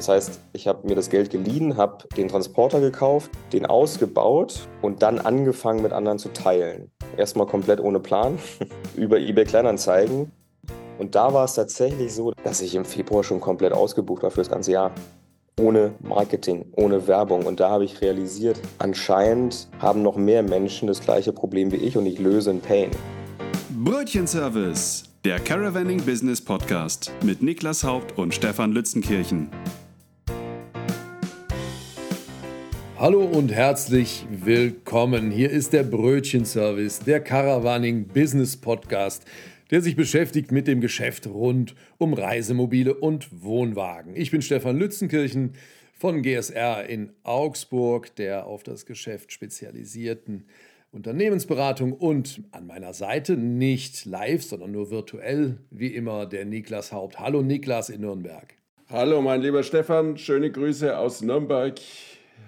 Das 0.00 0.08
heißt, 0.08 0.40
ich 0.54 0.66
habe 0.66 0.88
mir 0.88 0.94
das 0.94 1.10
Geld 1.10 1.28
geliehen, 1.28 1.76
habe 1.76 2.08
den 2.16 2.28
Transporter 2.28 2.80
gekauft, 2.80 3.30
den 3.52 3.66
ausgebaut 3.66 4.66
und 4.80 5.02
dann 5.02 5.18
angefangen 5.18 5.82
mit 5.82 5.92
anderen 5.92 6.18
zu 6.18 6.30
teilen. 6.30 6.90
Erstmal 7.18 7.46
komplett 7.46 7.80
ohne 7.80 8.00
Plan 8.00 8.38
über 8.96 9.18
eBay 9.18 9.44
Kleinanzeigen. 9.44 10.32
Und 10.98 11.14
da 11.16 11.34
war 11.34 11.44
es 11.44 11.52
tatsächlich 11.52 12.14
so, 12.14 12.32
dass 12.44 12.62
ich 12.62 12.74
im 12.76 12.86
Februar 12.86 13.22
schon 13.24 13.40
komplett 13.40 13.74
ausgebucht 13.74 14.22
war 14.22 14.30
für 14.30 14.40
das 14.40 14.48
ganze 14.48 14.72
Jahr. 14.72 14.90
Ohne 15.60 15.92
Marketing, 16.00 16.64
ohne 16.76 17.06
Werbung. 17.06 17.44
Und 17.44 17.60
da 17.60 17.68
habe 17.68 17.84
ich 17.84 18.00
realisiert, 18.00 18.58
anscheinend 18.78 19.68
haben 19.80 20.00
noch 20.00 20.16
mehr 20.16 20.42
Menschen 20.42 20.88
das 20.88 21.02
gleiche 21.02 21.34
Problem 21.34 21.72
wie 21.72 21.76
ich 21.76 21.98
und 21.98 22.06
ich 22.06 22.18
löse 22.18 22.48
ein 22.48 22.62
Pain. 22.62 22.90
Brötchenservice, 23.84 25.04
der 25.26 25.38
Caravanning 25.40 26.02
Business 26.02 26.40
Podcast 26.40 27.12
mit 27.22 27.42
Niklas 27.42 27.84
Haupt 27.84 28.16
und 28.16 28.34
Stefan 28.34 28.72
Lützenkirchen. 28.72 29.50
Hallo 33.00 33.24
und 33.24 33.50
herzlich 33.50 34.26
willkommen. 34.28 35.30
Hier 35.30 35.50
ist 35.50 35.72
der 35.72 35.84
Brötchenservice, 35.84 36.98
der 36.98 37.20
Caravaning 37.20 38.08
Business 38.08 38.58
Podcast, 38.58 39.24
der 39.70 39.80
sich 39.80 39.96
beschäftigt 39.96 40.52
mit 40.52 40.66
dem 40.66 40.82
Geschäft 40.82 41.26
rund 41.26 41.74
um 41.96 42.12
Reisemobile 42.12 42.92
und 42.92 43.42
Wohnwagen. 43.42 44.14
Ich 44.16 44.30
bin 44.30 44.42
Stefan 44.42 44.76
Lützenkirchen 44.76 45.54
von 45.94 46.20
GSR 46.20 46.84
in 46.90 47.10
Augsburg, 47.22 48.14
der 48.16 48.44
auf 48.44 48.64
das 48.64 48.84
Geschäft 48.84 49.32
spezialisierten 49.32 50.44
Unternehmensberatung 50.92 51.94
und 51.94 52.42
an 52.50 52.66
meiner 52.66 52.92
Seite 52.92 53.38
nicht 53.38 54.04
live, 54.04 54.42
sondern 54.42 54.72
nur 54.72 54.90
virtuell, 54.90 55.56
wie 55.70 55.94
immer 55.94 56.26
der 56.26 56.44
Niklas 56.44 56.92
Haupt. 56.92 57.18
Hallo 57.18 57.40
Niklas 57.40 57.88
in 57.88 58.02
Nürnberg. 58.02 58.52
Hallo 58.90 59.22
mein 59.22 59.40
lieber 59.40 59.62
Stefan, 59.62 60.18
schöne 60.18 60.52
Grüße 60.52 60.98
aus 60.98 61.22
Nürnberg. 61.22 61.80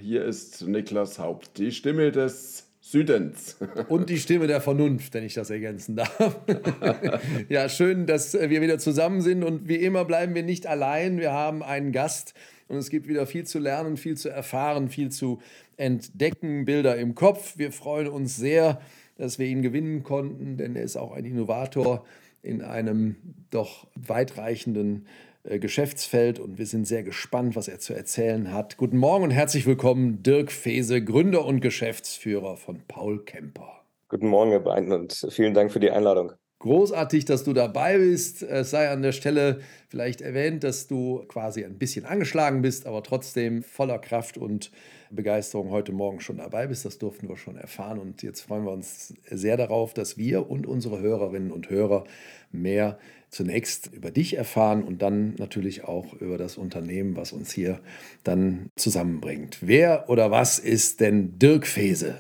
Hier 0.01 0.25
ist 0.25 0.63
Niklas 0.67 1.19
Haupt, 1.19 1.59
die 1.59 1.73
Stimme 1.73 2.13
des 2.13 2.69
Südens. 2.81 3.57
Und 3.89 4.11
die 4.11 4.19
Stimme 4.19 4.47
der 4.47 4.61
Vernunft, 4.61 5.15
wenn 5.15 5.25
ich 5.25 5.35
das 5.35 5.51
ergänzen 5.51 5.97
darf. 5.97 6.41
ja, 7.49 7.69
schön, 7.69 8.07
dass 8.07 8.35
wir 8.35 8.61
wieder 8.61 8.79
zusammen 8.79 9.21
sind 9.21 9.45
und 9.45 9.69
wie 9.69 9.77
immer 9.77 10.05
bleiben 10.05 10.35
wir 10.35 10.43
nicht 10.43 10.67
allein. 10.67 11.19
Wir 11.19 11.33
haben 11.33 11.63
einen 11.63 11.93
Gast 11.93 12.35
und 12.69 12.77
es 12.77 12.91
gibt 12.91 13.09
wieder 13.09 13.27
viel 13.27 13.45
zu 13.45 13.59
lernen, 13.59 13.97
viel 13.97 14.17
zu 14.17 14.29
erfahren, 14.29 14.89
viel 14.89 15.11
zu 15.11 15.41
entdecken, 15.77 16.65
Bilder 16.65 16.97
im 16.97 17.15
Kopf. 17.15 17.57
Wir 17.57 17.71
freuen 17.71 18.09
uns 18.09 18.37
sehr, 18.37 18.81
dass 19.17 19.39
wir 19.39 19.47
ihn 19.47 19.63
gewinnen 19.63 20.03
konnten, 20.03 20.57
denn 20.57 20.75
er 20.75 20.83
ist 20.83 20.97
auch 20.97 21.13
ein 21.13 21.25
Innovator 21.25 22.05
in 22.43 22.63
einem 22.63 23.17
doch 23.51 23.87
weitreichenden 23.95 25.07
Geschäftsfeld 25.45 26.39
und 26.39 26.59
wir 26.59 26.67
sind 26.67 26.87
sehr 26.87 27.03
gespannt, 27.03 27.57
was 27.57 27.67
er 27.67 27.81
zu 27.81 27.95
erzählen 27.95 28.53
hat. 28.53 28.77
Guten 28.77 28.97
Morgen 28.97 29.25
und 29.25 29.31
herzlich 29.33 29.67
willkommen, 29.67 30.23
Dirk 30.23 30.53
Fese, 30.53 31.03
Gründer 31.03 31.45
und 31.45 31.61
Geschäftsführer 31.61 32.57
von 32.57 32.83
Paul 32.87 33.25
Kemper. 33.25 33.83
Guten 34.09 34.29
Morgen, 34.29 34.53
Herr 34.53 34.61
Bein, 34.61 34.93
und 34.93 35.27
vielen 35.31 35.53
Dank 35.53 35.73
für 35.73 35.81
die 35.81 35.91
Einladung. 35.91 36.33
Großartig, 36.61 37.25
dass 37.25 37.43
du 37.43 37.55
dabei 37.55 37.99
bist. 37.99 38.43
Es 38.43 38.71
sei 38.71 38.89
an 38.89 39.03
der 39.03 39.11
Stelle 39.11 39.59
vielleicht 39.89 40.21
erwähnt, 40.21 40.63
dass 40.63 40.87
du 40.87 41.25
quasi 41.27 41.65
ein 41.65 41.77
bisschen 41.77 42.05
angeschlagen 42.05 42.63
bist, 42.63 42.87
aber 42.87 43.03
trotzdem 43.03 43.65
voller 43.65 43.99
Kraft 43.99 44.39
und 44.39 44.71
Begeisterung 45.11 45.71
heute 45.71 45.91
Morgen 45.91 46.21
schon 46.21 46.37
dabei 46.37 46.69
bist. 46.69 46.85
Das 46.85 46.99
durften 46.99 47.29
wir 47.29 47.37
schon 47.37 47.57
erfahren. 47.57 47.99
Und 47.99 48.23
jetzt 48.23 48.43
freuen 48.43 48.65
wir 48.65 48.71
uns 48.71 49.13
sehr 49.29 49.57
darauf, 49.57 49.93
dass 49.93 50.17
wir 50.17 50.49
und 50.49 50.69
unsere 50.69 51.01
Hörerinnen 51.01 51.51
und 51.51 51.69
Hörer 51.69 52.05
mehr 52.53 52.97
zunächst 53.33 53.93
über 53.93 54.11
dich 54.11 54.37
erfahren 54.37 54.85
und 54.85 55.03
dann 55.03 55.35
natürlich 55.37 55.85
auch 55.85 56.13
über 56.15 56.39
das 56.39 56.59
Unternehmen, 56.59 57.17
was 57.17 57.33
uns 57.33 57.51
hier 57.51 57.81
dann 58.23 58.71
zusammenbringt. 58.77 59.59
Wer 59.63 60.09
oder 60.09 60.31
was 60.31 60.59
ist 60.59 61.01
denn 61.01 61.39
Dirk 61.39 61.67
Fese? 61.67 62.19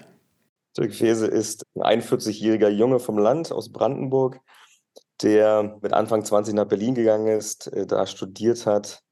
Dirk 0.77 0.95
Fese 0.95 1.27
ist 1.27 1.65
ein 1.75 2.01
41-jähriger 2.01 2.71
Junge 2.71 2.99
vom 2.99 3.19
Land 3.19 3.53
aus 3.53 3.71
Brandenburg, 3.71 4.41
der 5.23 5.79
mit 5.83 5.93
Anfang 5.93 6.25
20 6.25 6.55
nach 6.55 6.67
Berlin 6.67 6.95
gegangen 6.95 7.29
ist, 7.29 7.67
äh, 7.69 7.87
da 7.87 8.07
studiert 8.07 8.65
hat 8.65 9.03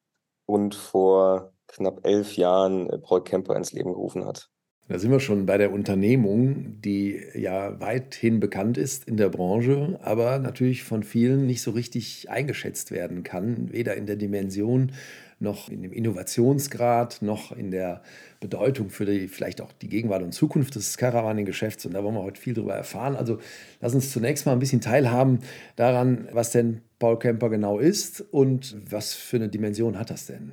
und 0.47 0.75
vor 0.75 1.53
knapp 1.69 2.05
elf 2.05 2.35
Jahren 2.37 2.89
äh, 2.89 2.99
Paul 2.99 3.23
Kemper 3.23 3.55
ins 3.57 3.73
Leben 3.73 3.93
gerufen 3.93 4.25
hat. 4.25 4.49
Da 4.91 4.99
sind 4.99 5.13
wir 5.13 5.21
schon 5.21 5.47
bei 5.47 5.57
der 5.57 5.73
Unternehmung, 5.73 6.81
die 6.83 7.23
ja 7.35 7.81
weithin 7.81 8.41
bekannt 8.41 8.77
ist 8.77 9.07
in 9.07 9.17
der 9.17 9.29
Branche, 9.29 10.01
aber 10.03 10.41
natürlich 10.41 10.83
von 10.83 11.05
vielen 11.05 11.47
nicht 11.47 11.63
so 11.63 11.71
richtig 11.71 12.29
eingeschätzt 12.29 12.91
werden 12.91 13.23
kann, 13.23 13.73
weder 13.73 13.95
in 13.95 14.07
der 14.07 14.17
Dimension 14.17 14.91
noch 15.39 15.69
in 15.69 15.83
dem 15.83 15.93
Innovationsgrad, 15.93 17.23
noch 17.23 17.53
in 17.53 17.71
der 17.71 18.03
Bedeutung 18.41 18.91
für 18.91 19.07
die, 19.07 19.29
vielleicht 19.29 19.61
auch 19.61 19.71
die 19.71 19.89
Gegenwart 19.89 20.25
und 20.25 20.33
Zukunft 20.33 20.75
des 20.75 20.99
Caravaning-Geschäfts. 20.99 21.87
Und 21.87 21.95
da 21.95 22.03
wollen 22.03 22.17
wir 22.17 22.25
heute 22.25 22.41
viel 22.41 22.55
darüber 22.55 22.75
erfahren. 22.75 23.15
Also 23.15 23.39
lass 23.81 23.95
uns 23.95 24.11
zunächst 24.11 24.45
mal 24.45 24.55
ein 24.55 24.59
bisschen 24.59 24.81
teilhaben 24.81 25.39
daran, 25.77 26.27
was 26.33 26.51
denn 26.51 26.81
Paul 26.99 27.17
Camper 27.17 27.49
genau 27.49 27.79
ist 27.79 28.25
und 28.33 28.77
was 28.91 29.15
für 29.15 29.37
eine 29.37 29.51
Dimension 29.51 30.01
hat 30.01 30.11
das 30.11 30.27
denn? 30.27 30.53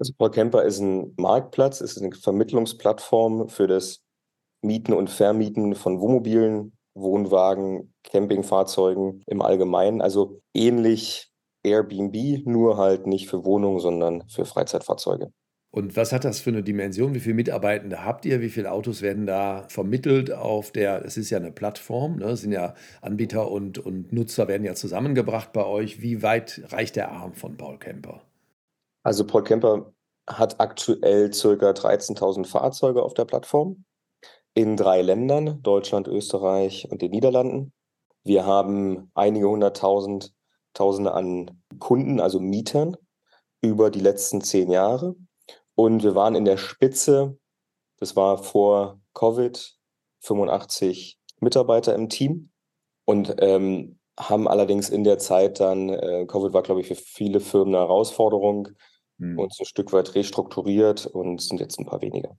Also 0.00 0.14
Paul 0.16 0.30
Camper 0.30 0.64
ist 0.64 0.80
ein 0.80 1.12
Marktplatz, 1.18 1.82
ist 1.82 2.00
eine 2.00 2.12
Vermittlungsplattform 2.12 3.50
für 3.50 3.66
das 3.66 4.02
Mieten 4.62 4.94
und 4.94 5.10
Vermieten 5.10 5.74
von 5.74 6.00
Wohnmobilen, 6.00 6.72
Wohnwagen, 6.94 7.92
Campingfahrzeugen 8.04 9.22
im 9.26 9.42
Allgemeinen. 9.42 10.00
Also 10.00 10.40
ähnlich 10.54 11.30
Airbnb, 11.62 12.46
nur 12.46 12.78
halt 12.78 13.06
nicht 13.06 13.28
für 13.28 13.44
Wohnungen, 13.44 13.78
sondern 13.78 14.26
für 14.28 14.46
Freizeitfahrzeuge. 14.46 15.32
Und 15.72 15.96
was 15.96 16.12
hat 16.12 16.24
das 16.24 16.40
für 16.40 16.50
eine 16.50 16.62
Dimension? 16.62 17.14
Wie 17.14 17.20
viele 17.20 17.34
Mitarbeitende 17.34 18.04
habt 18.04 18.24
ihr? 18.24 18.40
Wie 18.40 18.48
viele 18.48 18.72
Autos 18.72 19.02
werden 19.02 19.26
da 19.26 19.66
vermittelt 19.68 20.32
auf 20.32 20.72
der, 20.72 21.04
es 21.04 21.18
ist 21.18 21.30
ja 21.30 21.38
eine 21.38 21.52
Plattform, 21.52 22.16
ne? 22.16 22.30
es 22.30 22.40
sind 22.40 22.52
ja 22.52 22.74
Anbieter 23.02 23.50
und, 23.50 23.78
und 23.78 24.12
Nutzer 24.12 24.48
werden 24.48 24.64
ja 24.64 24.74
zusammengebracht 24.74 25.52
bei 25.52 25.64
euch. 25.64 26.00
Wie 26.00 26.22
weit 26.22 26.62
reicht 26.72 26.96
der 26.96 27.12
Arm 27.12 27.34
von 27.34 27.56
Paul 27.56 27.78
Camper? 27.78 28.29
Also 29.02 29.26
Paul 29.26 29.44
Kemper 29.44 29.92
hat 30.28 30.60
aktuell 30.60 31.30
ca. 31.30 31.72
13.000 31.72 32.46
Fahrzeuge 32.46 33.02
auf 33.02 33.14
der 33.14 33.24
Plattform 33.24 33.84
in 34.54 34.76
drei 34.76 35.02
Ländern, 35.02 35.62
Deutschland, 35.62 36.08
Österreich 36.08 36.88
und 36.90 37.02
den 37.02 37.10
Niederlanden. 37.10 37.72
Wir 38.24 38.44
haben 38.44 39.10
einige 39.14 39.48
hunderttausend, 39.48 40.34
Tausende 40.72 41.14
an 41.14 41.62
Kunden, 41.80 42.20
also 42.20 42.38
Mietern, 42.38 42.96
über 43.60 43.90
die 43.90 44.00
letzten 44.00 44.40
zehn 44.40 44.70
Jahre. 44.70 45.16
Und 45.74 46.04
wir 46.04 46.14
waren 46.14 46.36
in 46.36 46.44
der 46.44 46.58
Spitze, 46.58 47.38
das 47.98 48.14
war 48.14 48.38
vor 48.38 49.00
Covid, 49.14 49.76
85 50.20 51.18
Mitarbeiter 51.40 51.94
im 51.94 52.08
Team 52.08 52.50
und 53.04 53.34
ähm, 53.38 53.98
haben 54.18 54.46
allerdings 54.46 54.90
in 54.90 55.02
der 55.02 55.18
Zeit 55.18 55.58
dann, 55.60 55.88
äh, 55.88 56.26
Covid 56.26 56.52
war, 56.52 56.62
glaube 56.62 56.82
ich, 56.82 56.88
für 56.88 56.94
viele 56.94 57.40
Firmen 57.40 57.74
eine 57.74 57.84
Herausforderung, 57.84 58.68
hm. 59.20 59.38
uns 59.38 59.58
ein 59.60 59.66
Stück 59.66 59.92
weit 59.92 60.14
restrukturiert 60.14 61.06
und 61.06 61.40
sind 61.40 61.60
jetzt 61.60 61.78
ein 61.78 61.86
paar 61.86 62.02
weniger. 62.02 62.36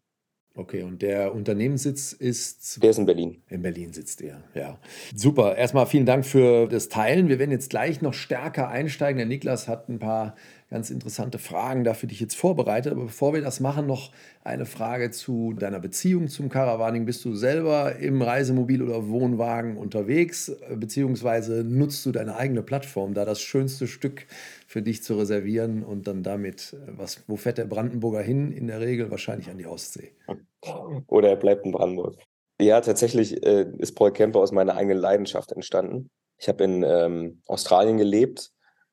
Okay, 0.54 0.84
und 0.84 1.02
der 1.02 1.34
Unternehmenssitz 1.34 2.12
ist. 2.12 2.84
Der 2.84 2.90
ist 2.90 2.98
in 2.98 3.06
Berlin. 3.06 3.42
In 3.48 3.62
Berlin 3.62 3.94
sitzt 3.94 4.22
er, 4.22 4.44
ja. 4.54 4.78
Super. 5.16 5.56
Erstmal 5.56 5.86
vielen 5.86 6.06
Dank 6.06 6.26
für 6.26 6.68
das 6.68 6.90
Teilen. 6.90 7.30
Wir 7.30 7.40
werden 7.40 7.52
jetzt 7.52 7.70
gleich 7.70 8.02
noch 8.02 8.14
stärker 8.14 8.68
einsteigen. 8.68 9.18
Der 9.18 9.28
Niklas 9.28 9.70
hat 9.70 9.88
ein 9.88 10.00
paar 10.00 10.36
ganz 10.72 10.90
interessante 10.90 11.38
Fragen 11.38 11.84
da 11.84 11.94
für 11.94 12.08
dich 12.08 12.22
jetzt 12.22 12.36
vorbereitet. 12.36 12.94
Aber 12.94 13.04
bevor 13.04 13.34
wir 13.34 13.42
das 13.42 13.60
machen, 13.60 13.86
noch 13.86 14.12
eine 14.44 14.66
Frage 14.66 15.12
zu 15.12 15.54
deiner 15.54 15.80
Beziehung 15.80 16.30
zum 16.30 16.50
Caravaning. 16.50 17.06
Bist 17.06 17.24
du 17.26 17.36
selber 17.36 17.98
im 17.98 18.22
Reisemobil 18.22 18.82
oder 18.82 19.10
Wohnwagen 19.10 19.78
unterwegs, 19.78 20.52
beziehungsweise 20.74 21.66
nutzt 21.66 22.06
du 22.06 22.14
deine 22.14 22.38
eigene 22.38 22.64
Plattform, 22.64 23.14
da 23.14 23.26
das 23.26 23.42
schönste 23.42 23.86
Stück 23.86 24.26
für 24.66 24.82
dich 24.82 25.04
zu 25.04 25.18
reservieren 25.18 25.84
und 25.84 26.08
dann 26.08 26.24
damit, 26.24 26.76
was, 26.88 27.22
wo 27.28 27.36
fährt 27.36 27.58
der 27.58 27.66
Brandenburger 27.66 28.22
hin? 28.22 28.54
In 28.54 28.68
der 28.68 28.80
Regel 28.80 29.12
wahrscheinlich 29.12 29.50
an 29.50 29.58
die 29.58 29.68
Ostsee. 29.68 30.14
Oder 31.08 31.30
er 31.30 31.36
bleibt 31.36 31.66
in 31.66 31.74
Brandenburg. 31.74 32.16
Ja, 32.62 32.80
tatsächlich 32.80 33.44
äh, 33.46 33.66
ist 33.80 33.96
Paul 33.96 34.14
Camper 34.14 34.40
aus 34.40 34.54
meiner 34.54 34.76
eigenen 34.76 35.00
Leidenschaft 35.00 35.52
entstanden. 35.52 36.10
Ich 36.38 36.48
habe 36.48 36.64
in 36.64 36.84
ähm, 36.84 37.42
Australien 37.48 37.98
gelebt 37.98 38.52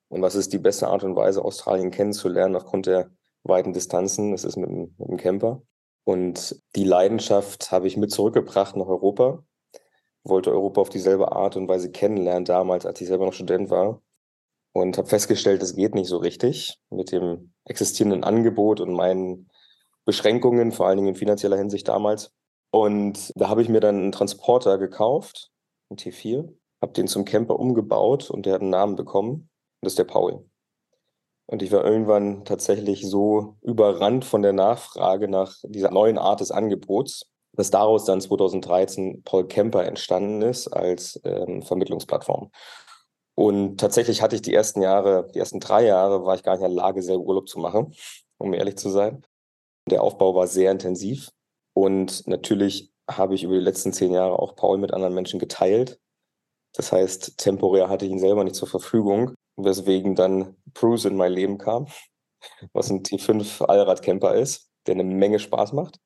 und 0.08 0.22
was 0.22 0.34
ist 0.34 0.52
die 0.52 0.58
beste 0.58 0.88
Art 0.88 1.05
und 1.05 1.16
Weise, 1.16 1.44
Australien 1.44 1.90
kennenzulernen 1.90 2.56
aufgrund 2.56 2.87
der 2.87 3.10
weiten 3.43 3.72
Distanzen? 3.72 4.32
Das 4.32 4.44
ist 4.44 4.56
mit, 4.56 4.69
dem 4.70 5.16
Camper. 5.16 5.62
Und 6.05 6.60
die 6.75 6.84
Leidenschaft 6.84 7.70
habe 7.70 7.87
ich 7.87 7.99
mit 7.99 8.10
zurückgebracht 8.10 8.76
nach 8.76 8.87
Europa. 8.87 9.44
Wollte 10.25 10.50
Europa 10.50 10.81
auf 10.81 10.88
dieselbe 10.88 11.32
Art 11.32 11.56
und 11.56 11.69
Weise 11.69 11.90
kennenlernen 11.90 12.46
damals, 12.46 12.87
als 12.87 13.00
ich 13.00 13.08
selber 13.08 13.26
noch 13.26 13.34
Student 13.34 13.69
war. 13.70 14.02
Und 14.72 14.96
habe 14.96 15.08
festgestellt, 15.08 15.60
das 15.60 15.76
geht 15.76 15.94
nicht 15.94 16.08
so 16.08 16.19
richtig 16.19 16.78
mit 16.90 17.12
dem 17.12 17.52
existierenden 17.64 18.25
Angebot 18.25 18.81
und 18.81 18.93
meinen 18.93 19.50
Beschränkungen, 20.04 20.72
vor 20.72 20.87
allen 20.87 20.96
Dingen 20.96 21.08
in 21.08 21.14
finanzieller 21.16 21.56
Hinsicht 21.58 21.88
damals. 21.88 22.32
Und 22.70 23.32
da 23.34 23.49
habe 23.49 23.61
ich 23.61 23.69
mir 23.69 23.81
dann 23.81 23.96
einen 23.96 24.12
Transporter 24.12 24.78
gekauft, 24.78 25.50
einen 25.90 25.99
T4, 25.99 26.49
habe 26.81 26.93
den 26.93 27.08
zum 27.08 27.25
Camper 27.25 27.58
umgebaut 27.58 28.31
und 28.31 28.46
der 28.46 28.54
hat 28.54 28.61
einen 28.62 28.70
Namen 28.70 28.96
bekommen 28.96 29.50
das 29.80 29.92
ist 29.92 29.98
der 29.98 30.04
Paul. 30.04 30.44
Und 31.46 31.62
ich 31.62 31.72
war 31.72 31.84
irgendwann 31.84 32.44
tatsächlich 32.44 33.08
so 33.08 33.56
überrannt 33.62 34.25
von 34.25 34.42
der 34.42 34.52
Nachfrage 34.52 35.28
nach 35.28 35.56
dieser 35.64 35.90
neuen 35.90 36.19
Art 36.19 36.40
des 36.40 36.50
Angebots, 36.50 37.30
dass 37.54 37.70
daraus 37.70 38.04
dann 38.04 38.20
2013 38.20 39.22
Paul 39.25 39.48
Kemper 39.48 39.84
entstanden 39.84 40.42
ist 40.42 40.69
als 40.69 41.19
ähm, 41.25 41.62
Vermittlungsplattform. 41.62 42.50
Und 43.34 43.78
tatsächlich 43.78 44.20
hatte 44.20 44.36
ich 44.36 44.42
die 44.42 44.52
ersten 44.52 44.82
Jahre, 44.82 45.30
die 45.32 45.38
ersten 45.38 45.60
drei 45.60 45.86
Jahre, 45.86 46.26
war 46.26 46.34
ich 46.34 46.42
gar 46.42 46.52
nicht 46.52 46.64
in 46.64 46.75
der 46.75 46.82
Lage, 46.82 47.02
selber 47.02 47.25
Urlaub 47.25 47.48
zu 47.48 47.60
machen, 47.60 47.94
um 48.36 48.52
ehrlich 48.52 48.76
zu 48.76 48.90
sein. 48.90 49.25
Der 49.88 50.02
Aufbau 50.02 50.34
war 50.34 50.48
sehr 50.48 50.70
intensiv. 50.70 51.30
Und 51.72 52.26
natürlich 52.26 52.92
habe 53.08 53.34
ich 53.34 53.44
über 53.44 53.54
die 53.54 53.64
letzten 53.64 53.92
zehn 53.92 54.12
Jahre 54.12 54.38
auch 54.38 54.54
Paul 54.54 54.76
mit 54.78 54.92
anderen 54.92 55.14
Menschen 55.14 55.38
geteilt. 55.38 55.98
Das 56.75 56.92
heißt, 56.92 57.38
temporär 57.38 57.88
hatte 57.88 58.04
ich 58.04 58.10
ihn 58.10 58.19
selber 58.19 58.44
nicht 58.44 58.56
zur 58.56 58.69
Verfügung, 58.69 59.34
weswegen 59.58 60.14
dann 60.14 60.56
Bruce 60.75 61.05
in 61.05 61.16
mein 61.16 61.32
Leben 61.32 61.58
kam, 61.58 61.87
was 62.72 62.90
ein 62.90 63.02
T5 63.02 63.64
Allradcamper 63.64 64.34
ist, 64.34 64.70
der 64.87 64.94
eine 64.94 65.05
Menge 65.05 65.38
Spaß 65.38 65.72
macht. 65.72 66.00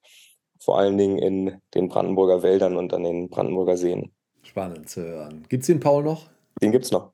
Vor 0.59 0.79
allen 0.79 0.97
Dingen 0.97 1.19
in 1.19 1.61
den 1.75 1.89
Brandenburger 1.89 2.43
Wäldern 2.43 2.77
und 2.77 2.93
an 2.93 3.03
den 3.05 3.29
Brandenburger 3.29 3.77
Seen. 3.77 4.13
Spannend 4.43 4.89
zu 4.89 5.03
hören. 5.03 5.45
Gibt 5.49 5.63
es 5.63 5.67
den 5.67 5.81
Paul 5.81 6.05
noch? 6.05 6.29
Den 6.61 6.73
gibt 6.73 6.85
es 6.85 6.91
noch. 6.91 7.13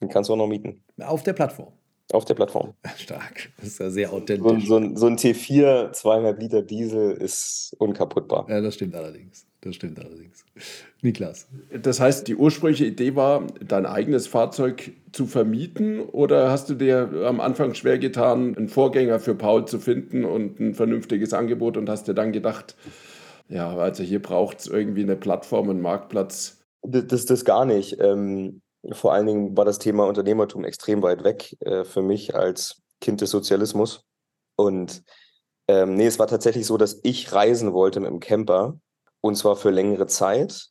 Den 0.00 0.08
kannst 0.08 0.28
du 0.28 0.34
auch 0.34 0.38
noch 0.38 0.46
mieten. 0.46 0.84
Auf 1.00 1.22
der 1.22 1.32
Plattform. 1.32 1.72
Auf 2.12 2.24
der 2.24 2.34
Plattform. 2.34 2.74
Stark. 2.96 3.50
Das 3.56 3.66
ist 3.66 3.80
ja 3.80 3.90
sehr 3.90 4.12
authentisch. 4.12 4.66
So, 4.66 4.80
so, 4.80 4.96
so 4.96 5.06
ein 5.06 5.16
T4, 5.16 5.92
zweieinhalb 5.92 6.40
Liter 6.40 6.62
Diesel 6.62 7.12
ist 7.12 7.74
unkaputtbar. 7.78 8.46
Ja, 8.48 8.60
das 8.60 8.74
stimmt 8.74 8.94
allerdings. 8.94 9.47
Das 9.60 9.74
stimmt 9.74 9.98
allerdings. 9.98 10.44
Niklas. 11.02 11.48
Das 11.82 11.98
heißt, 11.98 12.28
die 12.28 12.36
ursprüngliche 12.36 12.84
Idee 12.84 13.16
war, 13.16 13.44
dein 13.60 13.86
eigenes 13.86 14.28
Fahrzeug 14.28 14.92
zu 15.10 15.26
vermieten 15.26 16.00
oder 16.00 16.50
hast 16.50 16.70
du 16.70 16.74
dir 16.74 17.10
am 17.26 17.40
Anfang 17.40 17.74
schwer 17.74 17.98
getan, 17.98 18.56
einen 18.56 18.68
Vorgänger 18.68 19.18
für 19.18 19.34
Paul 19.34 19.66
zu 19.66 19.80
finden 19.80 20.24
und 20.24 20.60
ein 20.60 20.74
vernünftiges 20.74 21.32
Angebot 21.32 21.76
und 21.76 21.88
hast 21.88 22.06
dir 22.06 22.14
dann 22.14 22.30
gedacht, 22.30 22.76
ja, 23.48 23.76
also 23.76 24.04
hier 24.04 24.22
braucht 24.22 24.60
es 24.60 24.66
irgendwie 24.68 25.02
eine 25.02 25.16
Plattform, 25.16 25.70
einen 25.70 25.80
Marktplatz? 25.80 26.58
Das, 26.82 27.06
das, 27.08 27.26
das 27.26 27.44
gar 27.44 27.64
nicht. 27.64 27.98
Ähm, 28.00 28.62
vor 28.92 29.12
allen 29.12 29.26
Dingen 29.26 29.56
war 29.56 29.64
das 29.64 29.80
Thema 29.80 30.06
Unternehmertum 30.06 30.64
extrem 30.64 31.02
weit 31.02 31.24
weg 31.24 31.56
äh, 31.60 31.84
für 31.84 32.02
mich 32.02 32.36
als 32.36 32.82
Kind 33.00 33.22
des 33.22 33.30
Sozialismus. 33.30 34.04
Und 34.56 35.02
ähm, 35.66 35.94
nee, 35.94 36.06
es 36.06 36.18
war 36.20 36.28
tatsächlich 36.28 36.66
so, 36.66 36.76
dass 36.76 37.00
ich 37.02 37.32
reisen 37.32 37.72
wollte 37.72 37.98
mit 37.98 38.10
dem 38.10 38.20
Camper 38.20 38.78
und 39.20 39.36
zwar 39.36 39.56
für 39.56 39.70
längere 39.70 40.06
Zeit. 40.06 40.68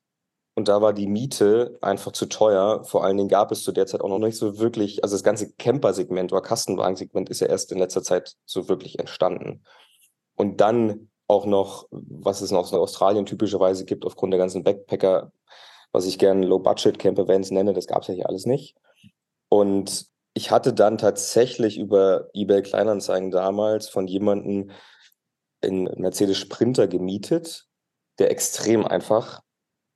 Und 0.55 0.69
da 0.69 0.81
war 0.81 0.93
die 0.93 1.05
Miete 1.05 1.77
einfach 1.81 2.11
zu 2.13 2.25
teuer. 2.25 2.83
Vor 2.83 3.03
allen 3.03 3.17
Dingen 3.17 3.29
gab 3.29 3.51
es 3.51 3.63
zu 3.63 3.71
der 3.71 3.85
Zeit 3.85 4.01
auch 4.01 4.09
noch 4.09 4.17
nicht 4.17 4.37
so 4.37 4.57
wirklich, 4.57 5.03
also 5.03 5.13
das 5.13 5.23
ganze 5.23 5.53
Camper-Segment 5.53 6.33
oder 6.33 6.41
Kastenwagensegment 6.41 7.29
ist 7.29 7.41
ja 7.41 7.47
erst 7.47 7.71
in 7.71 7.77
letzter 7.77 8.01
Zeit 8.01 8.35
so 8.45 8.67
wirklich 8.67 8.97
entstanden. 8.97 9.63
Und 10.35 10.59
dann 10.59 11.09
auch 11.27 11.45
noch, 11.45 11.87
was 11.91 12.41
es 12.41 12.51
noch 12.51 12.71
in 12.71 12.79
Australien 12.79 13.25
typischerweise 13.25 13.85
gibt, 13.85 14.05
aufgrund 14.05 14.33
der 14.33 14.39
ganzen 14.39 14.63
Backpacker, 14.63 15.31
was 15.91 16.05
ich 16.05 16.17
gerne 16.17 16.45
Low-Budget-Camper-Vans 16.45 17.51
nenne, 17.51 17.73
das 17.73 17.85
gab 17.85 18.01
es 18.01 18.07
ja 18.07 18.15
hier 18.15 18.29
alles 18.29 18.45
nicht. 18.45 18.75
Und 19.49 20.07
ich 20.33 20.51
hatte 20.51 20.73
dann 20.73 20.97
tatsächlich 20.97 21.77
über 21.77 22.29
eBay 22.33 22.61
Kleinanzeigen 22.61 23.31
damals 23.31 23.89
von 23.89 24.07
jemandem 24.07 24.71
in 25.61 25.83
Mercedes 25.97 26.37
Sprinter 26.37 26.87
gemietet, 26.87 27.66
der 28.19 28.31
extrem 28.31 28.85
einfach 28.85 29.41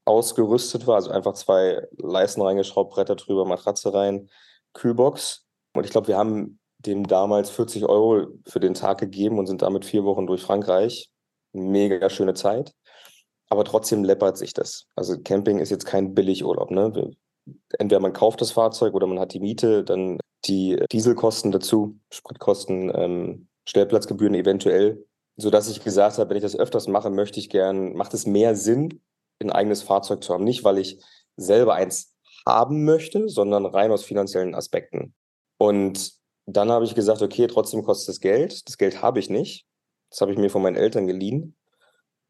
ausgerüstet 0.06 0.88
war. 0.88 0.96
Also 0.96 1.12
einfach 1.12 1.34
zwei 1.34 1.88
Leisten 1.98 2.42
reingeschraubt, 2.42 2.94
Bretter 2.94 3.16
drüber, 3.16 3.46
Matratze 3.46 3.94
rein, 3.94 4.30
Kühlbox. 4.74 5.46
Und 5.74 5.86
ich 5.86 5.92
glaube, 5.92 6.08
wir 6.08 6.18
haben 6.18 6.60
dem 6.80 7.08
damals 7.08 7.50
40 7.52 7.86
Euro 7.86 8.28
für 8.48 8.60
den 8.60 8.74
Tag 8.74 9.00
gegeben 9.00 9.38
und 9.38 9.48
sind 9.48 9.62
damit 9.62 9.86
vier 9.86 10.04
Wochen 10.04 10.28
durch 10.28 10.42
Frankreich. 10.42 11.10
Mega 11.54 12.10
schöne 12.10 12.34
Zeit. 12.34 12.74
Aber 13.50 13.66
trotzdem 13.66 14.04
läppert 14.04 14.38
sich 14.38 14.54
das. 14.54 14.88
Also 14.96 15.20
Camping 15.22 15.60
ist 15.60 15.70
jetzt 15.70 15.86
kein 15.86 16.14
Billigurlaub. 16.14 16.72
Ne? 16.72 17.12
Entweder 17.78 18.00
man 18.00 18.14
kauft 18.14 18.42
das 18.42 18.52
Fahrzeug 18.52 18.94
oder 18.94 19.08
man 19.08 19.20
hat 19.20 19.34
die 19.34 19.40
Miete, 19.40 19.84
dann 19.84 20.20
die 20.46 20.82
Dieselkosten 20.92 21.52
dazu, 21.52 22.00
Spritkosten, 22.12 22.92
ähm, 22.96 23.48
Stellplatzgebühren 23.68 24.34
eventuell 24.34 25.06
sodass 25.38 25.70
ich 25.70 25.84
gesagt 25.84 26.18
habe, 26.18 26.30
wenn 26.30 26.38
ich 26.38 26.44
das 26.44 26.56
öfters 26.56 26.88
mache, 26.88 27.10
möchte 27.10 27.40
ich 27.40 27.50
gern, 27.50 27.94
macht 27.94 28.14
es 28.14 28.26
mehr 28.26 28.56
Sinn, 28.56 29.02
ein 29.40 29.52
eigenes 29.52 29.82
Fahrzeug 29.82 30.24
zu 30.24 30.34
haben. 30.34 30.44
Nicht, 30.44 30.64
weil 30.64 30.78
ich 30.78 31.04
selber 31.36 31.74
eins 31.74 32.16
haben 32.46 32.86
möchte, 32.86 33.30
sondern 33.30 33.66
rein 33.66 33.92
aus 33.92 34.04
finanziellen 34.04 34.56
Aspekten. 34.56 35.14
Und 35.58 36.14
dann 36.46 36.72
habe 36.72 36.86
ich 36.86 36.96
gesagt, 36.96 37.22
okay, 37.22 37.48
trotzdem 37.48 37.84
kostet 37.84 38.10
es 38.10 38.20
Geld. 38.20 38.68
Das 38.68 38.78
Geld 38.78 39.02
habe 39.02 39.20
ich 39.20 39.30
nicht. 39.30 39.66
Das 40.10 40.22
habe 40.22 40.32
ich 40.32 40.38
mir 40.38 40.50
von 40.50 40.62
meinen 40.62 40.76
Eltern 40.76 41.08
geliehen. 41.08 41.56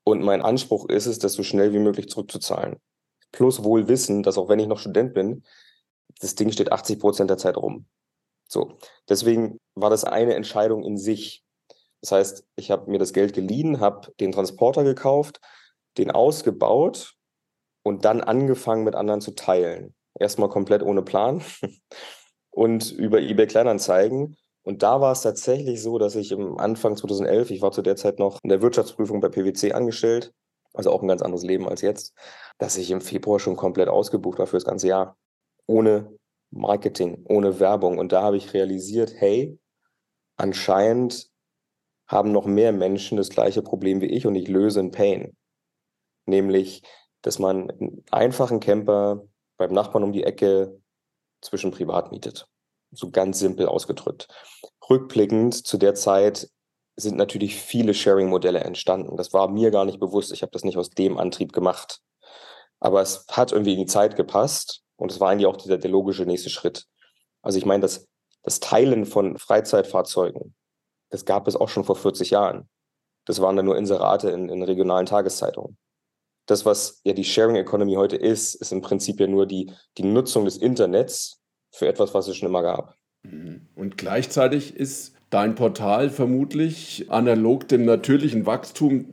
Und 0.03 0.21
mein 0.21 0.42
Anspruch 0.42 0.89
ist 0.89 1.06
es, 1.06 1.19
das 1.19 1.33
so 1.33 1.44
schnell 1.44 1.74
wie 1.74 1.80
möglich 1.80 2.09
zurückzuzahlen. 2.09 2.77
Plus 3.31 3.63
wohl 3.63 3.88
wissen, 3.88 4.24
dass 4.24 4.38
auch 4.38 4.50
wenn 4.50 4.59
ich 4.59 4.68
noch 4.68 4.80
Student 4.80 5.13
bin, 5.13 5.44
das 6.19 6.36
Ding 6.36 6.51
steht 6.51 6.71
80 6.71 7.00
Prozent 7.00 7.30
der 7.30 7.38
Zeit 7.38 7.57
rum. 7.57 7.86
So. 8.48 8.77
Deswegen 9.07 9.59
war 9.75 9.89
das 9.89 10.03
eine 10.03 10.33
Entscheidung 10.33 10.83
in 10.83 10.98
sich. 10.98 11.44
Das 12.01 12.12
heißt, 12.12 12.45
ich 12.56 12.71
habe 12.71 12.89
mir 12.89 13.00
das 13.00 13.13
Geld 13.13 13.33
geliehen, 13.33 13.80
habe 13.80 14.12
den 14.19 14.31
Transporter 14.31 14.83
gekauft, 14.83 15.39
den 15.98 16.12
ausgebaut 16.12 17.15
und 17.83 18.06
dann 18.06 18.21
angefangen 18.21 18.83
mit 18.83 18.95
anderen 18.95 19.21
zu 19.21 19.31
teilen. 19.31 19.94
Erstmal 20.19 20.50
komplett 20.50 20.83
ohne 20.83 21.03
Plan 21.03 21.44
und 22.51 22.92
über 22.92 23.19
eBay 23.19 23.48
Kleinanzeigen. 23.48 24.38
Und 24.63 24.83
da 24.83 25.01
war 25.01 25.12
es 25.12 25.21
tatsächlich 25.21 25.81
so, 25.81 25.98
dass 25.98 26.15
ich 26.15 26.31
im 26.31 26.59
Anfang 26.59 26.95
2011, 26.95 27.51
ich 27.51 27.62
war 27.62 27.71
zu 27.71 27.81
der 27.81 27.95
Zeit 27.95 28.19
noch 28.19 28.39
in 28.44 28.50
der 28.50 28.62
Wirtschaftsprüfung 28.62 29.19
bei 29.19 29.30
PwC 29.30 29.74
angestellt, 29.74 30.33
also 30.74 30.92
auch 30.92 31.01
ein 31.01 31.07
ganz 31.07 31.21
anderes 31.21 31.44
Leben 31.44 31.68
als 31.68 31.81
jetzt, 31.81 32.13
dass 32.59 32.77
ich 32.77 32.92
im 32.92 33.01
Februar 33.01 33.39
schon 33.39 33.56
komplett 33.56 33.89
ausgebucht 33.89 34.39
war 34.39 34.48
für 34.48 34.57
das 34.57 34.65
ganze 34.65 34.88
Jahr. 34.88 35.18
Ohne 35.65 36.15
Marketing, 36.51 37.25
ohne 37.27 37.59
Werbung. 37.59 37.98
Und 37.98 38.12
da 38.12 38.21
habe 38.21 38.38
ich 38.38 38.53
realisiert, 38.53 39.13
hey, 39.18 39.57
anscheinend 40.38 41.31
haben 42.12 42.34
noch 42.34 42.46
mehr 42.46 42.74
Menschen 42.74 43.18
das 43.18 43.30
gleiche 43.30 43.62
Problem 43.62 44.02
wie 44.02 44.08
ich 44.08 44.28
und 44.28 44.36
ich 44.36 44.48
löse 44.50 44.81
ein 44.81 44.92
Pain. 44.92 45.36
Nämlich, 46.25 46.84
dass 47.22 47.40
man 47.40 47.72
einen 47.72 48.04
einfachen 48.12 48.60
Camper 48.60 49.24
beim 49.58 49.72
Nachbarn 49.72 50.04
um 50.04 50.12
die 50.12 50.24
Ecke 50.24 50.80
zwischen 51.42 51.72
privat 51.72 52.12
mietet. 52.12 52.48
So 52.92 53.10
ganz 53.10 53.40
simpel 53.40 53.68
ausgedrückt. 53.68 54.28
Rückblickend 54.90 55.66
zu 55.66 55.78
der 55.78 55.96
Zeit 55.96 56.50
sind 56.98 57.15
natürlich 57.15 57.56
viele 57.56 57.94
Sharing-Modelle 57.94 58.60
entstanden. 58.60 59.15
Das 59.15 59.32
war 59.32 59.48
mir 59.48 59.72
gar 59.72 59.86
nicht 59.86 60.00
bewusst. 60.00 60.34
Ich 60.34 60.41
habe 60.41 60.51
das 60.51 60.65
nicht 60.65 60.77
aus 60.77 60.89
dem 60.89 61.18
Antrieb 61.18 61.53
gemacht. 61.53 62.01
Aber 62.80 63.01
es 63.01 63.25
hat 63.32 63.53
irgendwie 63.53 63.74
in 63.74 63.80
die 63.80 63.86
Zeit 63.86 64.18
gepasst 64.18 64.84
und 64.98 65.12
es 65.12 65.20
war 65.20 65.30
eigentlich 65.30 65.48
auch 65.48 65.56
dieser, 65.56 65.77
der 65.77 65.89
logische 65.89 66.25
nächste 66.25 66.50
Schritt. 66.50 66.86
Also 67.41 67.58
ich 67.58 67.65
meine, 67.65 67.82
das, 67.82 68.08
das 68.44 68.60
Teilen 68.60 69.06
von 69.06 69.38
Freizeitfahrzeugen 69.38 70.53
das 71.12 71.25
gab 71.25 71.48
es 71.48 71.56
auch 71.56 71.70
schon 71.70 71.84
vor 71.84 71.96
40 71.96 72.32
Jahren. 72.32 72.68
Das 73.25 73.39
waren 73.41 73.56
dann 73.56 73.65
nur 73.65 73.77
Inserate 73.77 74.30
in, 74.32 74.50
in 74.50 74.63
regionalen 74.63 75.06
Tageszeitungen. 75.06 75.77
Das, 76.48 76.65
was 76.65 77.01
ja 77.03 77.13
die 77.13 77.24
Sharing 77.24 77.56
Economy 77.56 77.94
heute 77.94 78.15
ist, 78.15 78.56
ist 78.56 78.72
im 78.72 78.82
Prinzip 78.82 79.20
ja 79.20 79.27
nur 79.27 79.46
die, 79.46 79.72
die 79.98 80.03
Nutzung 80.03 80.46
des 80.46 80.58
Internets 80.58 81.41
für 81.72 81.88
etwas, 81.88 82.13
was 82.13 82.27
es 82.27 82.38
schon 82.38 82.50
immer 82.50 82.63
gab. 82.63 82.96
Mhm. 83.24 83.68
Und 83.75 83.98
gleichzeitig 83.98 84.75
ist 84.75 85.13
dein 85.30 85.56
Portal 85.56 86.10
vermutlich 86.10 87.06
analog 87.10 87.68
dem 87.68 87.86
natürlichen 87.86 88.46
Wachstum 88.46 89.06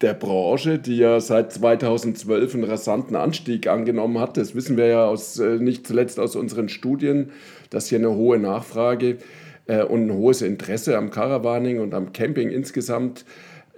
der 0.00 0.14
Branche, 0.14 0.78
die 0.78 0.96
ja 0.96 1.20
seit 1.20 1.52
2012 1.52 2.54
einen 2.54 2.64
rasanten 2.64 3.16
Anstieg 3.16 3.66
angenommen 3.66 4.20
hat. 4.20 4.36
Das 4.36 4.54
wissen 4.54 4.76
wir 4.76 4.86
ja 4.86 5.06
aus, 5.06 5.38
äh, 5.40 5.58
nicht 5.58 5.86
zuletzt 5.86 6.20
aus 6.20 6.36
unseren 6.36 6.68
Studien, 6.68 7.32
dass 7.70 7.88
hier 7.88 7.98
eine 7.98 8.14
hohe 8.14 8.38
Nachfrage 8.38 9.18
äh, 9.68 9.82
und 9.84 10.06
ein 10.06 10.12
hohes 10.12 10.42
Interesse 10.42 10.98
am 10.98 11.10
Caravaning 11.10 11.78
und 11.78 11.94
am 11.94 12.12
Camping 12.12 12.50
insgesamt 12.50 13.24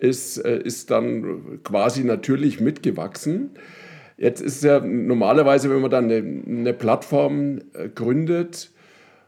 ist, 0.00 0.38
äh, 0.38 0.58
ist 0.58 0.90
dann 0.90 1.60
quasi 1.62 2.04
natürlich 2.04 2.60
mitgewachsen. 2.60 3.50
Jetzt 4.16 4.40
ist 4.40 4.64
ja 4.64 4.80
normalerweise, 4.80 5.70
wenn 5.70 5.80
man 5.80 5.90
dann 5.90 6.04
eine, 6.04 6.42
eine 6.46 6.72
Plattform 6.72 7.58
äh, 7.74 7.88
gründet, 7.88 8.70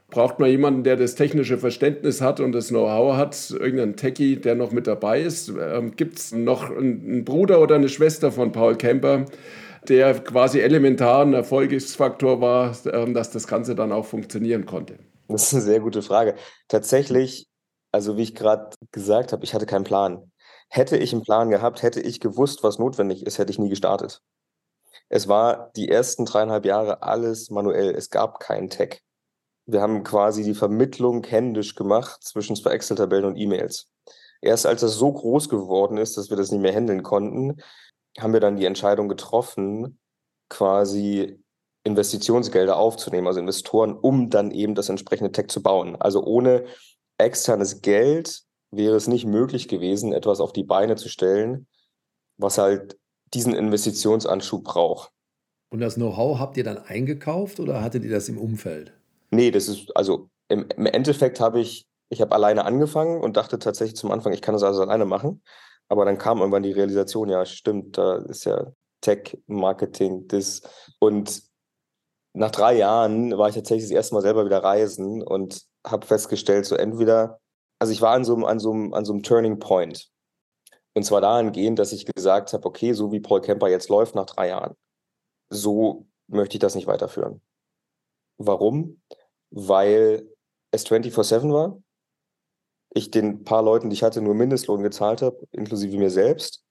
braucht 0.09 0.39
man 0.39 0.49
jemanden, 0.49 0.83
der 0.83 0.95
das 0.95 1.15
technische 1.15 1.57
Verständnis 1.57 2.21
hat 2.21 2.39
und 2.39 2.51
das 2.51 2.67
Know-how 2.67 3.17
hat, 3.17 3.49
irgendeinen 3.49 3.95
Techie, 3.95 4.35
der 4.37 4.53
noch 4.53 4.71
mit 4.71 4.85
dabei 4.85 5.21
ist. 5.21 5.49
Ähm, 5.59 5.95
Gibt 5.95 6.19
es 6.19 6.31
noch 6.31 6.69
einen 6.69 7.25
Bruder 7.25 7.59
oder 7.59 7.75
eine 7.75 7.89
Schwester 7.89 8.31
von 8.31 8.51
Paul 8.51 8.75
Kemper, 8.75 9.25
der 9.89 10.13
quasi 10.13 10.59
elementaren 10.59 11.33
Erfolgsfaktor 11.33 12.39
war, 12.39 12.75
ähm, 12.91 13.15
dass 13.15 13.31
das 13.31 13.47
Ganze 13.47 13.73
dann 13.73 13.91
auch 13.91 14.05
funktionieren 14.05 14.67
konnte? 14.67 14.99
Das 15.27 15.43
ist 15.43 15.53
eine 15.53 15.63
sehr 15.63 15.79
gute 15.79 16.01
Frage. 16.01 16.35
Tatsächlich, 16.67 17.47
also 17.91 18.17
wie 18.17 18.23
ich 18.23 18.35
gerade 18.35 18.75
gesagt 18.91 19.31
habe, 19.31 19.43
ich 19.43 19.53
hatte 19.53 19.65
keinen 19.65 19.83
Plan. 19.85 20.31
Hätte 20.69 20.97
ich 20.97 21.13
einen 21.13 21.21
Plan 21.21 21.49
gehabt, 21.49 21.83
hätte 21.83 22.01
ich 22.01 22.19
gewusst, 22.19 22.63
was 22.63 22.79
notwendig 22.79 23.25
ist, 23.25 23.37
hätte 23.37 23.51
ich 23.51 23.59
nie 23.59 23.69
gestartet. 23.69 24.21
Es 25.09 25.27
war 25.27 25.71
die 25.75 25.89
ersten 25.89 26.25
dreieinhalb 26.25 26.65
Jahre 26.65 27.03
alles 27.03 27.49
manuell. 27.49 27.93
Es 27.95 28.09
gab 28.09 28.39
keinen 28.39 28.69
Tech. 28.69 29.01
Wir 29.65 29.81
haben 29.81 30.03
quasi 30.03 30.43
die 30.43 30.55
Vermittlung 30.55 31.23
händisch 31.23 31.75
gemacht 31.75 32.23
zwischen 32.23 32.55
zwei 32.55 32.71
Excel-Tabellen 32.71 33.25
und 33.25 33.37
E-Mails. 33.37 33.87
Erst 34.41 34.65
als 34.65 34.81
das 34.81 34.95
so 34.95 35.13
groß 35.13 35.47
geworden 35.47 35.97
ist, 35.97 36.17
dass 36.17 36.29
wir 36.29 36.37
das 36.37 36.51
nicht 36.51 36.61
mehr 36.61 36.73
handeln 36.73 37.01
konnten, 37.01 37.61
haben 38.19 38.33
wir 38.33 38.41
dann 38.41 38.57
die 38.57 38.65
Entscheidung 38.65 39.07
getroffen, 39.07 39.99
quasi 40.49 41.42
Investitionsgelder 41.83 42.77
aufzunehmen, 42.77 43.27
also 43.27 43.39
Investoren, 43.39 43.93
um 43.93 44.29
dann 44.29 44.51
eben 44.51 44.75
das 44.75 44.89
entsprechende 44.89 45.31
Tech 45.31 45.47
zu 45.47 45.61
bauen. 45.61 45.95
Also 45.99 46.23
ohne 46.23 46.65
externes 47.17 47.81
Geld 47.81 48.43
wäre 48.71 48.95
es 48.95 49.07
nicht 49.07 49.25
möglich 49.25 49.67
gewesen, 49.67 50.13
etwas 50.13 50.39
auf 50.39 50.53
die 50.53 50.63
Beine 50.63 50.95
zu 50.95 51.09
stellen, 51.09 51.67
was 52.37 52.57
halt 52.57 52.97
diesen 53.33 53.53
Investitionsanschub 53.53 54.63
braucht. 54.63 55.11
Und 55.69 55.79
das 55.79 55.95
Know-how 55.95 56.39
habt 56.39 56.57
ihr 56.57 56.63
dann 56.63 56.77
eingekauft 56.77 57.59
oder 57.59 57.81
hattet 57.81 58.03
ihr 58.03 58.11
das 58.11 58.29
im 58.29 58.37
Umfeld? 58.37 58.93
Nee, 59.31 59.51
das 59.51 59.67
ist, 59.67 59.95
also 59.95 60.29
im, 60.47 60.67
im 60.77 60.85
Endeffekt 60.85 61.39
habe 61.39 61.59
ich, 61.59 61.87
ich 62.09 62.21
habe 62.21 62.33
alleine 62.33 62.65
angefangen 62.65 63.19
und 63.21 63.37
dachte 63.37 63.57
tatsächlich 63.59 63.95
zum 63.95 64.11
Anfang, 64.11 64.33
ich 64.33 64.41
kann 64.41 64.53
das 64.53 64.63
alles 64.63 64.79
alleine 64.79 65.05
machen. 65.05 65.41
Aber 65.89 66.05
dann 66.05 66.17
kam 66.17 66.39
irgendwann 66.39 66.63
die 66.63 66.71
Realisation, 66.71 67.29
ja, 67.29 67.45
stimmt, 67.45 67.97
da 67.97 68.17
ist 68.17 68.45
ja 68.45 68.71
Tech, 69.01 69.37
Marketing, 69.47 70.27
das. 70.27 70.61
Und 70.99 71.43
nach 72.33 72.51
drei 72.51 72.75
Jahren 72.75 73.37
war 73.37 73.49
ich 73.49 73.55
tatsächlich 73.55 73.85
das 73.85 73.95
erste 73.95 74.15
Mal 74.15 74.21
selber 74.21 74.45
wieder 74.45 74.63
reisen 74.63 75.21
und 75.21 75.63
habe 75.85 76.05
festgestellt, 76.05 76.65
so 76.65 76.75
entweder, 76.75 77.39
also 77.79 77.93
ich 77.93 78.01
war 78.01 78.13
an 78.13 78.25
so, 78.25 78.33
einem, 78.33 78.43
an, 78.43 78.59
so 78.59 78.71
einem, 78.71 78.93
an 78.93 79.05
so 79.05 79.13
einem 79.13 79.23
Turning 79.23 79.59
Point. 79.59 80.09
Und 80.95 81.03
zwar 81.03 81.21
dahingehend, 81.21 81.79
dass 81.79 81.91
ich 81.91 82.05
gesagt 82.05 82.53
habe, 82.53 82.67
okay, 82.67 82.93
so 82.93 83.11
wie 83.11 83.19
Paul 83.19 83.41
Kemper 83.41 83.67
jetzt 83.67 83.89
läuft 83.89 84.15
nach 84.15 84.25
drei 84.25 84.49
Jahren, 84.49 84.75
so 85.49 86.07
möchte 86.27 86.55
ich 86.55 86.59
das 86.59 86.75
nicht 86.75 86.87
weiterführen. 86.87 87.41
Warum? 88.37 89.01
Weil 89.51 90.27
es 90.71 90.85
24-7 90.85 91.53
war. 91.53 91.81
Ich 92.95 93.11
den 93.11 93.43
paar 93.43 93.63
Leuten, 93.63 93.89
die 93.89 93.95
ich 93.95 94.03
hatte, 94.03 94.21
nur 94.21 94.35
Mindestlohn 94.35 94.83
gezahlt 94.83 95.21
habe, 95.21 95.47
inklusive 95.51 95.97
mir 95.97 96.11
selbst. 96.11 96.63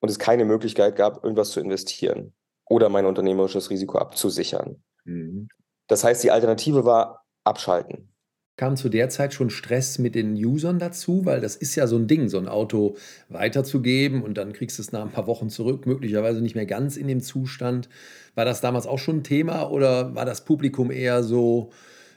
Und 0.00 0.10
es 0.10 0.18
keine 0.18 0.46
Möglichkeit 0.46 0.96
gab, 0.96 1.22
irgendwas 1.22 1.50
zu 1.50 1.60
investieren 1.60 2.34
oder 2.66 2.88
mein 2.88 3.04
unternehmerisches 3.04 3.68
Risiko 3.68 3.98
abzusichern. 3.98 4.82
Mhm. 5.10 5.48
Das 5.88 6.04
heißt, 6.04 6.22
die 6.22 6.30
Alternative 6.30 6.84
war 6.84 7.24
abschalten. 7.44 8.08
Kam 8.56 8.76
zu 8.76 8.90
der 8.90 9.08
Zeit 9.08 9.32
schon 9.32 9.50
Stress 9.50 9.98
mit 9.98 10.14
den 10.14 10.34
Usern 10.34 10.78
dazu? 10.78 11.24
Weil 11.24 11.40
das 11.40 11.56
ist 11.56 11.74
ja 11.76 11.86
so 11.86 11.96
ein 11.96 12.06
Ding, 12.06 12.28
so 12.28 12.38
ein 12.38 12.46
Auto 12.46 12.96
weiterzugeben 13.28 14.22
und 14.22 14.34
dann 14.34 14.52
kriegst 14.52 14.78
du 14.78 14.82
es 14.82 14.92
nach 14.92 15.02
ein 15.02 15.10
paar 15.10 15.26
Wochen 15.26 15.48
zurück, 15.48 15.86
möglicherweise 15.86 16.42
nicht 16.42 16.54
mehr 16.54 16.66
ganz 16.66 16.96
in 16.96 17.08
dem 17.08 17.20
Zustand. 17.20 17.88
War 18.34 18.44
das 18.44 18.60
damals 18.60 18.86
auch 18.86 18.98
schon 18.98 19.18
ein 19.18 19.24
Thema 19.24 19.70
oder 19.70 20.14
war 20.14 20.26
das 20.26 20.44
Publikum 20.44 20.90
eher 20.90 21.22
so, 21.22 21.70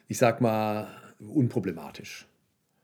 ich 0.07 0.17
sag 0.17 0.41
mal, 0.41 0.87
unproblematisch? 1.19 2.27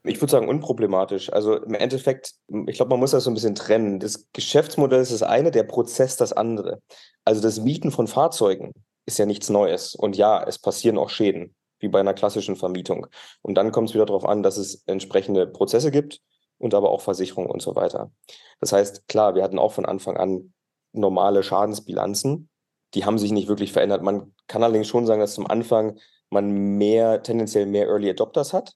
Ich 0.04 0.22
würde 0.22 0.32
sagen 0.32 0.48
unproblematisch. 0.48 1.32
Also 1.34 1.62
im 1.62 1.74
Endeffekt, 1.74 2.34
ich 2.68 2.78
glaube, 2.78 2.92
man 2.92 3.02
muss 3.02 3.12
das 3.12 3.26
so 3.26 3.30
ein 3.30 3.34
bisschen 3.34 3.56
trennen. 3.56 4.00
Das 4.00 4.30
Geschäftsmodell 4.32 5.02
ist 5.02 5.12
das 5.12 5.24
eine, 5.24 5.52
der 5.52 5.64
Prozess 5.64 6.16
das 6.16 6.32
andere. 6.32 6.82
Also 7.26 7.42
das 7.42 7.60
Mieten 7.60 7.92
von 7.92 8.08
Fahrzeugen 8.08 8.72
ist 9.10 9.18
ja 9.18 9.26
nichts 9.26 9.50
Neues. 9.50 9.96
Und 9.96 10.16
ja, 10.16 10.44
es 10.44 10.60
passieren 10.60 10.98
auch 10.98 11.10
Schäden, 11.10 11.56
wie 11.80 11.88
bei 11.88 12.00
einer 12.00 12.14
klassischen 12.14 12.56
Vermietung. 12.56 13.08
Und 13.42 13.56
dann 13.56 13.72
kommt 13.72 13.90
es 13.90 13.96
wieder 13.96 14.06
darauf 14.06 14.26
an, 14.26 14.44
dass 14.44 14.58
es 14.58 14.84
entsprechende 14.86 15.48
Prozesse 15.48 15.90
gibt 15.90 16.22
und 16.60 16.76
aber 16.76 16.92
auch 16.92 17.02
Versicherungen 17.02 17.50
und 17.50 17.62
so 17.62 17.76
weiter. 17.76 18.12
Das 18.60 18.72
heißt, 18.72 19.08
klar, 19.08 19.34
wir 19.34 19.44
hatten 19.44 19.58
auch 19.58 19.74
von 19.74 19.86
Anfang 19.86 20.18
an 20.18 20.54
normale 20.92 21.42
Schadensbilanzen. 21.42 22.50
Die 22.94 23.06
haben 23.06 23.18
sich 23.18 23.32
nicht 23.32 23.48
wirklich 23.48 23.74
verändert. 23.74 24.04
Man 24.04 24.36
kann 24.48 24.64
allerdings 24.64 24.88
schon 24.88 25.08
sagen, 25.08 25.22
dass 25.22 25.34
zum 25.34 25.48
Anfang 25.48 26.00
man 26.30 26.52
mehr, 26.78 27.24
tendenziell 27.24 27.66
mehr 27.66 27.88
Early 27.88 28.12
Adopters 28.12 28.54
hat, 28.54 28.76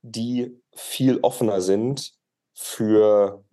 die 0.00 0.58
viel 0.74 1.18
offener 1.20 1.60
sind 1.60 2.14
für 2.54 3.44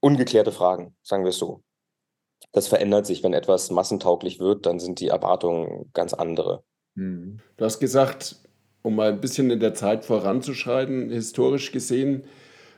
ungeklärte 0.00 0.52
Fragen, 0.52 0.96
sagen 1.02 1.24
wir 1.24 1.30
es 1.30 1.38
so 1.38 1.62
das 2.52 2.68
verändert 2.68 3.06
sich. 3.06 3.22
Wenn 3.22 3.32
etwas 3.32 3.70
massentauglich 3.70 4.40
wird, 4.40 4.66
dann 4.66 4.78
sind 4.78 5.00
die 5.00 5.08
Erwartungen 5.08 5.90
ganz 5.94 6.14
andere. 6.14 6.62
Hm. 6.96 7.38
Du 7.56 7.64
hast 7.64 7.80
gesagt, 7.80 8.36
um 8.82 8.96
mal 8.96 9.08
ein 9.08 9.20
bisschen 9.20 9.50
in 9.50 9.60
der 9.60 9.74
Zeit 9.74 10.04
voranzuschreiten, 10.04 11.10
historisch 11.10 11.72
gesehen, 11.72 12.24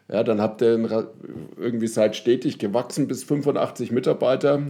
ja, 0.09 0.23
dann 0.23 0.41
habt 0.41 0.61
ihr 0.62 1.09
irgendwie 1.57 1.87
seid 1.87 2.17
stetig 2.17 2.59
gewachsen 2.59 3.09
bis 3.09 3.25
85 3.25 3.93
Mitarbeiter. 3.93 4.62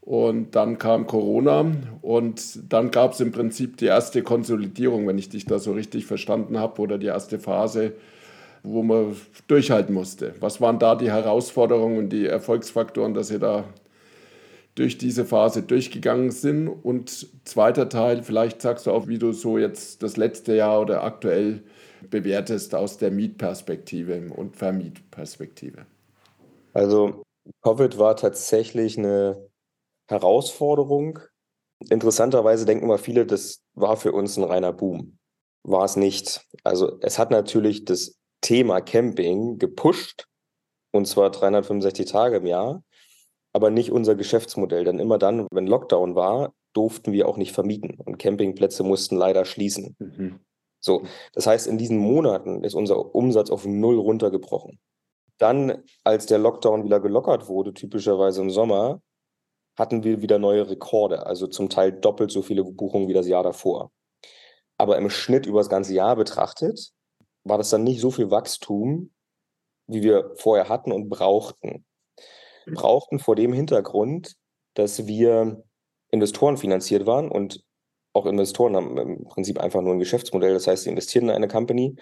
Und 0.00 0.54
dann 0.54 0.78
kam 0.78 1.08
Corona 1.08 1.66
und 2.00 2.72
dann 2.72 2.92
gab 2.92 3.12
es 3.12 3.20
im 3.20 3.32
Prinzip 3.32 3.76
die 3.76 3.86
erste 3.86 4.22
Konsolidierung, 4.22 5.08
wenn 5.08 5.18
ich 5.18 5.30
dich 5.30 5.46
da 5.46 5.58
so 5.58 5.72
richtig 5.72 6.06
verstanden 6.06 6.60
habe, 6.60 6.80
oder 6.80 6.96
die 6.96 7.08
erste 7.08 7.40
Phase, 7.40 7.92
wo 8.62 8.84
man 8.84 9.16
durchhalten 9.48 9.92
musste. 9.92 10.34
Was 10.38 10.60
waren 10.60 10.78
da 10.78 10.94
die 10.94 11.10
Herausforderungen 11.10 11.98
und 11.98 12.10
die 12.10 12.26
Erfolgsfaktoren, 12.26 13.14
dass 13.14 13.32
ihr 13.32 13.40
da 13.40 13.64
durch 14.76 14.98
diese 14.98 15.24
Phase 15.24 15.62
durchgegangen 15.62 16.30
sind. 16.30 16.68
Und 16.68 17.28
zweiter 17.44 17.88
Teil, 17.88 18.22
vielleicht 18.22 18.62
sagst 18.62 18.86
du 18.86 18.92
auch, 18.92 19.08
wie 19.08 19.18
du 19.18 19.32
so 19.32 19.58
jetzt 19.58 20.02
das 20.02 20.16
letzte 20.16 20.54
Jahr 20.54 20.80
oder 20.80 21.02
aktuell 21.02 21.64
bewertest 22.08 22.74
aus 22.74 22.98
der 22.98 23.10
Mietperspektive 23.10 24.32
und 24.34 24.56
Vermietperspektive. 24.56 25.86
Also 26.72 27.22
Covid 27.62 27.98
war 27.98 28.16
tatsächlich 28.16 28.98
eine 28.98 29.48
Herausforderung. 30.08 31.20
Interessanterweise 31.88 32.66
denken 32.66 32.84
immer 32.84 32.98
viele, 32.98 33.26
das 33.26 33.62
war 33.74 33.96
für 33.96 34.12
uns 34.12 34.36
ein 34.36 34.44
reiner 34.44 34.72
Boom. 34.72 35.18
War 35.64 35.84
es 35.84 35.96
nicht. 35.96 36.46
Also 36.64 36.98
es 37.00 37.18
hat 37.18 37.30
natürlich 37.30 37.86
das 37.86 38.16
Thema 38.42 38.80
Camping 38.82 39.58
gepusht, 39.58 40.26
und 40.92 41.06
zwar 41.06 41.30
365 41.30 42.06
Tage 42.06 42.36
im 42.36 42.46
Jahr 42.46 42.82
aber 43.56 43.70
nicht 43.70 43.90
unser 43.90 44.16
Geschäftsmodell. 44.16 44.84
Denn 44.84 44.98
immer 44.98 45.16
dann, 45.16 45.46
wenn 45.50 45.66
Lockdown 45.66 46.14
war, 46.14 46.52
durften 46.74 47.12
wir 47.12 47.26
auch 47.26 47.38
nicht 47.38 47.52
vermieten 47.52 47.98
und 48.04 48.18
Campingplätze 48.18 48.82
mussten 48.82 49.16
leider 49.16 49.46
schließen. 49.46 49.96
Mhm. 49.98 50.40
So, 50.78 51.04
das 51.32 51.46
heißt, 51.46 51.66
in 51.66 51.78
diesen 51.78 51.96
Monaten 51.96 52.64
ist 52.64 52.74
unser 52.74 53.14
Umsatz 53.14 53.48
auf 53.48 53.64
null 53.64 53.98
runtergebrochen. 53.98 54.78
Dann, 55.38 55.82
als 56.04 56.26
der 56.26 56.36
Lockdown 56.36 56.84
wieder 56.84 57.00
gelockert 57.00 57.48
wurde, 57.48 57.72
typischerweise 57.72 58.42
im 58.42 58.50
Sommer, 58.50 59.00
hatten 59.78 60.04
wir 60.04 60.20
wieder 60.20 60.38
neue 60.38 60.68
Rekorde, 60.68 61.24
also 61.24 61.46
zum 61.46 61.70
Teil 61.70 61.92
doppelt 61.92 62.30
so 62.30 62.42
viele 62.42 62.62
Buchungen 62.62 63.08
wie 63.08 63.14
das 63.14 63.26
Jahr 63.26 63.42
davor. 63.42 63.90
Aber 64.76 64.98
im 64.98 65.08
Schnitt 65.08 65.46
über 65.46 65.60
das 65.60 65.70
ganze 65.70 65.94
Jahr 65.94 66.14
betrachtet, 66.14 66.90
war 67.44 67.56
das 67.56 67.70
dann 67.70 67.84
nicht 67.84 68.02
so 68.02 68.10
viel 68.10 68.30
Wachstum, 68.30 69.14
wie 69.86 70.02
wir 70.02 70.32
vorher 70.36 70.68
hatten 70.68 70.92
und 70.92 71.08
brauchten 71.08 71.86
brauchten 72.74 73.18
vor 73.18 73.36
dem 73.36 73.52
Hintergrund, 73.52 74.34
dass 74.74 75.06
wir 75.06 75.62
Investoren 76.10 76.56
finanziert 76.56 77.06
waren 77.06 77.30
und 77.30 77.64
auch 78.12 78.26
Investoren 78.26 78.76
haben 78.76 78.96
im 78.96 79.24
Prinzip 79.24 79.58
einfach 79.58 79.82
nur 79.82 79.92
ein 79.92 79.98
Geschäftsmodell. 79.98 80.54
Das 80.54 80.66
heißt, 80.66 80.84
sie 80.84 80.90
investieren 80.90 81.24
in 81.24 81.34
eine 81.34 81.48
Company, 81.48 81.96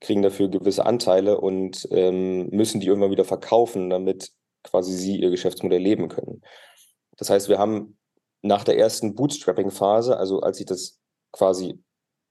kriegen 0.00 0.22
dafür 0.22 0.48
gewisse 0.48 0.84
Anteile 0.84 1.40
und 1.40 1.88
ähm, 1.92 2.48
müssen 2.50 2.80
die 2.80 2.88
irgendwann 2.88 3.12
wieder 3.12 3.24
verkaufen, 3.24 3.88
damit 3.88 4.32
quasi 4.64 4.92
sie 4.92 5.20
ihr 5.20 5.30
Geschäftsmodell 5.30 5.80
leben 5.80 6.08
können. 6.08 6.42
Das 7.16 7.30
heißt, 7.30 7.48
wir 7.48 7.58
haben 7.58 7.96
nach 8.42 8.64
der 8.64 8.76
ersten 8.76 9.14
Bootstrapping-Phase, 9.14 10.16
also 10.16 10.40
als 10.40 10.58
ich 10.58 10.66
das 10.66 10.98
quasi 11.30 11.80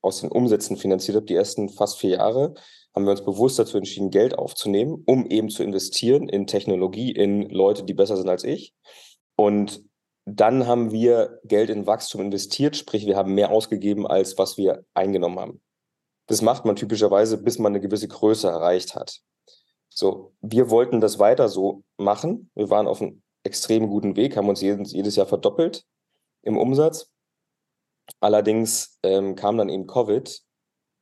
aus 0.01 0.21
den 0.21 0.31
Umsätzen 0.31 0.77
finanziert 0.77 1.15
habe, 1.15 1.25
die 1.25 1.35
ersten 1.35 1.69
fast 1.69 1.99
vier 1.99 2.11
Jahre, 2.17 2.53
haben 2.93 3.05
wir 3.05 3.11
uns 3.11 3.23
bewusst 3.23 3.57
dazu 3.57 3.77
entschieden, 3.77 4.11
Geld 4.11 4.37
aufzunehmen, 4.37 5.03
um 5.05 5.25
eben 5.27 5.49
zu 5.49 5.63
investieren 5.63 6.27
in 6.27 6.47
Technologie, 6.47 7.11
in 7.11 7.49
Leute, 7.49 7.83
die 7.83 7.93
besser 7.93 8.17
sind 8.17 8.29
als 8.29 8.43
ich. 8.43 8.73
Und 9.35 9.83
dann 10.25 10.67
haben 10.67 10.91
wir 10.91 11.39
Geld 11.43 11.69
in 11.69 11.87
Wachstum 11.87 12.21
investiert, 12.21 12.75
sprich, 12.75 13.05
wir 13.05 13.15
haben 13.15 13.33
mehr 13.33 13.51
ausgegeben, 13.51 14.05
als 14.05 14.37
was 14.37 14.57
wir 14.57 14.85
eingenommen 14.93 15.39
haben. 15.39 15.61
Das 16.27 16.41
macht 16.41 16.65
man 16.65 16.75
typischerweise, 16.75 17.37
bis 17.37 17.59
man 17.59 17.71
eine 17.71 17.81
gewisse 17.81 18.07
Größe 18.07 18.47
erreicht 18.47 18.95
hat. 18.95 19.21
So, 19.89 20.33
wir 20.41 20.69
wollten 20.69 21.01
das 21.01 21.19
weiter 21.19 21.49
so 21.49 21.83
machen. 21.97 22.49
Wir 22.55 22.69
waren 22.69 22.87
auf 22.87 23.01
einem 23.01 23.21
extrem 23.43 23.87
guten 23.87 24.15
Weg, 24.15 24.37
haben 24.37 24.47
uns 24.47 24.61
jedes, 24.61 24.93
jedes 24.93 25.15
Jahr 25.15 25.27
verdoppelt 25.27 25.85
im 26.43 26.57
Umsatz. 26.57 27.10
Allerdings 28.19 28.99
ähm, 29.03 29.35
kam 29.35 29.57
dann 29.57 29.69
eben 29.69 29.87
Covid 29.87 30.41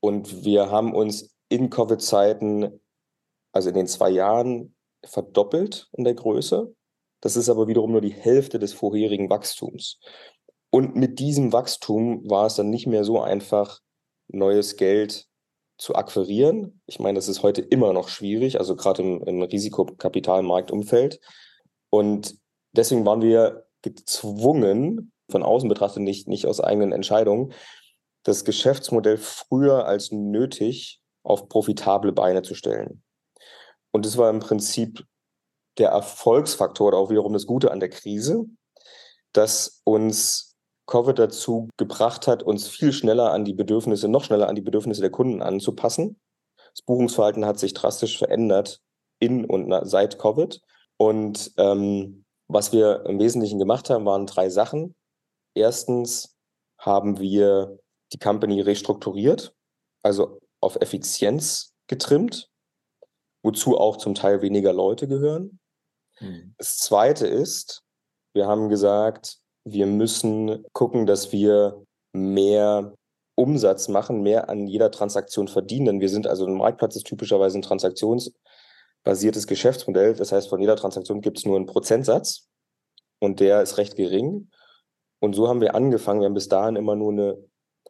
und 0.01 0.46
wir 0.46 0.72
haben 0.72 0.94
uns 0.94 1.36
in 1.50 1.70
Covid-Zeiten, 1.70 2.80
also 3.51 3.70
in 3.70 3.75
den 3.75 3.88
zwei 3.88 4.10
Jahren, 4.10 4.75
verdoppelt 5.06 5.89
in 5.94 6.04
der 6.04 6.13
Größe. 6.13 6.74
Das 7.22 7.36
ist 7.36 7.50
aber 7.50 7.68
wiederum 7.68 7.92
nur 7.92 8.01
die 8.01 8.13
Hälfte 8.13 8.60
des 8.60 8.74
vorherigen 8.74 9.30
Wachstums. 9.30 10.00
Und 10.72 10.96
mit 10.96 11.20
diesem 11.20 11.51
Wachstum 11.51 12.30
war 12.30 12.46
es 12.46 12.56
dann 12.56 12.70
nicht 12.70 12.88
mehr 12.88 13.04
so 13.04 13.20
einfach, 13.20 13.80
neues 14.28 14.75
Geld 14.78 15.28
zu 15.78 15.96
akquirieren. 15.96 16.82
Ich 16.86 17.00
meine, 17.00 17.18
das 17.18 17.28
ist 17.28 17.42
heute 17.42 17.62
immer 17.62 17.94
noch 17.94 18.10
schwierig, 18.10 18.60
also 18.60 18.75
gerade 18.75 19.01
im, 19.01 19.24
im 19.24 19.42
Risikokapitalmarktumfeld. 19.42 21.20
Und 21.89 22.36
deswegen 22.74 23.06
waren 23.06 23.22
wir 23.22 23.66
gezwungen, 23.82 25.12
von 25.31 25.43
außen 25.43 25.69
betrachtet, 25.69 26.03
nicht, 26.03 26.27
nicht 26.27 26.45
aus 26.45 26.59
eigenen 26.59 26.91
Entscheidungen, 26.91 27.53
das 28.24 28.45
Geschäftsmodell 28.45 29.17
früher 29.17 29.86
als 29.86 30.12
nötig 30.12 31.01
auf 31.24 31.48
profitable 31.50 32.12
Beine 32.12 32.41
zu 32.41 32.55
stellen. 32.55 33.03
Und 33.91 34.05
das 34.05 34.17
war 34.17 34.29
im 34.29 34.39
Prinzip 34.39 35.05
der 35.77 35.89
Erfolgsfaktor 35.89 36.89
oder 36.89 36.98
auch 36.98 37.09
wiederum 37.09 37.33
das 37.33 37.45
Gute 37.45 37.71
an 37.71 37.79
der 37.79 37.89
Krise, 37.89 38.45
dass 39.33 39.81
uns 39.83 40.57
Covid 40.88 41.17
dazu 41.17 41.69
gebracht 41.77 42.27
hat, 42.27 42.43
uns 42.43 42.67
viel 42.67 42.91
schneller 42.91 43.31
an 43.31 43.45
die 43.45 43.53
Bedürfnisse, 43.53 44.07
noch 44.07 44.24
schneller 44.24 44.48
an 44.48 44.55
die 44.55 44.62
Bedürfnisse 44.62 45.01
der 45.01 45.12
Kunden 45.12 45.41
anzupassen. 45.41 46.19
Das 46.74 46.81
Buchungsverhalten 46.81 47.45
hat 47.45 47.59
sich 47.59 47.74
drastisch 47.74 48.17
verändert 48.17 48.81
in 49.19 49.45
und 49.45 49.74
seit 49.88 50.17
Covid. 50.17 50.62
Und 50.98 51.51
ähm, 51.57 52.25
was 52.48 52.74
wir 52.74 53.05
im 53.05 53.19
Wesentlichen 53.19 53.59
gemacht 53.59 53.89
haben, 53.89 54.05
waren 54.05 54.25
drei 54.25 54.50
Sachen. 54.50 54.95
Erstens 55.60 56.38
haben 56.80 57.20
wir 57.20 57.78
die 58.13 58.18
Company 58.18 58.62
restrukturiert, 58.62 59.54
also 60.01 60.39
auf 60.62 60.78
Effizienz 60.78 61.74
getrimmt, 61.88 62.50
wozu 63.44 63.78
auch 63.78 63.98
zum 63.98 64.16
Teil 64.16 64.42
weniger 64.42 64.72
Leute 64.72 65.08
gehören. 65.08 65.60
Mhm. 66.22 66.56
Das 66.58 66.78
zweite 66.78 67.28
ist, 67.28 67.84
wir 68.34 68.48
haben 68.48 68.70
gesagt, 68.70 69.39
wir 69.66 69.86
müssen 69.86 70.63
gucken, 70.72 71.06
dass 71.06 71.34
wir 71.34 71.84
mehr 72.13 72.96
Umsatz 73.36 73.89
machen, 73.89 74.22
mehr 74.22 74.50
an 74.50 74.68
jeder 74.68 74.92
Transaktion 74.92 75.50
verdienen. 75.50 76.00
Wir 76.00 76.10
sind 76.10 76.25
also 76.25 76.46
ein 76.46 76.54
Marktplatz 76.54 76.96
ist 76.96 77.08
typischerweise 77.08 77.60
ein 77.60 77.63
transaktionsbasiertes 77.63 79.48
Geschäftsmodell. 79.48 80.13
Das 80.16 80.32
heißt, 80.32 80.50
von 80.50 80.62
jeder 80.62 80.78
Transaktion 80.78 81.22
gibt 81.22 81.38
es 81.38 81.46
nur 81.46 81.58
einen 81.58 81.66
Prozentsatz 81.66 82.48
und 83.20 83.39
der 83.42 83.62
ist 83.62 83.78
recht 83.78 83.96
gering. 83.96 84.50
Und 85.19 85.33
so 85.33 85.47
haben 85.47 85.61
wir 85.61 85.75
angefangen. 85.75 86.21
Wir 86.21 86.27
haben 86.27 86.33
bis 86.33 86.49
dahin 86.49 86.75
immer 86.75 86.95
nur 86.95 87.11
eine 87.11 87.38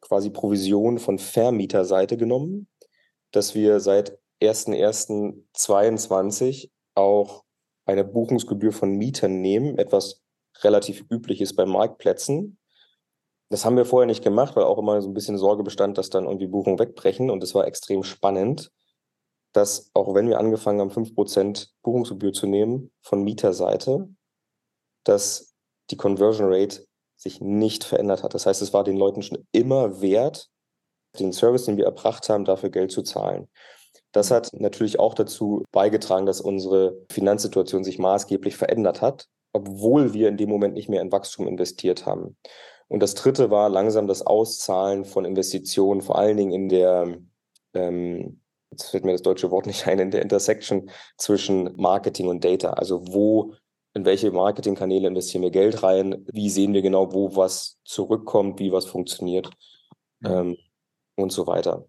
quasi 0.01 0.29
Provision 0.29 0.99
von 0.99 1.19
Vermieterseite 1.19 2.17
genommen, 2.17 2.67
dass 3.31 3.55
wir 3.55 3.79
seit 3.79 4.19
1.1.22 4.41 6.69
auch 6.95 7.43
eine 7.85 8.03
Buchungsgebühr 8.03 8.71
von 8.71 8.91
Mietern 8.91 9.41
nehmen, 9.41 9.77
etwas 9.77 10.21
relativ 10.61 11.05
üblich 11.09 11.41
ist 11.41 11.55
bei 11.55 11.65
Marktplätzen. 11.65 12.57
Das 13.49 13.65
haben 13.65 13.77
wir 13.77 13.85
vorher 13.85 14.05
nicht 14.05 14.23
gemacht, 14.23 14.55
weil 14.55 14.63
auch 14.63 14.77
immer 14.77 15.01
so 15.01 15.09
ein 15.09 15.13
bisschen 15.13 15.37
Sorge 15.37 15.63
bestand, 15.63 15.97
dass 15.97 16.09
dann 16.09 16.25
irgendwie 16.25 16.47
Buchungen 16.47 16.79
wegbrechen. 16.79 17.29
Und 17.29 17.43
es 17.43 17.55
war 17.55 17.65
extrem 17.65 18.03
spannend, 18.03 18.71
dass 19.53 19.89
auch 19.93 20.13
wenn 20.13 20.29
wir 20.29 20.39
angefangen 20.39 20.79
haben, 20.79 20.91
5% 20.91 21.69
Buchungsgebühr 21.81 22.33
zu 22.33 22.45
nehmen 22.45 22.91
von 23.01 23.23
Mieterseite, 23.23 24.07
dass 25.03 25.55
die 25.89 25.97
Conversion 25.97 26.53
Rate 26.53 26.85
sich 27.19 27.41
nicht 27.41 27.83
verändert 27.83 28.23
hat. 28.23 28.33
Das 28.33 28.45
heißt, 28.45 28.61
es 28.61 28.73
war 28.73 28.83
den 28.83 28.97
Leuten 28.97 29.21
schon 29.21 29.45
immer 29.51 30.01
wert, 30.01 30.49
den 31.19 31.33
Service, 31.33 31.65
den 31.65 31.77
wir 31.77 31.85
erbracht 31.85 32.29
haben, 32.29 32.45
dafür 32.45 32.69
Geld 32.69 32.91
zu 32.91 33.03
zahlen. 33.03 33.49
Das 34.11 34.31
hat 34.31 34.51
natürlich 34.53 34.99
auch 34.99 35.13
dazu 35.13 35.63
beigetragen, 35.71 36.25
dass 36.25 36.41
unsere 36.41 36.97
Finanzsituation 37.11 37.83
sich 37.83 37.99
maßgeblich 37.99 38.55
verändert 38.55 39.01
hat, 39.01 39.27
obwohl 39.53 40.13
wir 40.13 40.29
in 40.29 40.37
dem 40.37 40.49
Moment 40.49 40.73
nicht 40.73 40.89
mehr 40.89 41.01
in 41.01 41.11
Wachstum 41.11 41.47
investiert 41.47 42.05
haben. 42.05 42.37
Und 42.87 43.03
das 43.03 43.13
dritte 43.13 43.51
war 43.51 43.69
langsam 43.69 44.07
das 44.07 44.25
Auszahlen 44.25 45.05
von 45.05 45.25
Investitionen, 45.25 46.01
vor 46.01 46.17
allen 46.17 46.37
Dingen 46.37 46.53
in 46.53 46.69
der, 46.69 47.17
ähm, 47.75 48.41
jetzt 48.71 48.89
fällt 48.89 49.05
mir 49.05 49.11
das 49.11 49.21
deutsche 49.21 49.51
Wort 49.51 49.67
nicht 49.67 49.85
ein, 49.87 49.99
in 49.99 50.11
der 50.11 50.23
Intersection 50.23 50.89
zwischen 51.17 51.75
Marketing 51.75 52.29
und 52.29 52.43
Data. 52.43 52.71
Also 52.71 53.07
wo, 53.09 53.53
in 53.93 54.05
welche 54.05 54.31
Marketingkanäle 54.31 55.07
investieren 55.07 55.43
wir 55.43 55.51
Geld 55.51 55.83
rein? 55.83 56.25
Wie 56.31 56.49
sehen 56.49 56.73
wir 56.73 56.81
genau, 56.81 57.13
wo 57.13 57.35
was 57.35 57.79
zurückkommt, 57.83 58.59
wie 58.59 58.71
was 58.71 58.85
funktioniert 58.85 59.49
ähm, 60.23 60.57
und 61.15 61.31
so 61.31 61.47
weiter. 61.47 61.85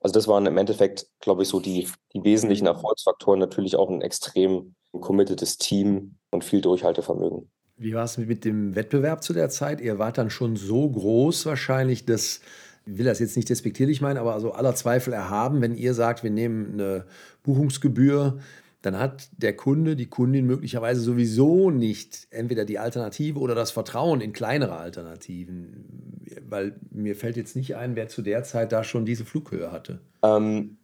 Also 0.00 0.12
das 0.12 0.28
waren 0.28 0.46
im 0.46 0.56
Endeffekt, 0.58 1.06
glaube 1.20 1.42
ich, 1.42 1.48
so 1.48 1.60
die, 1.60 1.88
die 2.12 2.24
wesentlichen 2.24 2.66
Erfolgsfaktoren. 2.66 3.40
Natürlich 3.40 3.76
auch 3.76 3.90
ein 3.90 4.02
extrem 4.02 4.74
committedes 4.92 5.58
Team 5.58 6.16
und 6.30 6.44
viel 6.44 6.60
Durchhaltevermögen. 6.60 7.50
Wie 7.76 7.94
war 7.94 8.04
es 8.04 8.16
mit 8.16 8.44
dem 8.44 8.74
Wettbewerb 8.74 9.22
zu 9.22 9.32
der 9.32 9.50
Zeit? 9.50 9.80
Ihr 9.80 9.98
wart 9.98 10.16
dann 10.16 10.30
schon 10.30 10.56
so 10.56 10.88
groß 10.88 11.44
wahrscheinlich, 11.46 12.06
dass, 12.06 12.40
ich 12.86 12.98
will 12.98 13.04
das 13.04 13.18
jetzt 13.18 13.36
nicht 13.36 13.50
despektierlich 13.50 14.00
meinen, 14.00 14.16
aber 14.16 14.32
also 14.32 14.52
aller 14.52 14.74
Zweifel 14.74 15.12
erhaben, 15.12 15.60
wenn 15.60 15.74
ihr 15.74 15.92
sagt, 15.92 16.22
wir 16.22 16.30
nehmen 16.30 16.74
eine 16.74 17.06
Buchungsgebühr, 17.42 18.38
dann 18.86 19.00
hat 19.00 19.30
der 19.32 19.56
Kunde, 19.56 19.96
die 19.96 20.06
Kundin 20.06 20.46
möglicherweise 20.46 21.00
sowieso 21.00 21.72
nicht 21.72 22.28
entweder 22.30 22.64
die 22.64 22.78
Alternative 22.78 23.40
oder 23.40 23.56
das 23.56 23.72
Vertrauen 23.72 24.20
in 24.20 24.32
kleinere 24.32 24.76
Alternativen. 24.76 26.22
Weil 26.48 26.78
mir 26.92 27.16
fällt 27.16 27.36
jetzt 27.36 27.56
nicht 27.56 27.74
ein, 27.74 27.96
wer 27.96 28.06
zu 28.06 28.22
der 28.22 28.44
Zeit 28.44 28.70
da 28.70 28.84
schon 28.84 29.04
diese 29.04 29.24
Flughöhe 29.24 29.72
hatte. 29.72 29.98
Ähm, 30.22 30.78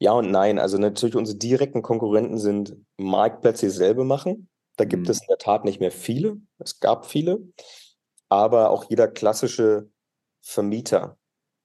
ja 0.00 0.10
und 0.10 0.32
nein. 0.32 0.58
Also 0.58 0.78
natürlich 0.78 1.14
unsere 1.14 1.38
direkten 1.38 1.82
Konkurrenten 1.82 2.38
sind 2.38 2.74
Marktplätze, 2.96 3.66
die 3.66 3.70
selber 3.70 4.04
machen. 4.04 4.48
Da 4.76 4.84
gibt 4.84 5.04
mhm. 5.04 5.10
es 5.10 5.20
in 5.20 5.28
der 5.28 5.38
Tat 5.38 5.64
nicht 5.64 5.78
mehr 5.78 5.92
viele. 5.92 6.38
Es 6.58 6.80
gab 6.80 7.06
viele. 7.06 7.38
Aber 8.28 8.70
auch 8.70 8.90
jeder 8.90 9.06
klassische 9.06 9.88
Vermieter 10.40 11.19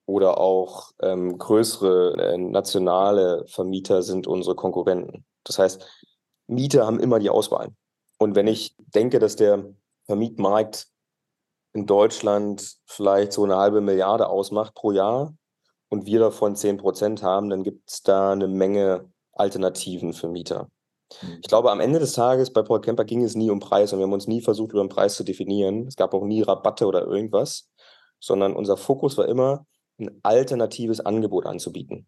oder 0.06 0.38
auch 0.38 0.92
ähm, 1.02 1.36
größere 1.36 2.14
äh, 2.16 2.38
nationale 2.38 3.44
Vermieter 3.48 4.02
sind 4.02 4.26
unsere 4.26 4.54
Konkurrenten. 4.54 5.24
Das 5.44 5.58
heißt, 5.58 5.86
Mieter 6.46 6.86
haben 6.86 7.00
immer 7.00 7.18
die 7.18 7.30
Auswahl. 7.30 7.72
Und 8.18 8.34
wenn 8.34 8.46
ich 8.46 8.74
denke, 8.78 9.18
dass 9.18 9.36
der 9.36 9.64
Vermietmarkt 10.06 10.86
in 11.72 11.86
Deutschland 11.86 12.76
vielleicht 12.86 13.32
so 13.32 13.44
eine 13.44 13.56
halbe 13.56 13.80
Milliarde 13.80 14.28
ausmacht 14.28 14.74
pro 14.74 14.92
Jahr 14.92 15.34
und 15.88 16.06
wir 16.06 16.20
davon 16.20 16.56
10 16.56 16.78
Prozent 16.78 17.22
haben, 17.22 17.50
dann 17.50 17.64
gibt 17.64 17.90
es 17.90 18.02
da 18.02 18.32
eine 18.32 18.48
Menge 18.48 19.10
Alternativen 19.32 20.14
für 20.14 20.28
Mieter. 20.28 20.68
Mhm. 21.22 21.38
Ich 21.42 21.48
glaube, 21.48 21.70
am 21.70 21.80
Ende 21.80 21.98
des 21.98 22.12
Tages 22.12 22.52
bei 22.52 22.62
Paul 22.62 22.80
Kemper 22.80 23.04
ging 23.04 23.22
es 23.22 23.34
nie 23.34 23.50
um 23.50 23.60
Preis 23.60 23.92
und 23.92 23.98
wir 23.98 24.04
haben 24.04 24.12
uns 24.12 24.26
nie 24.26 24.40
versucht, 24.40 24.72
über 24.72 24.82
den 24.82 24.88
Preis 24.88 25.16
zu 25.16 25.24
definieren. 25.24 25.86
Es 25.86 25.96
gab 25.96 26.14
auch 26.14 26.24
nie 26.24 26.42
Rabatte 26.42 26.86
oder 26.86 27.06
irgendwas, 27.06 27.68
sondern 28.20 28.54
unser 28.54 28.76
Fokus 28.76 29.18
war 29.18 29.26
immer, 29.26 29.66
ein 29.98 30.20
alternatives 30.22 31.00
Angebot 31.00 31.46
anzubieten. 31.46 32.06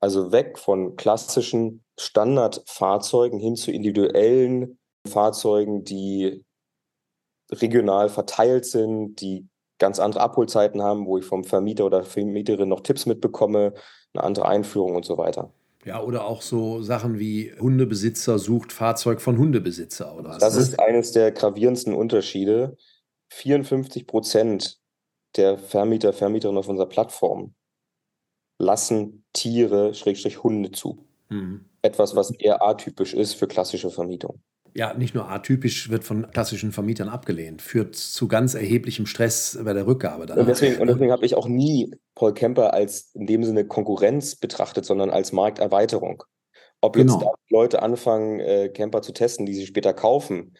Also 0.00 0.32
weg 0.32 0.58
von 0.58 0.96
klassischen 0.96 1.84
Standardfahrzeugen 1.98 3.38
hin 3.38 3.56
zu 3.56 3.70
individuellen 3.70 4.78
Fahrzeugen, 5.06 5.84
die 5.84 6.44
regional 7.50 8.08
verteilt 8.08 8.64
sind, 8.64 9.20
die 9.20 9.46
ganz 9.78 9.98
andere 9.98 10.22
Abholzeiten 10.22 10.82
haben, 10.82 11.06
wo 11.06 11.18
ich 11.18 11.24
vom 11.24 11.44
Vermieter 11.44 11.86
oder 11.86 12.04
Vermieterin 12.04 12.68
noch 12.68 12.80
Tipps 12.80 13.06
mitbekomme, 13.06 13.74
eine 14.14 14.24
andere 14.24 14.46
Einführung 14.46 14.94
und 14.94 15.04
so 15.04 15.18
weiter. 15.18 15.52
Ja, 15.84 16.02
oder 16.02 16.26
auch 16.26 16.42
so 16.42 16.82
Sachen 16.82 17.18
wie 17.18 17.52
Hundebesitzer 17.58 18.38
sucht 18.38 18.72
Fahrzeug 18.72 19.20
von 19.20 19.38
Hundebesitzer 19.38 20.14
oder 20.14 20.36
Das 20.38 20.56
ist 20.56 20.78
eines 20.78 21.12
der 21.12 21.32
gravierendsten 21.32 21.94
Unterschiede. 21.94 22.76
54 23.30 24.06
Prozent 24.06 24.79
der 25.36 25.58
Vermieter, 25.58 26.12
Vermieterinnen 26.12 26.58
auf 26.58 26.68
unserer 26.68 26.88
Plattform 26.88 27.54
lassen 28.58 29.24
Tiere, 29.32 29.94
Schrägstrich 29.94 30.42
Hunde 30.42 30.72
zu. 30.72 31.06
Mhm. 31.28 31.64
Etwas, 31.82 32.14
was 32.14 32.30
eher 32.30 32.62
atypisch 32.62 33.14
ist 33.14 33.34
für 33.34 33.48
klassische 33.48 33.90
Vermietung 33.90 34.42
ja, 34.74 34.94
nicht 34.94 35.14
nur 35.14 35.28
atypisch 35.28 35.90
wird 35.90 36.04
von 36.04 36.30
klassischen 36.30 36.72
Vermietern 36.72 37.08
abgelehnt, 37.08 37.62
führt 37.62 37.96
zu 37.96 38.28
ganz 38.28 38.54
erheblichem 38.54 39.06
Stress 39.06 39.58
bei 39.62 39.72
der 39.72 39.86
Rückgabe. 39.86 40.26
Danach. 40.26 40.42
Und 40.42 40.48
deswegen, 40.48 40.86
deswegen 40.86 41.12
habe 41.12 41.26
ich 41.26 41.34
auch 41.34 41.48
nie 41.48 41.92
Paul 42.14 42.34
Kemper 42.34 42.72
als 42.72 43.10
in 43.14 43.26
dem 43.26 43.44
Sinne 43.44 43.64
Konkurrenz 43.64 44.36
betrachtet, 44.36 44.84
sondern 44.84 45.10
als 45.10 45.32
Markterweiterung. 45.32 46.22
Ob 46.80 46.94
genau. 46.94 47.20
jetzt 47.20 47.50
Leute 47.50 47.82
anfangen, 47.82 48.40
äh, 48.40 48.68
Camper 48.68 49.02
zu 49.02 49.12
testen, 49.12 49.44
die 49.44 49.54
sie 49.54 49.66
später 49.66 49.92
kaufen, 49.92 50.56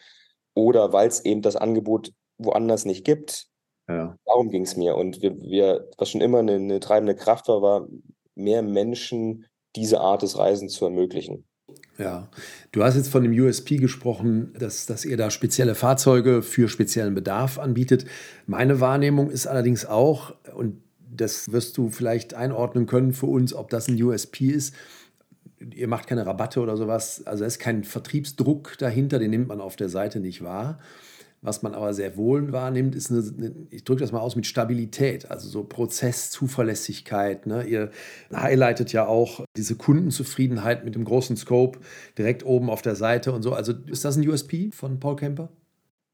oder 0.53 0.93
weil 0.93 1.07
es 1.07 1.23
eben 1.25 1.41
das 1.41 1.55
Angebot 1.55 2.11
woanders 2.37 2.85
nicht 2.85 3.05
gibt. 3.05 3.47
Ja. 3.91 4.15
Darum 4.25 4.49
ging 4.49 4.63
es 4.63 4.75
mir. 4.77 4.95
Und 4.95 5.21
wir, 5.21 5.39
wir, 5.41 5.89
was 5.97 6.09
schon 6.09 6.21
immer 6.21 6.39
eine, 6.39 6.53
eine 6.53 6.79
treibende 6.79 7.15
Kraft 7.15 7.47
war, 7.47 7.61
war, 7.61 7.87
mehr 8.35 8.61
Menschen 8.61 9.45
diese 9.75 9.99
Art 9.99 10.21
des 10.21 10.37
Reisens 10.37 10.73
zu 10.73 10.85
ermöglichen. 10.85 11.45
Ja, 11.97 12.29
du 12.71 12.83
hast 12.83 12.95
jetzt 12.95 13.09
von 13.09 13.23
dem 13.23 13.31
USP 13.31 13.77
gesprochen, 13.77 14.53
dass, 14.57 14.85
dass 14.85 15.05
ihr 15.05 15.17
da 15.17 15.29
spezielle 15.29 15.75
Fahrzeuge 15.75 16.41
für 16.41 16.67
speziellen 16.67 17.13
Bedarf 17.13 17.59
anbietet. 17.59 18.05
Meine 18.47 18.79
Wahrnehmung 18.79 19.29
ist 19.29 19.47
allerdings 19.47 19.85
auch, 19.85 20.33
und 20.55 20.81
das 20.99 21.51
wirst 21.51 21.77
du 21.77 21.89
vielleicht 21.89 22.33
einordnen 22.33 22.87
können 22.87 23.13
für 23.13 23.27
uns, 23.27 23.53
ob 23.53 23.69
das 23.69 23.87
ein 23.87 24.01
USP 24.01 24.47
ist. 24.47 24.73
Ihr 25.59 25.87
macht 25.87 26.07
keine 26.07 26.25
Rabatte 26.25 26.59
oder 26.59 26.75
sowas, 26.75 27.23
also 27.25 27.45
es 27.45 27.53
ist 27.53 27.59
kein 27.59 27.83
Vertriebsdruck 27.83 28.77
dahinter, 28.79 29.19
den 29.19 29.29
nimmt 29.29 29.47
man 29.47 29.61
auf 29.61 29.75
der 29.75 29.89
Seite 29.89 30.19
nicht 30.19 30.43
wahr. 30.43 30.79
Was 31.43 31.63
man 31.63 31.73
aber 31.73 31.93
sehr 31.95 32.17
wohl 32.17 32.51
wahrnimmt, 32.51 32.93
ist 32.93 33.09
eine, 33.09 33.21
eine 33.21 33.67
ich 33.71 33.83
drücke 33.83 34.01
das 34.01 34.11
mal 34.11 34.19
aus, 34.19 34.35
mit 34.35 34.45
Stabilität, 34.45 35.31
also 35.31 35.49
so 35.49 35.63
Prozesszuverlässigkeit. 35.63 37.47
Ne? 37.47 37.63
Ihr 37.63 37.89
highlightet 38.31 38.93
ja 38.93 39.07
auch 39.07 39.43
diese 39.57 39.75
Kundenzufriedenheit 39.75 40.85
mit 40.85 40.93
dem 40.93 41.03
großen 41.03 41.35
Scope 41.37 41.79
direkt 42.15 42.45
oben 42.45 42.69
auf 42.69 42.83
der 42.83 42.95
Seite 42.95 43.31
und 43.33 43.41
so. 43.41 43.53
Also 43.53 43.73
ist 43.87 44.05
das 44.05 44.17
ein 44.17 44.27
USP 44.27 44.69
von 44.71 44.99
Paul 44.99 45.15
Kemper? 45.15 45.49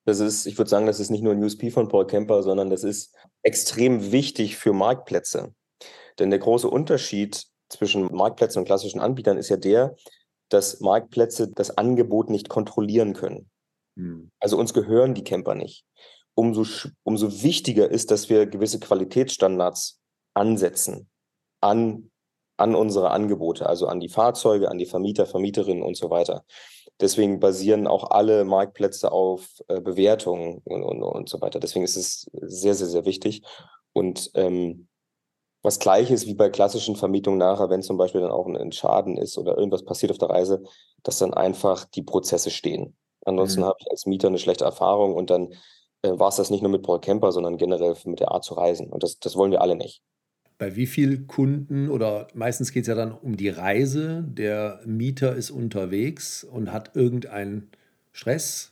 Das 0.05 0.21
ist, 0.21 0.45
ich 0.45 0.57
würde 0.57 0.69
sagen, 0.69 0.85
das 0.85 1.01
ist 1.01 1.09
nicht 1.09 1.23
nur 1.23 1.33
ein 1.33 1.43
USP 1.43 1.71
von 1.71 1.89
Paul 1.89 2.07
Kemper, 2.07 2.41
sondern 2.41 2.69
das 2.69 2.85
ist 2.85 3.13
extrem 3.43 4.13
wichtig 4.13 4.55
für 4.55 4.71
Marktplätze. 4.71 5.53
Denn 6.19 6.29
der 6.29 6.39
große 6.39 6.69
Unterschied 6.69 7.43
zwischen 7.67 8.15
Marktplätzen 8.15 8.59
und 8.59 8.65
klassischen 8.65 9.01
Anbietern 9.01 9.37
ist 9.37 9.49
ja 9.49 9.57
der, 9.57 9.97
dass 10.47 10.79
Marktplätze 10.79 11.51
das 11.53 11.77
Angebot 11.77 12.29
nicht 12.29 12.47
kontrollieren 12.47 13.13
können. 13.13 13.49
Hm. 13.97 14.31
Also 14.39 14.57
uns 14.57 14.73
gehören 14.73 15.13
die 15.13 15.23
Camper 15.23 15.55
nicht. 15.55 15.83
Umso, 16.35 16.65
umso 17.03 17.43
wichtiger 17.43 17.89
ist, 17.89 18.11
dass 18.11 18.29
wir 18.29 18.45
gewisse 18.45 18.79
Qualitätsstandards 18.79 19.99
ansetzen 20.35 21.09
an, 21.61 22.11
an 22.57 22.75
unsere 22.75 23.09
Angebote, 23.09 23.67
also 23.67 23.87
an 23.87 23.99
die 23.99 24.09
Fahrzeuge, 24.09 24.69
an 24.69 24.77
die 24.77 24.85
Vermieter, 24.85 25.25
Vermieterinnen 25.25 25.83
und 25.83 25.97
so 25.97 26.11
weiter. 26.11 26.45
Deswegen 26.99 27.39
basieren 27.39 27.87
auch 27.87 28.11
alle 28.11 28.45
Marktplätze 28.45 29.11
auf 29.11 29.61
äh, 29.67 29.81
Bewertungen 29.81 30.61
und, 30.63 30.83
und, 30.83 31.03
und 31.03 31.29
so 31.29 31.41
weiter. 31.41 31.59
Deswegen 31.59 31.85
ist 31.85 31.97
es 31.97 32.29
sehr, 32.33 32.75
sehr, 32.75 32.87
sehr 32.87 33.05
wichtig. 33.05 33.43
Und 33.93 34.31
ähm, 34.35 34.87
was 35.63 35.79
gleiches 35.79 36.27
wie 36.27 36.35
bei 36.35 36.49
klassischen 36.49 36.95
Vermietungen 36.95 37.39
nachher, 37.39 37.69
wenn 37.69 37.81
zum 37.81 37.97
Beispiel 37.97 38.21
dann 38.21 38.31
auch 38.31 38.47
ein 38.47 38.71
Schaden 38.71 39.17
ist 39.17 39.37
oder 39.37 39.57
irgendwas 39.57 39.83
passiert 39.83 40.11
auf 40.11 40.17
der 40.17 40.29
Reise, 40.29 40.63
dass 41.03 41.17
dann 41.17 41.33
einfach 41.33 41.85
die 41.85 42.03
Prozesse 42.03 42.51
stehen. 42.51 42.95
Ansonsten 43.27 43.61
mhm. 43.61 43.65
habe 43.65 43.77
ich 43.79 43.91
als 43.91 44.05
Mieter 44.05 44.29
eine 44.29 44.39
schlechte 44.39 44.63
Erfahrung 44.63 45.13
und 45.13 45.29
dann 45.29 45.49
äh, 46.01 46.17
war 46.17 46.29
es 46.29 46.37
das 46.37 46.49
nicht 46.49 46.61
nur 46.61 46.71
mit 46.71 46.83
Paul 46.83 47.01
Camper, 47.01 47.31
sondern 47.31 47.57
generell 47.57 47.95
mit 48.05 48.19
der 48.19 48.31
Art 48.31 48.45
zu 48.45 48.53
reisen. 48.53 48.87
Und 48.87 49.03
das, 49.03 49.19
das 49.19 49.35
wollen 49.35 49.51
wir 49.51 49.61
alle 49.61 49.75
nicht. 49.75 50.01
Bei 50.57 50.75
wie 50.75 50.87
vielen 50.87 51.27
Kunden 51.27 51.89
oder 51.89 52.27
meistens 52.33 52.71
geht 52.71 52.83
es 52.83 52.87
ja 52.87 52.95
dann 52.95 53.11
um 53.11 53.37
die 53.37 53.49
Reise, 53.49 54.23
der 54.27 54.79
Mieter 54.85 55.35
ist 55.35 55.51
unterwegs 55.51 56.43
und 56.43 56.71
hat 56.71 56.95
irgendeinen 56.95 57.69
Stress, 58.11 58.71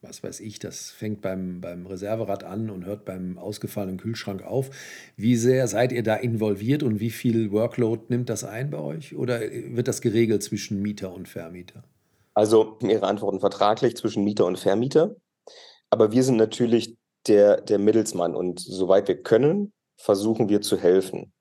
was 0.00 0.22
weiß 0.22 0.38
ich, 0.40 0.58
das 0.58 0.90
fängt 0.90 1.22
beim, 1.22 1.60
beim 1.60 1.86
Reserverad 1.86 2.44
an 2.44 2.70
und 2.70 2.84
hört 2.84 3.04
beim 3.04 3.38
ausgefallenen 3.38 3.96
Kühlschrank 3.96 4.44
auf. 4.44 4.70
Wie 5.16 5.34
sehr 5.34 5.66
seid 5.66 5.90
ihr 5.90 6.02
da 6.04 6.14
involviert 6.14 6.82
und 6.82 7.00
wie 7.00 7.10
viel 7.10 7.50
Workload 7.50 8.02
nimmt 8.08 8.28
das 8.28 8.44
ein 8.44 8.70
bei 8.70 8.78
euch? 8.78 9.16
Oder 9.16 9.40
wird 9.40 9.88
das 9.88 10.02
geregelt 10.02 10.42
zwischen 10.42 10.82
Mieter 10.82 11.12
und 11.12 11.26
Vermieter? 11.26 11.82
Also 12.34 12.78
Ihre 12.80 13.06
Antworten 13.06 13.40
vertraglich 13.40 13.96
zwischen 13.96 14.24
Mieter 14.24 14.46
und 14.46 14.58
Vermieter. 14.58 15.16
Aber 15.90 16.12
wir 16.12 16.24
sind 16.24 16.36
natürlich 16.36 16.96
der, 17.28 17.60
der 17.60 17.78
Mittelsmann 17.78 18.34
und 18.34 18.60
soweit 18.60 19.08
wir 19.08 19.22
können, 19.22 19.72
versuchen 19.96 20.48
wir 20.48 20.60
zu 20.60 20.76
helfen. 20.76 21.32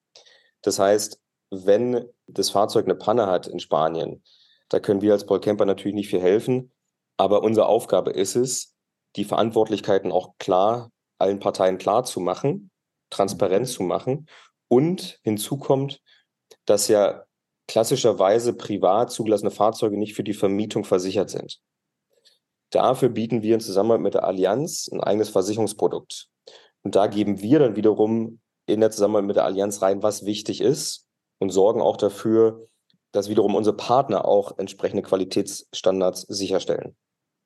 Das 0.62 0.80
heißt, 0.80 1.20
wenn 1.50 2.08
das 2.28 2.52
Fahrzeug 2.52 2.86
eine 2.86 2.96
Panne 2.96 3.28
hat 3.28 3.48
in 3.48 3.60
Spanien, 3.60 4.24
da 4.70 4.80
können 4.80 5.02
wir 5.02 5.14
als 5.14 5.26
Paul 5.26 5.40
Camper 5.40 5.66
natürlich 5.66 5.96
nicht 5.96 6.10
viel 6.10 6.22
helfen. 6.22 6.72
Aber 7.18 7.44
unsere 7.44 7.68
Aufgabe 7.68 8.12
ist 8.12 8.36
es, 8.36 8.76
die 9.16 9.26
Verantwortlichkeiten 9.26 10.12
auch 10.12 10.34
klar, 10.40 10.92
allen 11.20 11.40
Parteien 11.40 11.78
klar 11.78 12.04
zu 12.06 12.20
machen, 12.20 12.72
transparent 13.10 13.68
zu 13.68 13.84
machen. 13.84 14.28
Und 14.68 15.20
hinzu 15.24 15.58
kommt, 15.58 16.02
dass 16.66 16.88
ja 16.88 17.24
klassischerweise 17.68 18.54
privat 18.54 19.12
zugelassene 19.12 19.52
Fahrzeuge 19.52 19.98
nicht 19.98 20.16
für 20.16 20.24
die 20.24 20.34
Vermietung 20.34 20.84
versichert 20.84 21.30
sind. 21.30 21.60
Dafür 22.72 23.10
bieten 23.10 23.44
wir 23.44 23.54
in 23.54 23.62
Zusammenarbeit 23.62 24.02
mit 24.02 24.14
der 24.16 24.24
Allianz 24.24 24.90
ein 24.92 25.00
eigenes 25.00 25.30
Versicherungsprodukt. 25.30 26.28
Und 26.82 26.96
da 26.96 27.08
geben 27.08 27.42
wir 27.42 27.60
dann 27.60 27.76
wiederum 27.76 28.40
in 28.66 28.80
der 28.80 28.92
Zusammenarbeit 28.92 29.28
mit 29.28 29.36
der 29.36 29.46
Allianz 29.46 29.82
rein, 29.82 30.04
was 30.04 30.26
wichtig 30.26 30.62
ist 30.62 31.08
und 31.40 31.52
sorgen 31.52 31.82
auch 31.82 31.98
dafür, 31.98 32.68
dass 33.12 33.30
wiederum 33.30 33.56
unsere 33.56 33.76
Partner 33.76 34.26
auch 34.26 34.58
entsprechende 34.58 35.04
Qualitätsstandards 35.04 36.22
sicherstellen. 36.22 36.96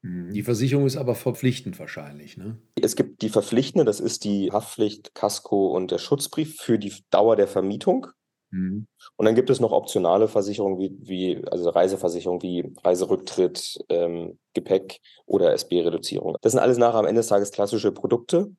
Hm, 0.03 0.31
die 0.31 0.43
Versicherung 0.43 0.85
ist 0.85 0.97
aber 0.97 1.15
verpflichtend 1.15 1.77
wahrscheinlich, 1.79 2.37
ne? 2.37 2.59
Es 2.81 2.95
gibt 2.95 3.21
die 3.21 3.29
verpflichtende, 3.29 3.83
das 3.83 3.99
ist 3.99 4.23
die 4.23 4.51
Haftpflicht, 4.51 5.13
Casco 5.13 5.75
und 5.75 5.91
der 5.91 5.97
Schutzbrief 5.97 6.57
für 6.57 6.79
die 6.79 6.93
Dauer 7.09 7.35
der 7.35 7.47
Vermietung. 7.47 8.07
Mhm. 8.51 8.87
Und 9.15 9.25
dann 9.25 9.35
gibt 9.35 9.49
es 9.49 9.59
noch 9.59 9.71
optionale 9.71 10.27
Versicherungen 10.27 10.79
wie, 10.79 10.97
wie 10.99 11.47
also 11.49 11.69
Reiseversicherung 11.69 12.41
wie 12.41 12.73
Reiserücktritt, 12.83 13.79
ähm, 13.89 14.39
Gepäck 14.53 14.99
oder 15.25 15.53
SB-Reduzierung. 15.53 16.37
Das 16.41 16.53
sind 16.53 16.61
alles 16.61 16.77
nachher 16.77 16.99
am 16.99 17.05
Ende 17.05 17.19
des 17.19 17.27
Tages 17.27 17.51
klassische 17.51 17.91
Produkte, 17.91 18.51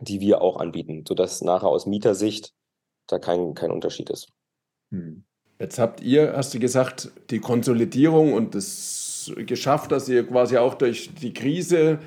die 0.00 0.20
wir 0.20 0.40
auch 0.40 0.56
anbieten, 0.56 1.04
sodass 1.06 1.42
nachher 1.42 1.68
aus 1.68 1.86
Mietersicht 1.86 2.52
da 3.06 3.18
kein, 3.18 3.54
kein 3.54 3.70
Unterschied 3.70 4.10
ist. 4.10 4.28
Hm. 4.90 5.24
Jetzt 5.58 5.78
habt 5.78 6.02
ihr, 6.02 6.34
hast 6.36 6.52
du 6.52 6.58
gesagt, 6.58 7.10
die 7.30 7.38
Konsolidierung 7.38 8.34
und 8.34 8.54
das 8.54 9.32
geschafft, 9.36 9.90
dass 9.90 10.08
ihr 10.08 10.26
quasi 10.26 10.58
auch 10.58 10.74
durch 10.74 11.14
die 11.14 11.32
Krise 11.32 11.98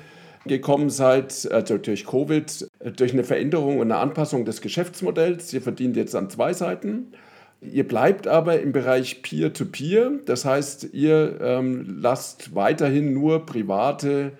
gekommen 0.46 0.90
seid, 0.90 1.48
also 1.50 1.78
durch 1.78 2.06
Covid, 2.06 2.68
durch 2.96 3.12
eine 3.12 3.24
Veränderung 3.24 3.78
und 3.78 3.92
eine 3.92 4.00
Anpassung 4.00 4.44
des 4.44 4.60
Geschäftsmodells. 4.60 5.52
Ihr 5.52 5.62
verdient 5.62 5.96
jetzt 5.96 6.14
an 6.14 6.30
zwei 6.30 6.52
Seiten. 6.52 7.12
Ihr 7.60 7.86
bleibt 7.86 8.26
aber 8.26 8.60
im 8.60 8.72
Bereich 8.72 9.20
Peer-to-Peer, 9.22 10.10
-Peer. 10.10 10.24
das 10.24 10.46
heißt, 10.46 10.88
ihr 10.92 11.38
ähm, 11.42 11.98
lasst 12.00 12.54
weiterhin 12.54 13.12
nur 13.12 13.44
private 13.44 14.32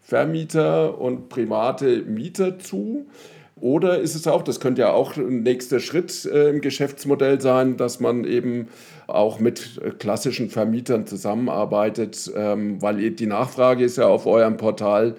Vermieter 0.00 0.98
und 1.00 1.28
private 1.28 2.02
Mieter 2.02 2.58
zu? 2.60 3.06
Oder 3.60 3.98
ist 3.98 4.14
es 4.14 4.28
auch, 4.28 4.42
das 4.42 4.60
könnte 4.60 4.82
ja 4.82 4.92
auch 4.92 5.16
ein 5.16 5.42
nächster 5.42 5.80
Schritt 5.80 6.24
äh, 6.26 6.50
im 6.50 6.60
Geschäftsmodell 6.60 7.40
sein, 7.40 7.76
dass 7.76 7.98
man 7.98 8.24
eben 8.24 8.68
auch 9.08 9.40
mit 9.40 9.80
klassischen 9.98 10.48
Vermietern 10.48 11.06
zusammenarbeitet, 11.06 12.30
ähm, 12.36 12.80
weil 12.80 13.10
die 13.10 13.26
Nachfrage 13.26 13.84
ist 13.84 13.98
ja 13.98 14.06
auf 14.06 14.26
eurem 14.26 14.56
Portal 14.56 15.16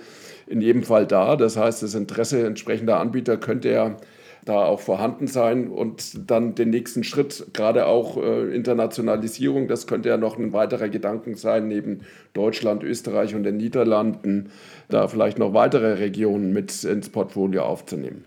in 0.50 0.62
jedem 0.62 0.84
Fall 0.84 1.06
da. 1.06 1.36
Das 1.36 1.58
heißt, 1.58 1.84
das 1.84 1.94
Interesse 1.94 2.46
entsprechender 2.46 3.00
Anbieter 3.00 3.38
könnte 3.38 3.70
ja 3.70 3.96
da 4.46 4.66
auch 4.66 4.80
vorhanden 4.80 5.28
sein 5.28 5.70
und 5.70 6.30
dann 6.30 6.56
den 6.56 6.70
nächsten 6.70 7.04
Schritt, 7.04 7.48
gerade 7.54 7.86
auch 7.86 8.18
äh, 8.18 8.56
Internationalisierung, 8.56 9.68
das 9.68 9.86
könnte 9.86 10.10
ja 10.10 10.18
noch 10.18 10.38
ein 10.38 10.54
weiterer 10.54 10.90
Gedanken 10.90 11.36
sein, 11.36 11.68
neben 11.68 12.02
Deutschland, 12.34 12.84
Österreich 12.84 13.36
und 13.36 13.44
den 13.44 13.58
Niederlanden, 13.58 14.52
da 14.88 15.08
vielleicht 15.08 15.38
noch 15.38 15.54
weitere 15.54 15.94
Regionen 15.94 16.54
mit 16.54 16.84
ins 16.84 17.10
Portfolio 17.10 17.64
aufzunehmen. 17.64 18.26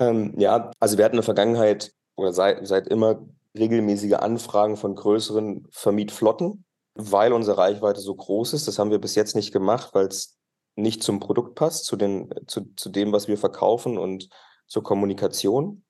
Ähm, 0.00 0.34
ja, 0.36 0.72
also 0.80 0.98
wir 0.98 1.04
hatten 1.04 1.14
in 1.14 1.20
der 1.20 1.24
Vergangenheit 1.24 1.92
oder 2.16 2.32
seit, 2.32 2.66
seit 2.66 2.88
immer 2.88 3.22
regelmäßige 3.56 4.14
Anfragen 4.14 4.76
von 4.76 4.94
größeren 4.94 5.66
Vermietflotten, 5.70 6.64
weil 6.94 7.32
unsere 7.32 7.58
Reichweite 7.58 8.00
so 8.00 8.14
groß 8.14 8.52
ist. 8.52 8.68
Das 8.68 8.78
haben 8.78 8.90
wir 8.90 8.98
bis 8.98 9.14
jetzt 9.14 9.36
nicht 9.36 9.52
gemacht, 9.52 9.90
weil 9.94 10.06
es 10.06 10.39
nicht 10.80 11.02
zum 11.02 11.20
Produkt 11.20 11.54
passt, 11.54 11.84
zu, 11.84 11.96
den, 11.96 12.32
zu, 12.46 12.74
zu 12.76 12.88
dem, 12.88 13.12
was 13.12 13.28
wir 13.28 13.38
verkaufen 13.38 13.98
und 13.98 14.28
zur 14.66 14.82
Kommunikation. 14.82 15.84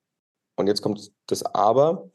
Und 0.55 0.67
jetzt 0.67 0.81
kommt 0.81 1.11
das 1.27 1.43
Aber. 1.43 2.09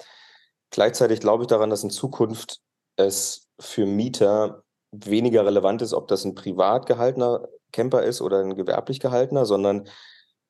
Gleichzeitig 0.70 1.20
glaube 1.20 1.44
ich 1.44 1.46
daran, 1.48 1.70
dass 1.70 1.84
in 1.84 1.90
Zukunft 1.90 2.60
es 2.96 3.48
für 3.58 3.86
Mieter 3.86 4.62
weniger 4.92 5.44
relevant 5.44 5.82
ist, 5.82 5.94
ob 5.94 6.08
das 6.08 6.24
ein 6.24 6.34
privat 6.34 6.86
gehaltener 6.86 7.48
Camper 7.72 8.02
ist 8.02 8.20
oder 8.20 8.40
ein 8.40 8.54
gewerblich 8.54 9.00
gehaltener, 9.00 9.46
sondern 9.46 9.88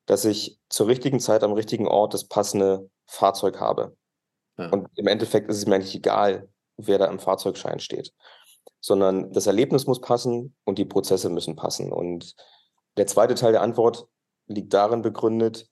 dass 0.07 0.25
ich 0.25 0.59
zur 0.69 0.87
richtigen 0.87 1.21
Zeit 1.21 1.43
am 1.43 1.53
richtigen 1.53 1.89
Ort 1.89 2.15
das 2.15 2.29
passende 2.29 2.89
Fahrzeug 3.07 3.61
habe. 3.61 3.97
Ja. 4.59 4.71
Und 4.71 4.89
im 4.97 5.07
Endeffekt 5.07 5.51
ist 5.51 5.59
es 5.59 5.67
mir 5.67 5.75
eigentlich 5.75 5.97
egal, 5.97 6.49
wer 6.77 6.99
da 6.99 7.07
im 7.07 7.19
Fahrzeugschein 7.19 7.81
steht, 7.81 8.13
sondern 8.81 9.33
das 9.33 9.47
Erlebnis 9.47 9.87
muss 9.87 10.01
passen 10.01 10.55
und 10.65 10.79
die 10.79 10.85
Prozesse 10.85 11.29
müssen 11.29 11.57
passen. 11.57 11.93
Und 11.93 12.35
der 12.97 13.07
zweite 13.07 13.35
Teil 13.35 13.53
der 13.53 13.63
Antwort 13.63 14.07
liegt 14.47 14.73
darin 14.73 15.03
begründet, 15.03 15.69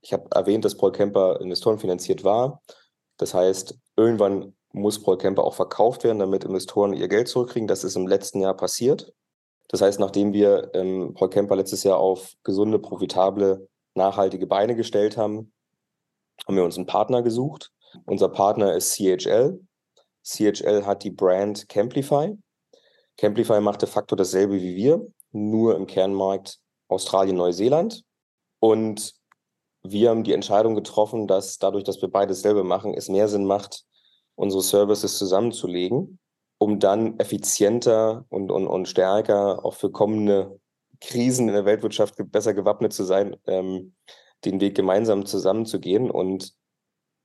ich 0.00 0.12
habe 0.12 0.28
erwähnt, 0.34 0.64
dass 0.64 0.76
Paul 0.76 0.92
Kemper 0.92 1.40
investorenfinanziert 1.40 2.24
war. 2.24 2.60
Das 3.18 3.34
heißt, 3.34 3.78
irgendwann 3.96 4.54
muss 4.72 5.02
Paul 5.02 5.18
Kemper 5.18 5.44
auch 5.44 5.54
verkauft 5.54 6.02
werden, 6.02 6.18
damit 6.18 6.44
Investoren 6.44 6.92
ihr 6.92 7.08
Geld 7.08 7.28
zurückkriegen. 7.28 7.68
Das 7.68 7.84
ist 7.84 7.94
im 7.94 8.08
letzten 8.08 8.40
Jahr 8.40 8.54
passiert. 8.54 9.12
Das 9.68 9.80
heißt, 9.80 10.00
nachdem 10.00 10.32
wir 10.32 10.70
ähm, 10.74 11.14
Paul 11.14 11.30
Kemper 11.30 11.56
letztes 11.56 11.84
Jahr 11.84 11.98
auf 11.98 12.32
gesunde, 12.42 12.78
profitable, 12.78 13.68
nachhaltige 13.94 14.46
Beine 14.46 14.74
gestellt 14.74 15.16
haben, 15.16 15.52
haben 16.46 16.56
wir 16.56 16.64
uns 16.64 16.76
einen 16.76 16.86
Partner 16.86 17.22
gesucht. 17.22 17.70
Unser 18.04 18.28
Partner 18.28 18.74
ist 18.74 18.94
CHL. 18.94 19.60
CHL 20.24 20.84
hat 20.86 21.04
die 21.04 21.10
Brand 21.10 21.68
Camplify. 21.68 22.36
Camplify 23.16 23.60
macht 23.60 23.82
de 23.82 23.88
facto 23.88 24.16
dasselbe 24.16 24.54
wie 24.54 24.76
wir, 24.76 25.06
nur 25.32 25.76
im 25.76 25.86
Kernmarkt 25.86 26.58
Australien, 26.88 27.36
Neuseeland. 27.36 28.04
Und 28.60 29.14
wir 29.82 30.10
haben 30.10 30.24
die 30.24 30.32
Entscheidung 30.32 30.74
getroffen, 30.74 31.26
dass 31.26 31.58
dadurch, 31.58 31.84
dass 31.84 32.00
wir 32.00 32.08
beides 32.08 32.42
selber 32.42 32.64
machen, 32.64 32.94
es 32.94 33.08
mehr 33.08 33.28
Sinn 33.28 33.44
macht, 33.44 33.84
unsere 34.34 34.62
Services 34.62 35.18
zusammenzulegen, 35.18 36.18
um 36.58 36.78
dann 36.78 37.18
effizienter 37.18 38.24
und, 38.28 38.50
und, 38.50 38.66
und 38.66 38.86
stärker 38.86 39.64
auch 39.64 39.74
für 39.74 39.90
kommende 39.90 40.60
Krisen 41.00 41.48
in 41.48 41.54
der 41.54 41.64
Weltwirtschaft 41.64 42.14
besser 42.30 42.54
gewappnet 42.54 42.92
zu 42.92 43.04
sein, 43.04 43.36
ähm, 43.46 43.94
den 44.44 44.60
Weg 44.60 44.76
gemeinsam 44.76 45.26
zusammenzugehen. 45.26 46.10
Und 46.10 46.54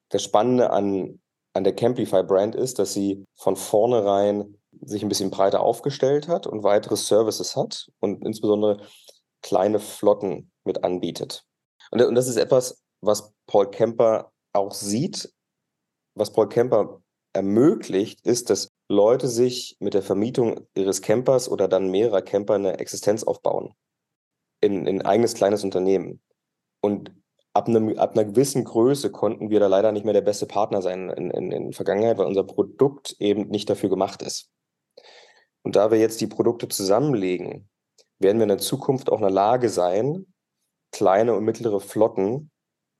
das 0.10 0.24
Spannende 0.24 0.72
an, 0.72 1.22
an 1.58 1.64
der 1.64 1.76
Camplify-Brand 1.76 2.56
ist, 2.56 2.80
dass 2.80 2.94
sie 2.94 3.26
von 3.36 3.56
vornherein 3.56 4.58
sich 4.82 5.02
ein 5.02 5.10
bisschen 5.10 5.32
breiter 5.32 5.62
aufgestellt 5.62 6.28
hat 6.28 6.46
und 6.46 6.64
weitere 6.64 6.96
Services 6.96 7.56
hat 7.56 7.90
und 8.00 8.24
insbesondere 8.24 8.86
kleine 9.42 9.80
Flotten 9.80 10.52
mit 10.64 10.84
anbietet. 10.84 11.46
Und, 11.90 12.02
und 12.02 12.16
das 12.16 12.28
ist 12.28 12.38
etwas, 12.38 12.84
was 13.02 13.34
Paul 13.48 13.72
Kemper 13.72 14.32
auch 14.54 14.74
sieht. 14.74 15.34
Was 16.16 16.32
Paul 16.32 16.48
Kemper 16.48 17.02
ermöglicht, 17.34 18.22
ist, 18.22 18.50
dass 18.50 18.70
Leute 18.88 19.28
sich 19.28 19.78
mit 19.80 19.94
der 19.94 20.04
Vermietung 20.04 20.68
ihres 20.76 21.02
Campers 21.02 21.50
oder 21.50 21.68
dann 21.68 21.90
mehrerer 21.90 22.22
Camper 22.22 22.56
eine 22.56 22.80
Existenz 22.80 23.24
aufbauen. 23.24 23.74
In, 24.62 24.86
in 24.86 25.02
ein 25.02 25.06
eigenes 25.06 25.34
kleines 25.34 25.64
Unternehmen. 25.64 26.22
Und 26.82 27.12
ab, 27.58 27.68
einem, 27.68 27.98
ab 27.98 28.14
einer 28.14 28.26
gewissen 28.26 28.64
Größe 28.64 29.12
konnten 29.12 29.50
wir 29.50 29.60
da 29.60 29.68
leider 29.68 29.92
nicht 29.92 30.06
mehr 30.06 30.14
der 30.14 30.22
beste 30.22 30.46
Partner 30.46 30.82
sein 30.82 31.10
in, 31.10 31.32
in, 31.32 31.52
in 31.52 31.74
Vergangenheit, 31.74 32.18
weil 32.18 32.28
unser 32.28 32.44
Produkt 32.44 33.16
eben 33.20 33.48
nicht 33.48 33.70
dafür 33.70 33.90
gemacht 33.90 34.22
ist. 34.22 34.52
Und 35.64 35.76
da 35.76 35.90
wir 35.92 35.98
jetzt 35.98 36.22
die 36.22 36.28
Produkte 36.28 36.68
zusammenlegen, 36.68 37.68
werden 38.20 38.38
wir 38.38 38.44
in 38.44 38.50
der 38.50 38.58
Zukunft 38.60 39.12
auch 39.12 39.18
in 39.18 39.24
der 39.24 39.32
Lage 39.32 39.70
sein, 39.70 40.28
kleine 40.92 41.34
und 41.36 41.44
mittlere 41.44 41.80
Flotten 41.80 42.52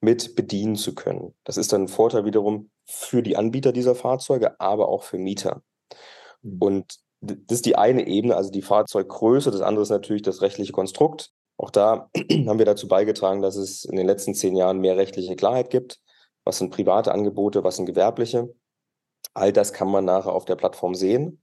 mit 0.02 0.36
bedienen 0.36 0.76
zu 0.76 0.94
können. 0.96 1.36
Das 1.44 1.58
ist 1.58 1.72
dann 1.72 1.84
ein 1.84 1.88
Vorteil 1.88 2.26
wiederum 2.26 2.72
für 2.86 3.22
die 3.22 3.38
Anbieter 3.38 3.72
dieser 3.72 3.96
Fahrzeuge, 3.96 4.60
aber 4.60 4.90
auch 4.90 5.04
für 5.04 5.18
Mieter. 5.18 5.62
Mhm. 6.42 6.58
Und 6.60 7.00
das 7.22 7.58
ist 7.58 7.66
die 7.66 7.78
eine 7.78 8.08
Ebene, 8.08 8.36
also 8.36 8.52
die 8.52 8.62
Fahrzeuggröße. 8.62 9.52
Das 9.52 9.62
andere 9.62 9.84
ist 9.84 9.90
natürlich 9.90 10.22
das 10.22 10.42
rechtliche 10.42 10.72
Konstrukt. 10.72 11.32
Auch 11.58 11.72
da 11.72 12.10
haben 12.16 12.60
wir 12.60 12.66
dazu 12.66 12.88
beigetragen, 12.88 13.42
dass 13.42 13.56
es 13.56 13.86
in 13.86 13.96
den 13.96 14.08
letzten 14.08 14.34
zehn 14.34 14.56
Jahren 14.56 14.80
mehr 14.80 14.98
rechtliche 14.98 15.36
Klarheit 15.36 15.70
gibt. 15.70 16.00
Was 16.44 16.60
sind 16.60 16.72
private 16.72 17.12
Angebote, 17.12 17.64
was 17.64 17.76
sind 17.76 17.86
gewerbliche? 17.86 18.54
All 19.34 19.52
das 19.52 19.74
kann 19.74 19.90
man 19.90 20.06
nachher 20.06 20.34
auf 20.34 20.46
der 20.46 20.56
Plattform 20.56 20.96
sehen, 20.96 21.42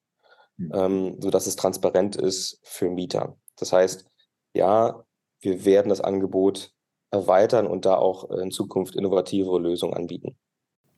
mhm. 0.57 0.73
ähm, 0.75 1.17
sodass 1.21 1.47
es 1.47 1.57
transparent 1.57 2.17
ist 2.17 2.61
für 2.63 2.89
Mieter. 2.89 3.37
Das 3.57 3.73
heißt, 3.73 4.07
ja, 4.55 5.05
wir 5.41 5.65
werden 5.65 5.91
das 5.91 6.01
Angebot 6.01 6.73
erweitern 7.11 7.67
und 7.67 7.85
da 7.85 7.97
auch 7.97 8.31
in 8.31 8.51
Zukunft 8.51 8.97
innovativere 8.97 9.59
Lösungen 9.59 9.95
anbieten. 9.95 10.37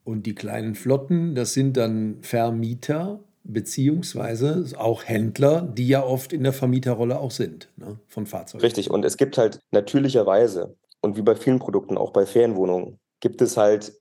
Und 0.04 0.24
die 0.24 0.34
kleinen 0.34 0.74
Flotten, 0.74 1.34
das 1.34 1.52
sind 1.52 1.76
dann 1.76 2.22
Vermieter 2.22 3.24
beziehungsweise 3.46 4.64
auch 4.76 5.04
Händler, 5.04 5.62
die 5.62 5.88
ja 5.88 6.02
oft 6.02 6.32
in 6.32 6.42
der 6.42 6.52
Vermieterrolle 6.52 7.18
auch 7.18 7.30
sind 7.30 7.70
ne, 7.76 7.98
von 8.08 8.26
Fahrzeugen. 8.26 8.62
Richtig, 8.62 8.90
und 8.90 9.04
es 9.04 9.16
gibt 9.16 9.38
halt 9.38 9.60
natürlicherweise 9.70 10.76
und 11.00 11.16
wie 11.16 11.22
bei 11.22 11.36
vielen 11.36 11.58
Produkten, 11.58 11.96
auch 11.96 12.12
bei 12.12 12.26
Ferienwohnungen, 12.26 12.98
gibt 13.20 13.40
es 13.42 13.56
halt 13.56 14.00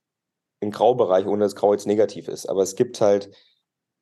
im 0.60 0.72
Graubereich, 0.72 1.26
ohne 1.26 1.44
dass 1.44 1.56
Grau 1.56 1.74
jetzt 1.74 1.88
negativ 1.88 2.28
ist, 2.28 2.48
aber 2.48 2.64
es 2.64 2.76
gibt 2.76 3.00
halt 3.02 3.30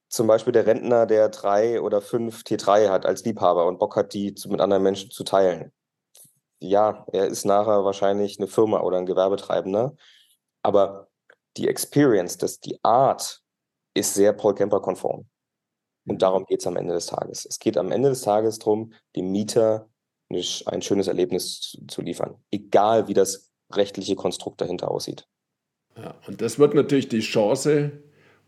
zum 0.09 0.27
Beispiel 0.27 0.53
der 0.53 0.67
Rentner, 0.67 1.05
der 1.05 1.29
drei 1.29 1.81
oder 1.81 1.99
fünf 1.99 2.43
T3 2.43 2.89
hat 2.89 3.05
als 3.05 3.25
Liebhaber 3.25 3.65
und 3.65 3.79
Bock 3.79 3.95
hat, 3.95 4.13
die 4.13 4.35
mit 4.47 4.61
anderen 4.61 4.83
Menschen 4.83 5.09
zu 5.09 5.23
teilen. 5.23 5.71
Ja, 6.59 7.05
er 7.11 7.25
ist 7.25 7.45
nachher 7.45 7.83
wahrscheinlich 7.83 8.39
eine 8.39 8.47
Firma 8.47 8.81
oder 8.81 8.97
ein 8.97 9.05
Gewerbetreibender, 9.05 9.95
aber 10.61 11.09
die 11.57 11.67
Experience, 11.67 12.37
das, 12.37 12.59
die 12.59 12.79
Art 12.83 13.41
ist 13.95 14.13
sehr 14.13 14.33
Paul 14.33 14.55
Kemper 14.55 14.79
konform. 14.79 15.25
Und 16.05 16.21
darum 16.21 16.45
geht 16.45 16.59
es 16.59 16.67
am 16.67 16.75
Ende 16.75 16.93
des 16.93 17.05
Tages. 17.05 17.45
Es 17.45 17.59
geht 17.59 17.77
am 17.77 17.91
Ende 17.91 18.09
des 18.09 18.21
Tages 18.21 18.59
darum, 18.59 18.93
dem 19.15 19.31
Mieter 19.31 19.89
ein 20.65 20.81
schönes 20.81 21.07
Erlebnis 21.07 21.77
zu 21.87 22.01
liefern, 22.01 22.35
egal 22.49 23.07
wie 23.07 23.13
das 23.13 23.51
rechtliche 23.71 24.15
Konstrukt 24.15 24.61
dahinter 24.61 24.89
aussieht. 24.89 25.27
Ja, 25.95 26.15
und 26.27 26.41
das 26.41 26.57
wird 26.57 26.73
natürlich 26.73 27.07
die 27.07 27.19
Chance 27.19 27.91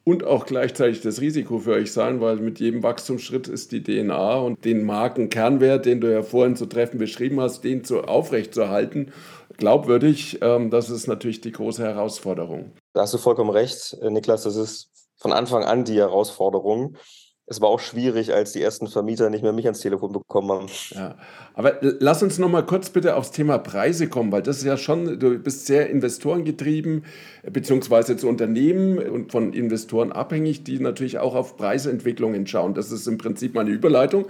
und 0.04 0.24
auch 0.24 0.46
gleichzeitig 0.46 1.02
das 1.02 1.22
Risiko 1.22 1.60
für 1.60 1.74
euch 1.74 1.91
sein, 1.91 2.22
weil 2.22 2.38
mit 2.38 2.60
jedem 2.60 2.84
Wachstumsschritt 2.84 3.48
ist 3.48 3.72
die 3.72 3.84
DNA 3.84 4.38
und 4.38 4.65
den 4.65 4.84
Markenkernwert, 4.84 5.86
den 5.86 6.02
du 6.02 6.12
ja 6.12 6.24
vorhin 6.24 6.56
zu 6.56 6.65
treffen 6.68 6.98
beschrieben 6.98 7.39
hast, 7.39 7.63
den 7.63 7.84
zu 7.84 8.04
aufrechtzuerhalten, 8.04 9.12
glaubwürdig, 9.58 10.39
ähm, 10.41 10.70
das 10.70 10.89
ist 10.89 11.08
natürlich 11.08 11.41
die 11.41 11.52
große 11.52 11.84
Herausforderung. 11.84 12.74
Da 12.94 13.02
hast 13.02 13.13
du 13.13 13.18
vollkommen 13.18 13.50
recht, 13.50 13.98
Niklas, 14.02 14.44
das 14.44 14.56
ist 14.56 14.91
von 15.18 15.34
Anfang 15.34 15.63
an 15.63 15.86
die 15.86 15.98
Herausforderung 15.98 16.98
es 17.47 17.62
war 17.62 17.69
auch 17.69 17.79
schwierig, 17.79 18.34
als 18.34 18.53
die 18.53 18.62
ersten 18.62 18.88
Vermieter 18.88 19.29
nicht 19.29 19.43
mehr 19.43 19.53
mich 19.53 19.65
ans 19.65 19.79
Telefon 19.79 20.12
bekommen 20.12 20.51
haben. 20.51 20.65
Ja, 20.89 21.15
aber 21.53 21.77
lass 21.81 22.23
uns 22.23 22.39
noch 22.39 22.49
mal 22.49 22.65
kurz 22.65 22.89
bitte 22.89 23.15
aufs 23.15 23.31
Thema 23.31 23.60
Preise 23.60 24.10
kommen, 24.10 24.31
weil 24.31 24.41
das 24.41 24.58
ist 24.58 24.63
ja 24.63 24.77
schon, 24.77 25.19
du 25.19 25.38
bist 25.38 25.67
sehr 25.67 25.89
investorengetrieben, 25.89 27.05
beziehungsweise 27.51 28.17
zu 28.17 28.27
Unternehmen 28.27 28.97
und 28.97 29.31
von 29.31 29.53
Investoren 29.53 30.12
abhängig, 30.12 30.63
die 30.63 30.79
natürlich 30.79 31.19
auch 31.19 31.36
auf 31.36 31.55
Preisentwicklungen 31.55 32.47
schauen. 32.47 32.73
Das 32.73 32.91
ist 32.91 33.05
im 33.08 33.19
Prinzip 33.19 33.53
meine 33.53 33.69
Überleitung. 33.69 34.25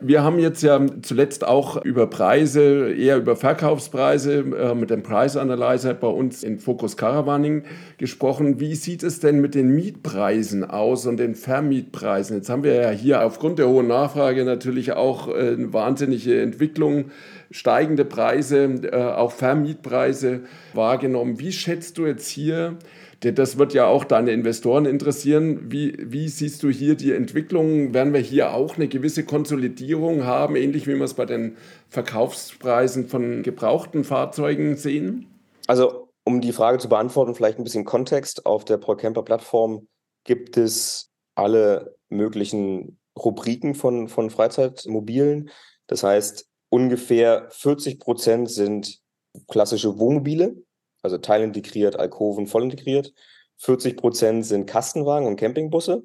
Wir 0.00 0.22
haben 0.22 0.38
jetzt 0.38 0.62
ja 0.62 0.84
zuletzt 1.02 1.46
auch 1.46 1.82
über 1.82 2.06
Preise, 2.06 2.92
eher 2.92 3.16
über 3.16 3.34
Verkaufspreise 3.34 4.40
äh, 4.40 4.74
mit 4.74 4.90
dem 4.90 5.02
Preisanalyzer 5.02 5.94
bei 5.94 6.08
uns 6.08 6.42
in 6.42 6.58
Focus 6.58 6.96
Caravaning 6.96 7.64
gesprochen. 7.96 8.60
Wie 8.60 8.74
sieht 8.74 9.02
es 9.02 9.20
denn 9.20 9.40
mit 9.40 9.54
den 9.54 9.74
Mietpreisen 9.74 10.64
aus 10.64 11.06
und 11.06 11.16
den 11.16 11.34
Vermietpreisen? 11.34 12.36
Jetzt 12.36 12.50
haben 12.50 12.62
wir 12.62 12.74
ja 12.74 12.90
hier 12.90 13.24
aufgrund 13.24 13.58
der 13.58 13.68
hohen 13.68 13.86
Nachfrage 13.86 14.44
natürlich 14.44 14.92
auch 14.92 15.28
äh, 15.28 15.52
eine 15.52 15.72
wahnsinnige 15.72 16.42
Entwicklung 16.42 17.06
steigende 17.50 18.04
Preise, 18.04 18.64
äh, 18.64 18.96
auch 18.96 19.32
Vermietpreise 19.32 20.40
wahrgenommen. 20.74 21.38
Wie 21.38 21.52
schätzt 21.52 21.96
du 21.96 22.06
jetzt 22.06 22.28
hier 22.28 22.76
das 23.20 23.56
wird 23.56 23.72
ja 23.72 23.86
auch 23.86 24.04
deine 24.04 24.32
Investoren 24.32 24.84
interessieren. 24.84 25.72
Wie, 25.72 25.96
wie 25.98 26.28
siehst 26.28 26.62
du 26.62 26.68
hier 26.68 26.96
die 26.96 27.12
Entwicklung? 27.12 27.94
Werden 27.94 28.12
wir 28.12 28.20
hier 28.20 28.52
auch 28.52 28.76
eine 28.76 28.88
gewisse 28.88 29.24
Konsolidierung 29.24 30.24
haben, 30.24 30.56
ähnlich 30.56 30.86
wie 30.86 30.94
wir 30.94 31.04
es 31.04 31.14
bei 31.14 31.24
den 31.24 31.56
Verkaufspreisen 31.88 33.08
von 33.08 33.42
gebrauchten 33.42 34.04
Fahrzeugen 34.04 34.76
sehen? 34.76 35.26
Also, 35.66 36.08
um 36.24 36.40
die 36.40 36.52
Frage 36.52 36.78
zu 36.78 36.88
beantworten, 36.88 37.34
vielleicht 37.34 37.58
ein 37.58 37.64
bisschen 37.64 37.84
Kontext. 37.84 38.44
Auf 38.44 38.64
der 38.64 38.76
ProCamper-Plattform 38.76 39.86
gibt 40.24 40.56
es 40.56 41.10
alle 41.34 41.96
möglichen 42.08 42.98
Rubriken 43.18 43.74
von, 43.74 44.08
von 44.08 44.30
Freizeitmobilen. 44.30 45.50
Das 45.86 46.02
heißt, 46.02 46.46
ungefähr 46.68 47.48
40 47.50 48.00
Prozent 48.00 48.50
sind 48.50 49.00
klassische 49.48 49.98
Wohnmobile, 49.98 50.56
also 51.06 51.18
teilintegriert, 51.18 51.96
Alkoven 51.96 52.48
voll 52.48 52.64
integriert. 52.64 53.14
40 53.58 53.96
Prozent 53.96 54.44
sind 54.44 54.66
Kastenwagen 54.66 55.28
und 55.28 55.36
Campingbusse 55.36 56.04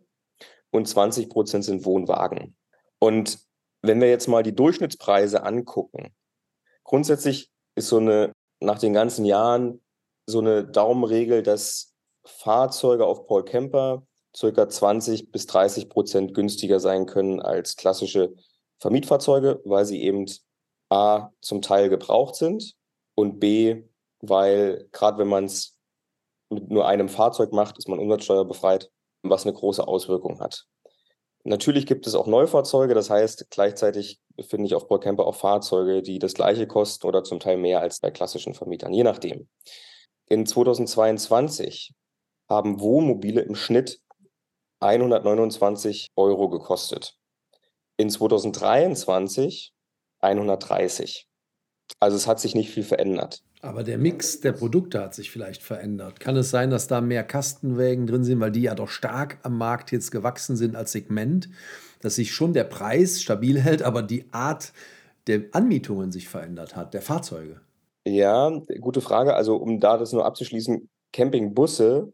und 0.70 0.88
20 0.88 1.28
Prozent 1.28 1.66
sind 1.66 1.86
Wohnwagen. 1.86 2.56
Und 3.00 3.40
wenn 3.82 4.00
wir 4.00 4.10
jetzt 4.10 4.28
mal 4.28 4.44
die 4.44 4.54
Durchschnittspreise 4.54 5.44
angucken, 5.44 6.14
grundsätzlich 6.84 7.50
ist 7.74 7.88
so 7.88 7.98
eine, 7.98 8.32
nach 8.60 8.78
den 8.78 8.94
ganzen 8.94 9.26
Jahren, 9.26 9.82
so 10.28 10.40
eine 10.40 10.64
Daumenregel, 10.64 11.42
dass 11.42 11.96
Fahrzeuge 12.24 13.08
auf 13.08 13.26
Paul 13.26 13.44
Camper 13.44 14.06
circa 14.38 14.70
20 14.70 15.32
bis 15.32 15.48
30 15.48 15.90
Prozent 15.90 16.36
günstiger 16.36 16.80
sein 16.80 17.08
können 17.08 17.42
als 17.42 17.76
klassische 17.76 18.36
Vermietfahrzeuge, 18.78 19.62
weil 19.66 19.86
sie 19.86 20.04
eben 20.04 20.28
A 20.90 21.32
zum 21.42 21.64
Teil 21.64 21.90
gebraucht 21.90 22.36
sind 22.36 22.76
und 23.16 23.40
B 23.40 23.84
weil 24.22 24.88
gerade 24.92 25.18
wenn 25.20 25.28
man 25.28 25.46
es 25.46 25.78
mit 26.50 26.70
nur 26.70 26.88
einem 26.88 27.10
Fahrzeug 27.10 27.52
macht, 27.54 27.78
ist 27.78 27.88
man 27.88 28.00
umsatzsteuerbefreit, 28.00 28.92
was 29.24 29.46
eine 29.46 29.54
große 29.54 29.88
Auswirkung 29.88 30.40
hat. 30.40 30.66
Natürlich 31.44 31.86
gibt 31.88 32.06
es 32.06 32.14
auch 32.14 32.28
Neufahrzeuge, 32.28 32.94
das 32.94 33.10
heißt, 33.10 33.48
gleichzeitig 33.50 34.20
finde 34.42 34.68
ich 34.68 34.76
auf 34.76 34.88
Camper 35.00 35.26
auch 35.26 35.36
Fahrzeuge, 35.36 36.04
die 36.04 36.20
das 36.20 36.34
gleiche 36.34 36.68
kosten 36.68 37.08
oder 37.08 37.24
zum 37.24 37.40
Teil 37.40 37.58
mehr 37.58 37.82
als 37.82 38.00
bei 38.00 38.12
klassischen 38.12 38.54
Vermietern, 38.54 38.94
je 38.94 39.04
nachdem. 39.04 39.48
In 40.28 40.46
2022 40.46 41.96
haben 42.48 42.80
Wohnmobile 42.80 43.42
im 43.42 43.56
Schnitt 43.56 44.02
129 44.82 46.10
Euro 46.16 46.50
gekostet. 46.50 47.16
In 47.98 48.10
2023 48.10 49.74
130. 50.20 51.28
Also 52.00 52.18
es 52.18 52.28
hat 52.28 52.40
sich 52.40 52.56
nicht 52.56 52.70
viel 52.70 52.84
verändert. 52.84 53.44
Aber 53.62 53.84
der 53.84 54.00
Mix 54.00 54.40
der 54.40 54.54
Produkte 54.54 55.02
hat 55.02 55.14
sich 55.14 55.30
vielleicht 55.30 55.62
verändert. 55.62 56.20
Kann 56.20 56.36
es 56.36 56.50
sein, 56.50 56.72
dass 56.72 56.88
da 56.88 57.00
mehr 57.00 57.24
Kastenwägen 57.24 58.08
drin 58.08 58.24
sind, 58.24 58.40
weil 58.40 58.52
die 58.52 58.64
ja 58.64 58.74
doch 58.74 58.90
stark 58.90 59.38
am 59.44 59.58
Markt 59.58 59.92
jetzt 59.92 60.12
gewachsen 60.12 60.56
sind 60.56 60.76
als 60.76 60.92
Segment, 60.92 61.48
dass 62.02 62.16
sich 62.16 62.34
schon 62.34 62.54
der 62.54 62.64
Preis 62.64 63.22
stabil 63.22 63.60
hält, 63.62 63.84
aber 63.84 64.02
die 64.02 64.26
Art 64.32 64.74
der 65.28 65.44
Anmietungen 65.52 66.12
sich 66.12 66.28
verändert 66.28 66.76
hat, 66.76 66.96
der 66.96 67.04
Fahrzeuge? 67.04 67.62
Ja, 68.04 68.50
gute 68.80 69.02
Frage. 69.02 69.36
Also 69.36 69.58
um 69.58 69.80
da 69.80 69.98
das 69.98 70.12
nur 70.12 70.26
abzuschließen, 70.26 70.90
Campingbusse 71.14 72.12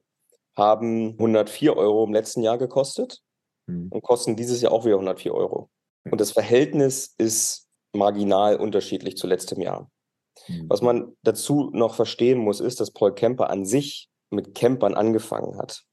haben 0.58 1.12
104 1.12 1.78
Euro 1.78 2.04
im 2.04 2.14
letzten 2.14 2.42
Jahr 2.42 2.58
gekostet 2.58 3.22
hm. 3.70 3.88
und 3.90 4.02
kosten 4.02 4.36
dieses 4.36 4.62
Jahr 4.62 4.74
auch 4.74 4.84
wieder 4.84 4.96
104 4.96 5.34
Euro. 5.34 5.70
Und 6.12 6.20
das 6.20 6.32
Verhältnis 6.32 7.14
ist 7.18 7.68
marginal 7.94 8.58
unterschiedlich 8.58 9.16
zu 9.16 9.28
letztem 9.28 9.62
Jahr. 9.62 9.90
Mhm. 10.48 10.66
Was 10.70 10.82
man 10.82 11.16
dazu 11.24 11.70
noch 11.74 11.96
verstehen 11.96 12.40
muss, 12.40 12.60
ist, 12.60 12.80
dass 12.80 12.92
Paul 12.92 13.14
Kemper 13.14 13.50
an 13.50 13.66
sich 13.66 14.10
mit 14.30 14.56
Campern 14.56 14.94
angefangen 14.94 15.58
hat. 15.58 15.84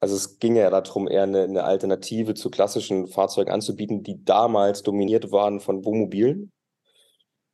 Also 0.00 0.16
es 0.16 0.38
ging 0.38 0.56
ja 0.56 0.70
darum, 0.70 1.08
eher 1.08 1.24
eine, 1.24 1.42
eine 1.42 1.64
Alternative 1.64 2.34
zu 2.34 2.50
klassischen 2.50 3.06
Fahrzeugen 3.06 3.50
anzubieten, 3.50 4.02
die 4.02 4.24
damals 4.24 4.82
dominiert 4.82 5.30
waren 5.30 5.60
von 5.60 5.84
Wohnmobilen. 5.84 6.52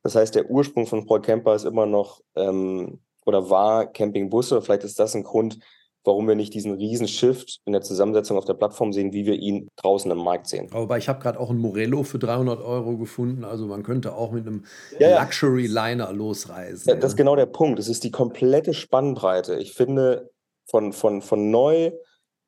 Das 0.03 0.15
heißt, 0.15 0.35
der 0.35 0.49
Ursprung 0.49 0.87
von 0.87 1.05
Paul 1.05 1.21
Camper 1.21 1.55
ist 1.55 1.65
immer 1.65 1.85
noch 1.85 2.21
ähm, 2.35 3.01
oder 3.25 3.49
war 3.49 3.87
Campingbusse. 3.87 4.61
Vielleicht 4.61 4.85
ist 4.85 4.99
das 4.99 5.15
ein 5.15 5.23
Grund, 5.23 5.59
warum 6.07 6.27
wir 6.27 6.35
nicht 6.35 6.53
diesen 6.53 6.73
riesen 6.73 7.07
Shift 7.07 7.59
in 7.65 7.73
der 7.73 7.81
Zusammensetzung 7.81 8.37
auf 8.37 8.45
der 8.45 8.53
Plattform 8.53 8.93
sehen, 8.93 9.13
wie 9.13 9.25
wir 9.25 9.35
ihn 9.35 9.69
draußen 9.75 10.09
im 10.09 10.17
Markt 10.17 10.47
sehen. 10.47 10.69
Aber 10.71 10.97
ich 10.97 11.09
habe 11.09 11.19
gerade 11.21 11.39
auch 11.39 11.49
einen 11.49 11.59
Morello 11.59 12.03
für 12.03 12.17
300 12.17 12.61
Euro 12.61 12.97
gefunden. 12.97 13.43
Also 13.43 13.67
man 13.67 13.83
könnte 13.83 14.15
auch 14.15 14.31
mit 14.31 14.47
einem 14.47 14.65
ja. 14.97 15.21
Luxury-Liner 15.21 16.11
losreisen. 16.13 16.89
Ja, 16.89 16.95
das 16.95 17.11
ist 17.11 17.17
genau 17.17 17.35
der 17.35 17.45
Punkt. 17.45 17.77
Es 17.77 17.89
ist 17.89 18.03
die 18.03 18.11
komplette 18.11 18.73
Spannbreite. 18.73 19.55
Ich 19.55 19.73
finde, 19.73 20.31
von, 20.65 20.93
von, 20.93 21.21
von 21.21 21.51
neu 21.51 21.91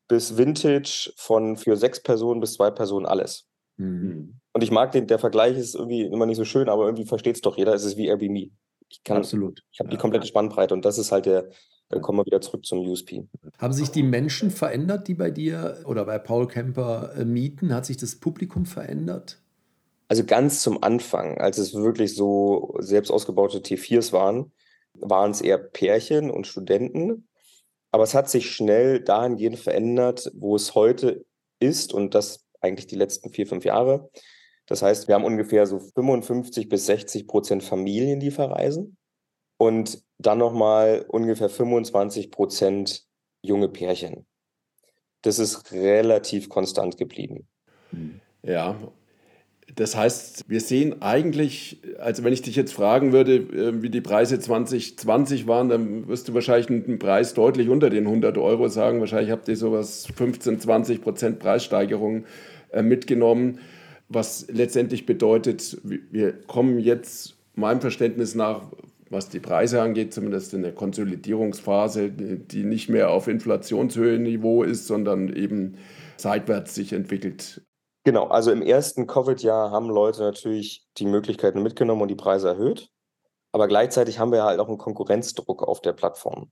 bis 0.07 0.37
Vintage, 0.37 1.11
von 1.17 1.57
für 1.57 1.75
sechs 1.75 2.01
Personen 2.01 2.39
bis 2.39 2.53
zwei 2.53 2.71
Personen 2.71 3.05
alles. 3.05 3.45
Mhm. 3.77 4.39
Und 4.53 4.63
ich 4.63 4.71
mag 4.71 4.91
den, 4.91 5.07
der 5.07 5.19
Vergleich 5.19 5.57
ist 5.57 5.75
irgendwie 5.75 6.01
immer 6.01 6.25
nicht 6.25 6.37
so 6.37 6.45
schön, 6.45 6.69
aber 6.69 6.85
irgendwie 6.85 7.05
versteht 7.05 7.35
es 7.35 7.41
doch 7.41 7.57
jeder. 7.57 7.73
Es 7.73 7.83
ist 7.83 7.97
wie 7.97 8.07
Airbnb. 8.07 8.51
Ich 8.89 9.03
kann, 9.03 9.17
Absolut. 9.17 9.61
Ich 9.71 9.79
habe 9.79 9.89
ja. 9.89 9.95
die 9.95 10.01
komplette 10.01 10.27
Spannbreite 10.27 10.73
und 10.73 10.83
das 10.83 10.97
ist 10.97 11.11
halt 11.11 11.27
der, 11.27 11.49
dann 11.89 12.01
kommen 12.01 12.19
wir 12.19 12.25
wieder 12.25 12.41
zurück 12.41 12.65
zum 12.65 12.87
USP. 12.87 13.27
Haben 13.57 13.73
sich 13.73 13.89
die 13.89 14.03
Menschen 14.03 14.51
verändert, 14.51 15.07
die 15.07 15.15
bei 15.15 15.31
dir 15.31 15.81
oder 15.85 16.05
bei 16.05 16.19
Paul 16.19 16.47
Kemper 16.47 17.13
äh, 17.17 17.25
mieten? 17.25 17.73
Hat 17.73 17.85
sich 17.85 17.97
das 17.97 18.15
Publikum 18.15 18.65
verändert? 18.65 19.41
Also 20.07 20.23
ganz 20.23 20.61
zum 20.61 20.83
Anfang, 20.83 21.37
als 21.39 21.57
es 21.57 21.73
wirklich 21.73 22.15
so 22.15 22.75
selbst 22.79 23.11
ausgebaute 23.11 23.59
T4s 23.59 24.13
waren, 24.13 24.51
waren 24.93 25.31
es 25.31 25.41
eher 25.41 25.57
Pärchen 25.57 26.31
und 26.31 26.47
Studenten. 26.47 27.27
Aber 27.91 28.03
es 28.03 28.13
hat 28.13 28.29
sich 28.29 28.51
schnell 28.51 29.01
dahingehend 29.01 29.57
verändert, 29.57 30.31
wo 30.35 30.55
es 30.55 30.75
heute 30.75 31.25
ist 31.59 31.93
und 31.93 32.13
das 32.13 32.45
eigentlich 32.61 32.87
die 32.87 32.95
letzten 32.95 33.31
vier, 33.31 33.47
fünf 33.47 33.65
Jahre. 33.65 34.09
Das 34.67 34.83
heißt, 34.83 35.07
wir 35.07 35.15
haben 35.15 35.25
ungefähr 35.25 35.65
so 35.65 35.79
55 35.79 36.69
bis 36.69 36.85
60 36.85 37.25
Prozent 37.25 37.63
Familien, 37.63 38.19
die 38.19 38.29
verreisen 38.29 38.98
und 39.59 40.01
dann 40.17 40.39
nochmal 40.39 41.05
ungefähr 41.07 41.49
25 41.49 42.31
Prozent 42.31 43.03
junge 43.41 43.67
Pärchen. 43.67 44.25
Das 45.21 45.37
ist 45.37 45.71
relativ 45.71 46.49
konstant 46.49 46.97
geblieben. 46.97 47.47
Ja, 48.41 48.77
das 49.75 49.95
heißt, 49.95 50.49
wir 50.49 50.61
sehen 50.61 51.01
eigentlich, 51.01 51.81
also 51.99 52.23
wenn 52.23 52.33
ich 52.33 52.41
dich 52.41 52.55
jetzt 52.55 52.73
fragen 52.73 53.11
würde, 53.11 53.35
äh, 53.35 53.81
wie 53.81 53.89
die 53.89 54.01
Preise 54.01 54.39
2020 54.39 55.45
waren, 55.45 55.69
dann 55.69 56.07
wirst 56.07 56.27
du 56.27 56.33
wahrscheinlich 56.33 56.69
einen 56.69 56.99
Preis 56.99 57.33
deutlich 57.33 57.69
unter 57.69 57.89
den 57.89 58.05
100 58.05 58.37
Euro 58.37 58.69
sagen. 58.69 58.99
Wahrscheinlich 58.99 59.31
habt 59.31 59.47
ihr 59.47 59.57
sowas 59.57 60.07
15, 60.15 60.59
20 60.59 61.01
Prozent 61.01 61.39
Preissteigerung 61.39 62.25
äh, 62.71 62.81
mitgenommen, 62.81 63.59
was 64.07 64.47
letztendlich 64.49 65.05
bedeutet, 65.05 65.77
wir 65.83 66.33
kommen 66.33 66.79
jetzt 66.79 67.35
meinem 67.53 67.81
Verständnis 67.81 68.33
nach, 68.33 68.63
was 69.09 69.29
die 69.29 69.39
Preise 69.39 69.81
angeht, 69.81 70.13
zumindest 70.13 70.53
in 70.53 70.61
der 70.61 70.73
Konsolidierungsphase, 70.73 72.09
die 72.11 72.63
nicht 72.63 72.89
mehr 72.89 73.09
auf 73.11 73.27
Inflationshöhenniveau 73.27 74.63
ist, 74.63 74.87
sondern 74.87 75.33
eben 75.35 75.77
seitwärts 76.17 76.75
sich 76.75 76.93
entwickelt. 76.93 77.61
Genau, 78.03 78.27
also 78.27 78.51
im 78.51 78.61
ersten 78.61 79.07
Covid-Jahr 79.07 79.71
haben 79.71 79.89
Leute 79.89 80.21
natürlich 80.21 80.87
die 80.97 81.05
Möglichkeiten 81.05 81.61
mitgenommen 81.61 82.01
und 82.01 82.07
die 82.07 82.15
Preise 82.15 82.49
erhöht. 82.49 82.89
Aber 83.51 83.67
gleichzeitig 83.67 84.19
haben 84.19 84.31
wir 84.31 84.43
halt 84.43 84.59
auch 84.59 84.67
einen 84.67 84.77
Konkurrenzdruck 84.77 85.63
auf 85.63 85.81
der 85.81 85.93
Plattform. 85.93 86.51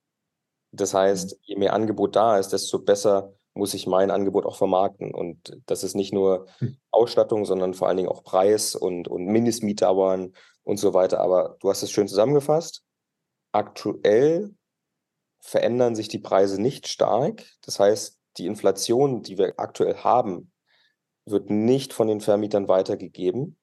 Das 0.71 0.93
heißt, 0.93 1.33
mhm. 1.33 1.37
je 1.43 1.55
mehr 1.57 1.73
Angebot 1.73 2.15
da 2.15 2.37
ist, 2.37 2.49
desto 2.49 2.79
besser 2.79 3.33
muss 3.53 3.73
ich 3.73 3.87
mein 3.87 4.11
Angebot 4.11 4.45
auch 4.45 4.55
vermarkten. 4.55 5.13
Und 5.13 5.57
das 5.65 5.83
ist 5.83 5.95
nicht 5.95 6.13
nur 6.13 6.45
hm. 6.59 6.77
Ausstattung, 6.91 7.43
sondern 7.43 7.73
vor 7.73 7.87
allen 7.87 7.97
Dingen 7.97 8.09
auch 8.09 8.23
Preis 8.23 8.75
und, 8.75 9.07
und 9.07 9.25
Mindestmietdauern 9.25 10.33
und 10.67 10.77
so 10.77 10.93
weiter. 10.93 11.21
Aber 11.21 11.55
du 11.61 11.69
hast 11.69 11.81
es 11.81 11.91
schön 11.91 12.09
zusammengefasst. 12.09 12.83
Aktuell 13.53 14.53
verändern 15.39 15.95
sich 15.95 16.09
die 16.09 16.19
Preise 16.19 16.61
nicht 16.61 16.87
stark. 16.87 17.45
Das 17.61 17.79
heißt, 17.79 18.19
die 18.37 18.45
Inflation, 18.45 19.23
die 19.23 19.37
wir 19.37 19.53
aktuell 19.57 19.95
haben, 19.95 20.51
wird 21.25 21.49
nicht 21.49 21.93
von 21.93 22.07
den 22.07 22.19
Vermietern 22.19 22.67
weitergegeben, 22.67 23.57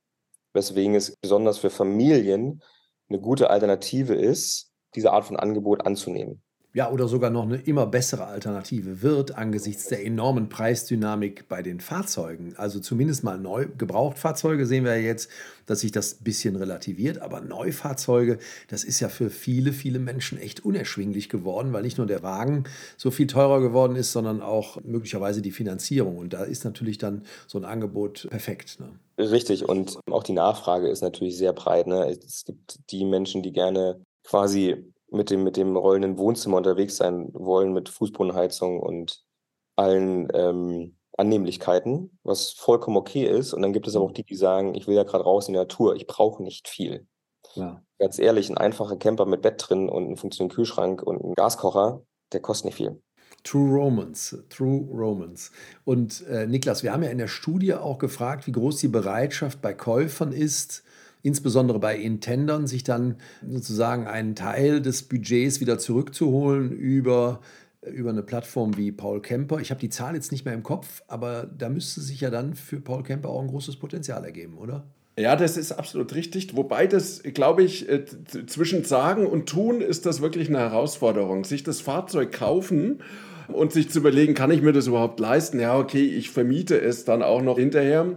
weswegen 0.55 0.95
es 0.95 1.17
besonders 1.17 1.59
für 1.59 1.71
Familien 1.71 2.63
eine 3.09 3.21
gute 3.21 3.51
Alternative 3.51 4.15
ist, 4.15 4.73
diese 4.95 5.13
Art 5.13 5.27
von 5.27 5.37
Angebot 5.37 5.87
anzunehmen 5.87 6.44
ja, 6.75 6.91
oder 6.91 7.07
sogar 7.07 7.31
noch 7.31 7.45
eine 7.45 7.57
immer 7.57 7.87
bessere 7.87 8.27
Alternative 8.27 9.01
wird 9.01 9.39
angesichts 9.39 9.87
der 9.87 10.05
enormen 10.05 10.49
Preisdynamik 10.49 11.49
bei 11.49 11.63
den 11.63 11.79
Fahrzeugen. 11.79 12.55
Also 12.57 12.81
zumindest 12.81 13.23
mal 13.23 13.39
neu 13.39 13.69
Gebrauchtfahrzeuge 13.79 14.67
sehen 14.67 14.85
wir 14.85 15.01
jetzt, 15.01 15.31
dass 15.67 15.81
sich 15.81 15.93
das 15.93 16.21
ein 16.21 16.25
bisschen 16.25 16.57
relativiert, 16.57 17.21
aber 17.23 17.41
Neufahrzeuge, 17.41 18.39
das 18.69 18.83
ist 18.83 18.99
ja 18.99 19.09
für 19.09 19.31
viele, 19.31 19.73
viele 19.73 20.01
Menschen 20.01 20.37
echt 20.37 20.65
unerschwinglich 20.65 21.29
geworden, 21.29 21.73
weil 21.73 21.83
nicht 21.83 21.99
nur 21.99 22.09
der 22.09 22.25
Wagen 22.25 22.65
so 22.97 23.13
viel 23.13 23.29
teurer 23.29 23.61
geworden 23.61 23.95
ist, 23.95 24.11
sondern 24.11 24.43
auch 24.43 24.83
möglicherweise 24.83 25.43
die 25.43 25.53
Finanzierung. 25.53 26.19
Und 26.19 26.33
da 26.33 26.43
ist 26.43 26.65
natürlich 26.65 26.99
dann 26.99 27.23
so 27.47 27.57
ein 27.57 27.65
Angebot 27.65 28.27
perfekt. 28.31 28.81
Ne? 28.81 28.99
Richtig, 29.17 29.69
und 29.69 30.01
auch 30.11 30.25
die 30.25 30.33
Nachfrage 30.33 30.89
ist 30.89 31.03
natürlich 31.03 31.39
sehr 31.39 31.53
breit. 31.53 31.87
Ne? 31.87 32.11
Es 32.11 32.45
gibt 32.45 32.81
die 32.91 33.05
Menschen, 33.05 33.45
die 33.45 33.53
gerne 33.53 34.01
quasi 34.25 34.93
mit 35.15 35.31
dem, 35.31 35.45
mit 35.45 35.57
dem 35.57 35.77
rollenden 35.77 36.19
Wohnzimmer 36.19 36.59
unterwegs 36.59 36.97
sein 36.97 37.31
wollen, 37.33 37.73
mit 37.73 37.89
Fußbodenheizung 37.89 38.81
und 38.81 39.25
allen 39.77 40.29
ähm, 40.35 40.97
Annehmlichkeiten, 41.17 42.19
was 42.23 42.51
vollkommen 42.53 42.97
okay 42.97 43.25
ist. 43.25 43.53
Und 43.53 43.63
dann 43.63 43.73
gibt 43.73 43.87
es 43.87 43.97
aber 43.97 44.05
auch 44.05 44.13
die, 44.13 44.25
die 44.25 44.37
sagen, 44.37 44.75
ich 44.75 44.87
will 44.87 44.97
ja 44.97 45.05
gerade 45.05 45.25
raus 45.25 45.49
in 45.49 45.55
die 45.55 45.61
Natur, 45.61 45.95
ich 45.97 46.07
brauche 46.07 46.43
nicht 46.43 46.69
viel. 46.69 47.07
Ja. 47.55 47.83
Ganz 47.99 48.19
ehrlich, 48.19 48.51
ein 48.51 48.59
einfacher 48.59 48.97
Camper 48.97 49.27
mit 49.27 49.43
Bett 49.43 49.57
drin 49.59 49.89
und 49.89 50.05
einem 50.05 50.17
funktionierenden 50.17 50.57
Kühlschrank 50.57 51.03
und 51.03 51.23
einem 51.23 51.35
Gaskocher, 51.35 52.03
der 52.33 52.41
kostet 52.41 52.67
nicht 52.67 52.77
viel. 52.77 53.01
True 53.45 53.71
Romans, 53.75 54.37
True 54.49 54.89
Romans. 54.91 55.53
Und 55.85 56.27
äh, 56.27 56.47
Niklas, 56.47 56.83
wir 56.83 56.93
haben 56.93 57.03
ja 57.03 57.11
in 57.11 57.19
der 57.19 57.29
Studie 57.29 57.75
auch 57.75 57.99
gefragt, 57.99 58.47
wie 58.47 58.53
groß 58.53 58.79
die 58.79 58.89
Bereitschaft 58.89 59.61
bei 59.61 59.75
Käufern 59.75 60.33
ist, 60.33 60.83
insbesondere 61.25 61.81
bei 61.81 61.97
Intendern, 61.97 62.69
sich 62.69 62.85
dann 62.85 63.17
sozusagen 63.49 64.07
einen 64.07 64.37
Teil 64.37 64.81
des 64.81 65.03
Budgets 65.03 65.61
wieder 65.61 65.79
zurückzuholen 65.79 66.71
über 66.71 67.41
über 67.83 68.09
eine 68.09 68.23
Plattform 68.23 68.79
wie 68.79 68.93
Paul 68.93 69.21
Kemper. 69.21 69.59
Ich 69.61 69.71
habe 69.71 69.81
die 69.81 69.91
Zahl 69.91 70.15
jetzt 70.15 70.33
nicht 70.33 70.47
mehr 70.47 70.55
im 70.55 70.63
Kopf, 70.63 71.03
aber 71.07 71.47
da 71.59 71.69
müsste 71.69 72.01
sich 72.01 72.23
ja 72.23 72.31
dann 72.31 72.55
für 72.55 72.81
Paul 72.81 73.03
Kemper 73.03 73.29
auch 73.29 73.43
ein 73.43 73.49
großes 73.49 73.77
Potenzial 73.77 74.25
ergeben, 74.25 74.57
oder? 74.57 74.85
Ja, 75.19 75.37
das 75.37 75.57
ist 75.57 75.73
absolut 75.73 76.15
richtig. 76.15 76.57
Wobei 76.57 76.87
das, 76.87 77.23
glaube 77.23 77.63
ich, 77.63 77.89
äh, 77.89 78.05
zwischen 78.47 78.85
Sagen 78.85 79.27
und 79.27 79.49
Tun 79.49 79.81
ist 79.81 80.07
das 80.07 80.23
wirklich 80.23 80.49
eine 80.49 80.59
Herausforderung. 80.59 81.45
Sich 81.45 81.63
das 81.63 81.81
Fahrzeug 81.81 82.33
kaufen 82.33 83.03
und 83.49 83.73
sich 83.73 83.91
zu 83.91 83.99
überlegen, 83.99 84.35
kann 84.35 84.51
ich 84.51 84.63
mir 84.63 84.73
das 84.73 84.87
überhaupt 84.87 85.21
leisten? 85.21 85.61
Ja, 85.61 85.79
okay, 85.79 86.05
ich 86.05 86.31
vermiete 86.31 86.81
es 86.81 87.05
dann 87.05 87.23
auch 87.23 87.43
noch 87.43 87.59
hinterher 87.59 88.17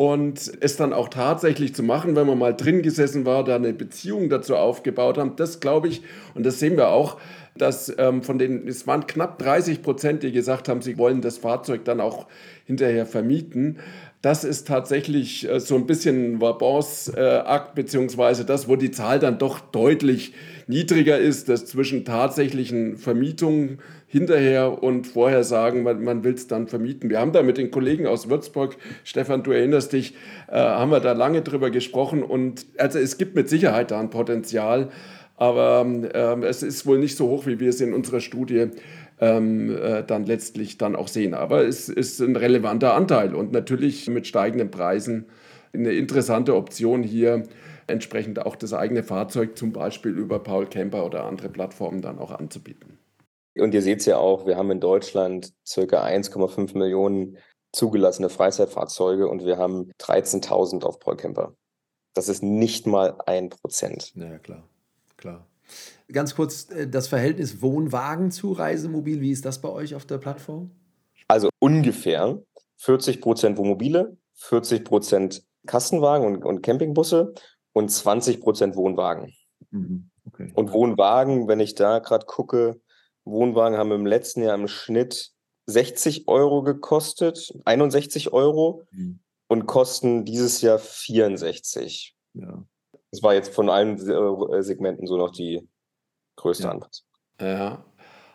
und 0.00 0.50
es 0.60 0.78
dann 0.78 0.94
auch 0.94 1.10
tatsächlich 1.10 1.74
zu 1.74 1.82
machen, 1.82 2.16
wenn 2.16 2.26
man 2.26 2.38
mal 2.38 2.56
drin 2.56 2.80
gesessen 2.80 3.26
war, 3.26 3.44
da 3.44 3.56
eine 3.56 3.74
Beziehung 3.74 4.30
dazu 4.30 4.56
aufgebaut 4.56 5.18
haben, 5.18 5.36
das 5.36 5.60
glaube 5.60 5.88
ich, 5.88 6.00
und 6.34 6.46
das 6.46 6.58
sehen 6.58 6.78
wir 6.78 6.88
auch, 6.88 7.18
dass 7.54 7.94
ähm, 7.98 8.22
von 8.22 8.38
den, 8.38 8.66
es 8.66 8.86
waren 8.86 9.06
knapp 9.06 9.38
30 9.38 9.82
Prozent, 9.82 10.22
die 10.22 10.32
gesagt 10.32 10.70
haben, 10.70 10.80
sie 10.80 10.96
wollen 10.96 11.20
das 11.20 11.36
Fahrzeug 11.36 11.84
dann 11.84 12.00
auch 12.00 12.28
hinterher 12.64 13.04
vermieten. 13.04 13.76
Das 14.22 14.44
ist 14.44 14.66
tatsächlich 14.66 15.48
äh, 15.48 15.60
so 15.60 15.76
ein 15.76 15.86
bisschen 15.86 16.34
ein 16.34 16.40
Vabance-Akt, 16.42 17.70
äh, 17.70 17.74
beziehungsweise 17.74 18.44
das, 18.44 18.68
wo 18.68 18.76
die 18.76 18.90
Zahl 18.90 19.18
dann 19.18 19.38
doch 19.38 19.60
deutlich 19.60 20.34
niedriger 20.66 21.18
ist, 21.18 21.48
das 21.48 21.64
zwischen 21.64 22.04
tatsächlichen 22.04 22.98
Vermietungen 22.98 23.78
hinterher 24.06 24.82
und 24.82 25.06
vorher 25.06 25.42
sagen, 25.42 25.84
man, 25.84 26.04
man 26.04 26.22
will 26.22 26.34
es 26.34 26.48
dann 26.48 26.68
vermieten. 26.68 27.08
Wir 27.08 27.18
haben 27.18 27.32
da 27.32 27.42
mit 27.42 27.56
den 27.56 27.70
Kollegen 27.70 28.06
aus 28.06 28.28
Würzburg, 28.28 28.76
Stefan, 29.04 29.42
du 29.42 29.52
erinnerst 29.52 29.94
dich, 29.94 30.14
äh, 30.48 30.56
haben 30.56 30.90
wir 30.90 31.00
da 31.00 31.12
lange 31.12 31.40
drüber 31.40 31.70
gesprochen 31.70 32.22
und 32.22 32.66
also 32.76 32.98
es 32.98 33.16
gibt 33.16 33.34
mit 33.34 33.48
Sicherheit 33.48 33.90
da 33.90 34.00
ein 34.00 34.10
Potenzial, 34.10 34.90
aber 35.36 35.86
äh, 36.12 36.44
es 36.44 36.62
ist 36.62 36.84
wohl 36.84 36.98
nicht 36.98 37.16
so 37.16 37.28
hoch, 37.28 37.46
wie 37.46 37.58
wir 37.58 37.70
es 37.70 37.80
in 37.80 37.94
unserer 37.94 38.20
Studie 38.20 38.66
ähm, 39.20 39.76
äh, 39.76 40.02
dann 40.04 40.24
letztlich 40.24 40.78
dann 40.78 40.96
auch 40.96 41.08
sehen. 41.08 41.34
Aber 41.34 41.66
es 41.66 41.88
ist 41.88 42.20
ein 42.20 42.36
relevanter 42.36 42.94
Anteil 42.94 43.34
und 43.34 43.52
natürlich 43.52 44.08
mit 44.08 44.26
steigenden 44.26 44.70
Preisen 44.70 45.26
eine 45.72 45.92
interessante 45.92 46.56
Option 46.56 47.02
hier 47.02 47.44
entsprechend 47.86 48.44
auch 48.44 48.56
das 48.56 48.72
eigene 48.72 49.02
Fahrzeug 49.02 49.58
zum 49.58 49.72
Beispiel 49.72 50.12
über 50.12 50.38
Paul 50.38 50.66
Camper 50.66 51.04
oder 51.04 51.24
andere 51.24 51.48
Plattformen 51.48 52.00
dann 52.00 52.18
auch 52.18 52.30
anzubieten. 52.30 52.98
Und 53.58 53.74
ihr 53.74 53.82
seht 53.82 54.00
es 54.00 54.06
ja 54.06 54.16
auch, 54.16 54.46
wir 54.46 54.56
haben 54.56 54.70
in 54.70 54.80
Deutschland 54.80 55.52
circa 55.66 56.04
1,5 56.04 56.78
Millionen 56.78 57.36
zugelassene 57.72 58.28
Freizeitfahrzeuge 58.28 59.28
und 59.28 59.44
wir 59.44 59.58
haben 59.58 59.90
13.000 60.00 60.84
auf 60.84 60.98
Prollcamper. 60.98 61.54
Das 62.14 62.28
ist 62.28 62.42
nicht 62.42 62.86
mal 62.86 63.16
ein 63.26 63.50
Prozent. 63.50 64.12
Ja, 64.14 64.38
klar, 64.38 64.68
klar. 65.16 65.46
Ganz 66.12 66.34
kurz, 66.34 66.70
äh, 66.70 66.88
das 66.88 67.08
Verhältnis 67.08 67.62
Wohnwagen 67.62 68.30
zu 68.30 68.52
Reisemobil, 68.52 69.20
wie 69.20 69.30
ist 69.30 69.44
das 69.44 69.60
bei 69.60 69.68
euch 69.68 69.94
auf 69.94 70.06
der 70.06 70.18
Plattform? 70.18 70.70
Also 71.28 71.48
ungefähr 71.58 72.42
40 72.78 73.20
Prozent 73.20 73.58
Wohnmobile, 73.58 74.16
40 74.34 74.84
Prozent 74.84 75.42
Kastenwagen 75.66 76.26
und, 76.26 76.44
und 76.44 76.62
Campingbusse 76.62 77.34
und 77.72 77.90
20 77.90 78.40
Prozent 78.40 78.76
Wohnwagen. 78.76 79.32
Mhm. 79.70 80.10
Okay. 80.26 80.52
Und 80.54 80.72
Wohnwagen, 80.72 81.48
wenn 81.48 81.60
ich 81.60 81.74
da 81.74 81.98
gerade 81.98 82.26
gucke, 82.26 82.80
Wohnwagen 83.24 83.78
haben 83.78 83.92
im 83.92 84.06
letzten 84.06 84.42
Jahr 84.42 84.54
im 84.54 84.68
Schnitt 84.68 85.32
60 85.66 86.28
Euro 86.28 86.62
gekostet, 86.62 87.52
61 87.64 88.32
Euro 88.32 88.82
mhm. 88.90 89.20
und 89.48 89.66
kosten 89.66 90.24
dieses 90.24 90.60
Jahr 90.62 90.78
64. 90.78 92.16
Ja. 92.34 92.64
Das 93.10 93.22
war 93.22 93.34
jetzt 93.34 93.52
von 93.54 93.68
allen 93.68 93.98
äh, 93.98 94.62
Segmenten 94.62 95.06
so 95.06 95.16
noch 95.16 95.30
die 95.30 95.68
größte 96.40 96.64
ja. 96.64 96.70
Anpassung. 96.70 97.06
Ja, 97.40 97.84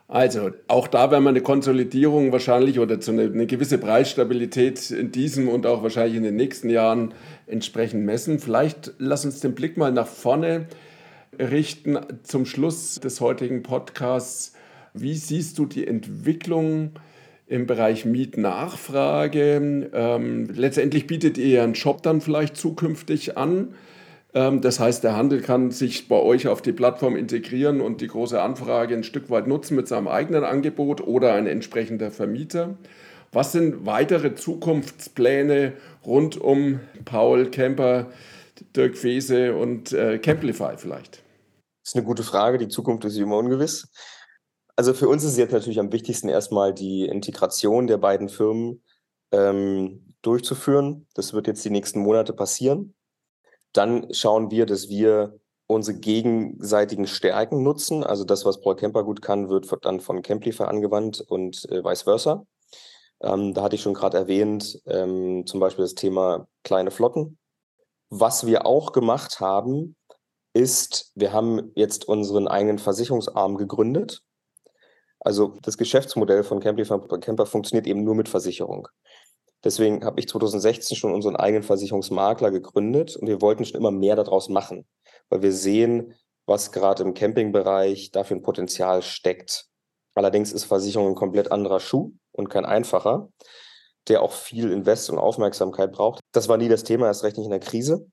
also 0.07 0.51
auch 0.67 0.87
da 0.87 1.09
werden 1.09 1.23
wir 1.23 1.29
eine 1.29 1.41
Konsolidierung 1.41 2.31
wahrscheinlich 2.31 2.79
oder 2.79 2.99
zu 2.99 3.11
eine, 3.11 3.23
eine, 3.23 3.47
gewisse 3.47 3.79
Preisstabilität 3.79 4.91
in 4.91 5.11
diesem 5.11 5.49
und 5.49 5.65
auch 5.65 5.81
wahrscheinlich 5.81 6.15
in 6.15 6.23
den 6.23 6.35
nächsten 6.35 6.69
Jahren 6.69 7.13
entsprechend 7.47 8.05
messen. 8.05 8.37
Vielleicht 8.37 8.93
lass 8.99 9.25
uns 9.25 9.39
den 9.39 9.55
Blick 9.55 9.77
mal 9.77 9.91
nach 9.91 10.07
vorne 10.07 10.67
richten 11.39 11.97
zum 12.21 12.45
Schluss 12.45 12.99
des 12.99 13.19
heutigen 13.19 13.63
Podcasts. 13.63 14.53
Wie 14.93 15.15
siehst 15.15 15.57
du 15.57 15.65
die 15.65 15.87
Entwicklung 15.87 16.91
im 17.47 17.65
Bereich 17.65 18.05
Mietnachfrage? 18.05 19.89
Ähm, 19.91 20.47
letztendlich 20.53 21.07
bietet 21.07 21.39
ihr 21.39 21.63
einen 21.63 21.75
Shop 21.75 22.03
dann 22.03 22.21
vielleicht 22.21 22.57
zukünftig 22.57 23.37
an. 23.37 23.73
Ähm, 24.35 24.61
das 24.61 24.79
heißt, 24.79 25.03
der 25.03 25.15
Handel 25.15 25.41
kann 25.41 25.71
sich 25.71 26.07
bei 26.07 26.17
euch 26.17 26.47
auf 26.47 26.61
die 26.61 26.73
Plattform 26.73 27.15
integrieren 27.15 27.81
und 27.81 28.01
die 28.01 28.07
große 28.07 28.39
Anfrage 28.39 28.93
ein 28.93 29.03
Stück 29.03 29.29
weit 29.31 29.47
nutzen 29.47 29.75
mit 29.75 29.87
seinem 29.87 30.07
eigenen 30.07 30.43
Angebot 30.43 31.01
oder 31.01 31.33
ein 31.33 31.47
entsprechender 31.47 32.11
Vermieter. 32.11 32.77
Was 33.31 33.53
sind 33.53 33.85
weitere 33.85 34.35
Zukunftspläne 34.35 35.73
rund 36.05 36.39
um 36.39 36.79
Paul 37.05 37.49
Kemper, 37.49 38.07
Dirk 38.75 38.97
Fese 38.97 39.55
und 39.55 39.93
äh, 39.93 40.19
Camplify 40.19 40.77
vielleicht? 40.77 41.23
Das 41.83 41.91
ist 41.91 41.95
eine 41.95 42.05
gute 42.05 42.23
Frage. 42.23 42.57
Die 42.57 42.67
Zukunft 42.67 43.05
ist 43.05 43.17
immer 43.17 43.37
ungewiss. 43.37 43.89
Also 44.75 44.93
für 44.93 45.07
uns 45.07 45.23
ist 45.23 45.37
jetzt 45.37 45.53
natürlich 45.53 45.79
am 45.79 45.91
wichtigsten, 45.93 46.27
erstmal 46.27 46.73
die 46.73 47.05
Integration 47.05 47.87
der 47.87 47.97
beiden 47.97 48.27
Firmen 48.27 48.81
ähm, 49.31 50.13
durchzuführen. 50.21 51.07
Das 51.13 51.33
wird 51.33 51.47
jetzt 51.47 51.63
die 51.63 51.69
nächsten 51.69 51.99
Monate 51.99 52.33
passieren. 52.33 52.93
Dann 53.75 54.13
schauen 54.13 54.51
wir, 54.51 54.65
dass 54.65 54.89
wir 54.89 55.39
unsere 55.67 55.97
gegenseitigen 55.97 57.07
Stärken 57.07 57.63
nutzen. 57.63 58.03
Also 58.03 58.23
das, 58.23 58.45
was 58.45 58.61
Paul 58.61 58.75
Kemper 58.75 59.03
gut 59.03 59.21
kann, 59.21 59.49
wird 59.49 59.67
dann 59.81 59.99
von 59.99 60.21
Camplify 60.21 60.63
angewandt 60.63 61.21
und 61.21 61.65
äh, 61.69 61.83
vice 61.83 62.03
versa. 62.03 62.45
Ähm, 63.21 63.53
da 63.53 63.63
hatte 63.63 63.75
ich 63.75 63.81
schon 63.81 63.93
gerade 63.93 64.17
erwähnt, 64.17 64.81
ähm, 64.85 65.45
zum 65.45 65.59
Beispiel 65.59 65.83
das 65.83 65.95
Thema 65.95 66.47
kleine 66.63 66.91
Flotten. 66.91 67.37
Was 68.09 68.45
wir 68.45 68.65
auch 68.65 68.91
gemacht 68.91 69.39
haben, 69.39 69.95
ist, 70.53 71.11
wir 71.15 71.33
haben 71.33 71.71
jetzt 71.75 72.07
unseren 72.07 72.47
eigenen 72.47 72.79
Versicherungsarm 72.79 73.57
gegründet. 73.57 74.21
Also 75.19 75.57
das 75.63 75.77
Geschäftsmodell 75.77 76.43
von 76.43 76.59
Camplify 76.59 76.99
Camper 77.19 77.45
funktioniert 77.45 77.87
eben 77.87 78.03
nur 78.03 78.15
mit 78.15 78.29
Versicherung. 78.29 78.87
Deswegen 79.65 80.05
habe 80.05 80.19
ich 80.19 80.27
2016 80.27 80.95
schon 80.95 81.13
unseren 81.13 81.35
eigenen 81.35 81.63
Versicherungsmakler 81.63 82.51
gegründet 82.51 83.15
und 83.17 83.27
wir 83.27 83.41
wollten 83.41 83.65
schon 83.65 83.79
immer 83.79 83.89
mehr 83.89 84.15
daraus 84.15 84.47
machen, 84.47 84.85
weil 85.29 85.41
wir 85.41 85.51
sehen, 85.51 86.13
was 86.45 86.71
gerade 86.71 87.01
im 87.01 87.15
Campingbereich 87.15 88.11
dafür 88.11 88.37
ein 88.37 88.43
Potenzial 88.43 89.01
steckt. 89.01 89.65
Allerdings 90.13 90.53
ist 90.53 90.65
Versicherung 90.65 91.09
ein 91.09 91.15
komplett 91.15 91.51
anderer 91.51 91.79
Schuh 91.79 92.13
und 92.31 92.49
kein 92.49 92.63
einfacher, 92.63 93.29
der 94.07 94.21
auch 94.21 94.31
viel 94.31 94.71
Invest 94.71 95.09
und 95.09 95.17
Aufmerksamkeit 95.17 95.91
braucht. 95.91 96.19
Das 96.31 96.47
war 96.47 96.57
nie 96.57 96.69
das 96.69 96.83
Thema, 96.83 97.07
erst 97.07 97.23
recht 97.23 97.37
nicht 97.37 97.45
in 97.45 97.51
der 97.51 97.59
Krise. 97.59 98.07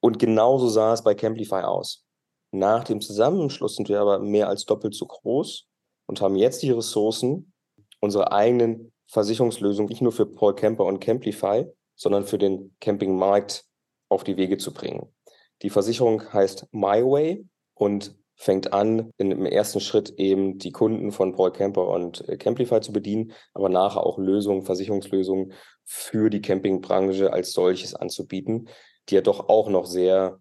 Und 0.00 0.18
genauso 0.18 0.68
sah 0.68 0.92
es 0.92 1.04
bei 1.04 1.14
Camplify 1.14 1.62
aus. 1.62 2.04
Nach 2.50 2.82
dem 2.82 3.00
Zusammenschluss 3.00 3.76
sind 3.76 3.88
wir 3.88 4.00
aber 4.00 4.18
mehr 4.18 4.48
als 4.48 4.64
doppelt 4.64 4.94
so 4.94 5.06
groß 5.06 5.66
und 6.06 6.20
haben 6.20 6.34
jetzt 6.34 6.62
die 6.62 6.72
Ressourcen, 6.72 7.52
unsere 8.00 8.32
eigenen 8.32 8.92
Versicherungslösung 9.14 9.86
nicht 9.86 10.02
nur 10.02 10.10
für 10.10 10.26
Paul 10.26 10.56
Camper 10.56 10.84
und 10.84 10.98
Camplify, 10.98 11.66
sondern 11.94 12.24
für 12.24 12.36
den 12.36 12.74
Campingmarkt 12.80 13.64
auf 14.08 14.24
die 14.24 14.36
Wege 14.36 14.58
zu 14.58 14.74
bringen. 14.74 15.14
Die 15.62 15.70
Versicherung 15.70 16.32
heißt 16.32 16.66
MyWay 16.72 17.46
und 17.74 18.16
fängt 18.34 18.72
an, 18.72 19.12
im 19.16 19.46
ersten 19.46 19.78
Schritt 19.78 20.10
eben 20.16 20.58
die 20.58 20.72
Kunden 20.72 21.12
von 21.12 21.36
Paul 21.36 21.52
Camper 21.52 21.86
und 21.86 22.28
äh, 22.28 22.36
Camplify 22.36 22.80
zu 22.80 22.92
bedienen, 22.92 23.32
aber 23.52 23.68
nachher 23.68 24.04
auch 24.04 24.18
Lösungen, 24.18 24.64
Versicherungslösungen 24.64 25.52
für 25.84 26.28
die 26.28 26.42
Campingbranche 26.42 27.32
als 27.32 27.52
solches 27.52 27.94
anzubieten, 27.94 28.68
die 29.08 29.14
ja 29.14 29.20
doch 29.20 29.48
auch 29.48 29.68
noch 29.68 29.86
sehr 29.86 30.40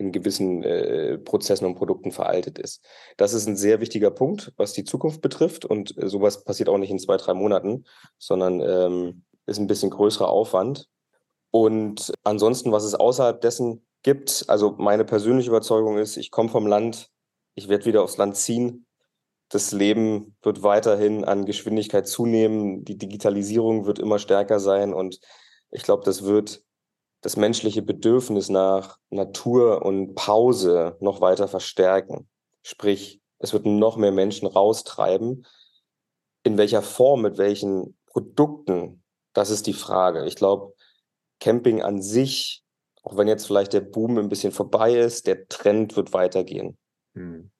in 0.00 0.12
gewissen 0.12 0.62
äh, 0.64 1.18
Prozessen 1.18 1.66
und 1.66 1.74
Produkten 1.74 2.10
veraltet 2.10 2.58
ist. 2.58 2.82
Das 3.18 3.34
ist 3.34 3.46
ein 3.46 3.56
sehr 3.56 3.80
wichtiger 3.80 4.10
Punkt, 4.10 4.52
was 4.56 4.72
die 4.72 4.84
Zukunft 4.84 5.20
betrifft. 5.20 5.66
Und 5.66 5.96
äh, 5.98 6.08
sowas 6.08 6.42
passiert 6.42 6.70
auch 6.70 6.78
nicht 6.78 6.90
in 6.90 6.98
zwei, 6.98 7.18
drei 7.18 7.34
Monaten, 7.34 7.84
sondern 8.18 8.60
ähm, 8.60 9.24
ist 9.46 9.58
ein 9.58 9.66
bisschen 9.66 9.90
größerer 9.90 10.30
Aufwand. 10.30 10.88
Und 11.50 12.12
ansonsten, 12.24 12.72
was 12.72 12.84
es 12.84 12.94
außerhalb 12.94 13.40
dessen 13.42 13.84
gibt, 14.02 14.46
also 14.48 14.74
meine 14.78 15.04
persönliche 15.04 15.50
Überzeugung 15.50 15.98
ist, 15.98 16.16
ich 16.16 16.30
komme 16.30 16.48
vom 16.48 16.66
Land, 16.66 17.10
ich 17.54 17.68
werde 17.68 17.84
wieder 17.84 18.02
aufs 18.02 18.16
Land 18.16 18.36
ziehen. 18.36 18.86
Das 19.50 19.70
Leben 19.72 20.34
wird 20.42 20.62
weiterhin 20.62 21.24
an 21.24 21.44
Geschwindigkeit 21.44 22.08
zunehmen. 22.08 22.84
Die 22.84 22.96
Digitalisierung 22.96 23.84
wird 23.84 23.98
immer 23.98 24.18
stärker 24.18 24.60
sein. 24.60 24.94
Und 24.94 25.20
ich 25.70 25.82
glaube, 25.82 26.04
das 26.04 26.24
wird 26.24 26.62
das 27.20 27.36
menschliche 27.36 27.82
Bedürfnis 27.82 28.48
nach 28.48 28.98
Natur 29.10 29.84
und 29.84 30.14
Pause 30.14 30.96
noch 31.00 31.20
weiter 31.20 31.48
verstärken. 31.48 32.28
Sprich, 32.62 33.20
es 33.38 33.52
wird 33.52 33.66
noch 33.66 33.96
mehr 33.96 34.12
Menschen 34.12 34.46
raustreiben. 34.46 35.46
In 36.42 36.56
welcher 36.56 36.82
Form, 36.82 37.22
mit 37.22 37.38
welchen 37.38 37.96
Produkten, 38.06 39.02
das 39.32 39.50
ist 39.50 39.66
die 39.66 39.74
Frage. 39.74 40.26
Ich 40.26 40.36
glaube, 40.36 40.74
Camping 41.40 41.82
an 41.82 42.02
sich, 42.02 42.62
auch 43.02 43.16
wenn 43.16 43.28
jetzt 43.28 43.46
vielleicht 43.46 43.72
der 43.72 43.80
Boom 43.80 44.18
ein 44.18 44.28
bisschen 44.28 44.52
vorbei 44.52 44.94
ist, 44.94 45.26
der 45.26 45.48
Trend 45.48 45.96
wird 45.96 46.12
weitergehen. 46.12 46.78
Hm. 47.14 47.50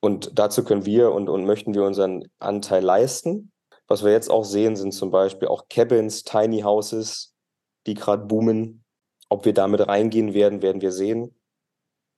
Und 0.00 0.38
dazu 0.38 0.64
können 0.64 0.86
wir 0.86 1.12
und, 1.12 1.28
und 1.28 1.44
möchten 1.44 1.74
wir 1.74 1.84
unseren 1.84 2.24
Anteil 2.38 2.82
leisten. 2.82 3.52
Was 3.86 4.04
wir 4.04 4.12
jetzt 4.12 4.30
auch 4.30 4.44
sehen, 4.44 4.76
sind 4.76 4.92
zum 4.92 5.10
Beispiel 5.10 5.48
auch 5.48 5.68
Cabins, 5.68 6.22
Tiny 6.22 6.62
Houses, 6.62 7.34
die 7.86 7.94
gerade 7.94 8.24
boomen. 8.24 8.79
Ob 9.30 9.44
wir 9.46 9.54
damit 9.54 9.86
reingehen 9.86 10.34
werden, 10.34 10.60
werden 10.60 10.82
wir 10.82 10.92
sehen. 10.92 11.34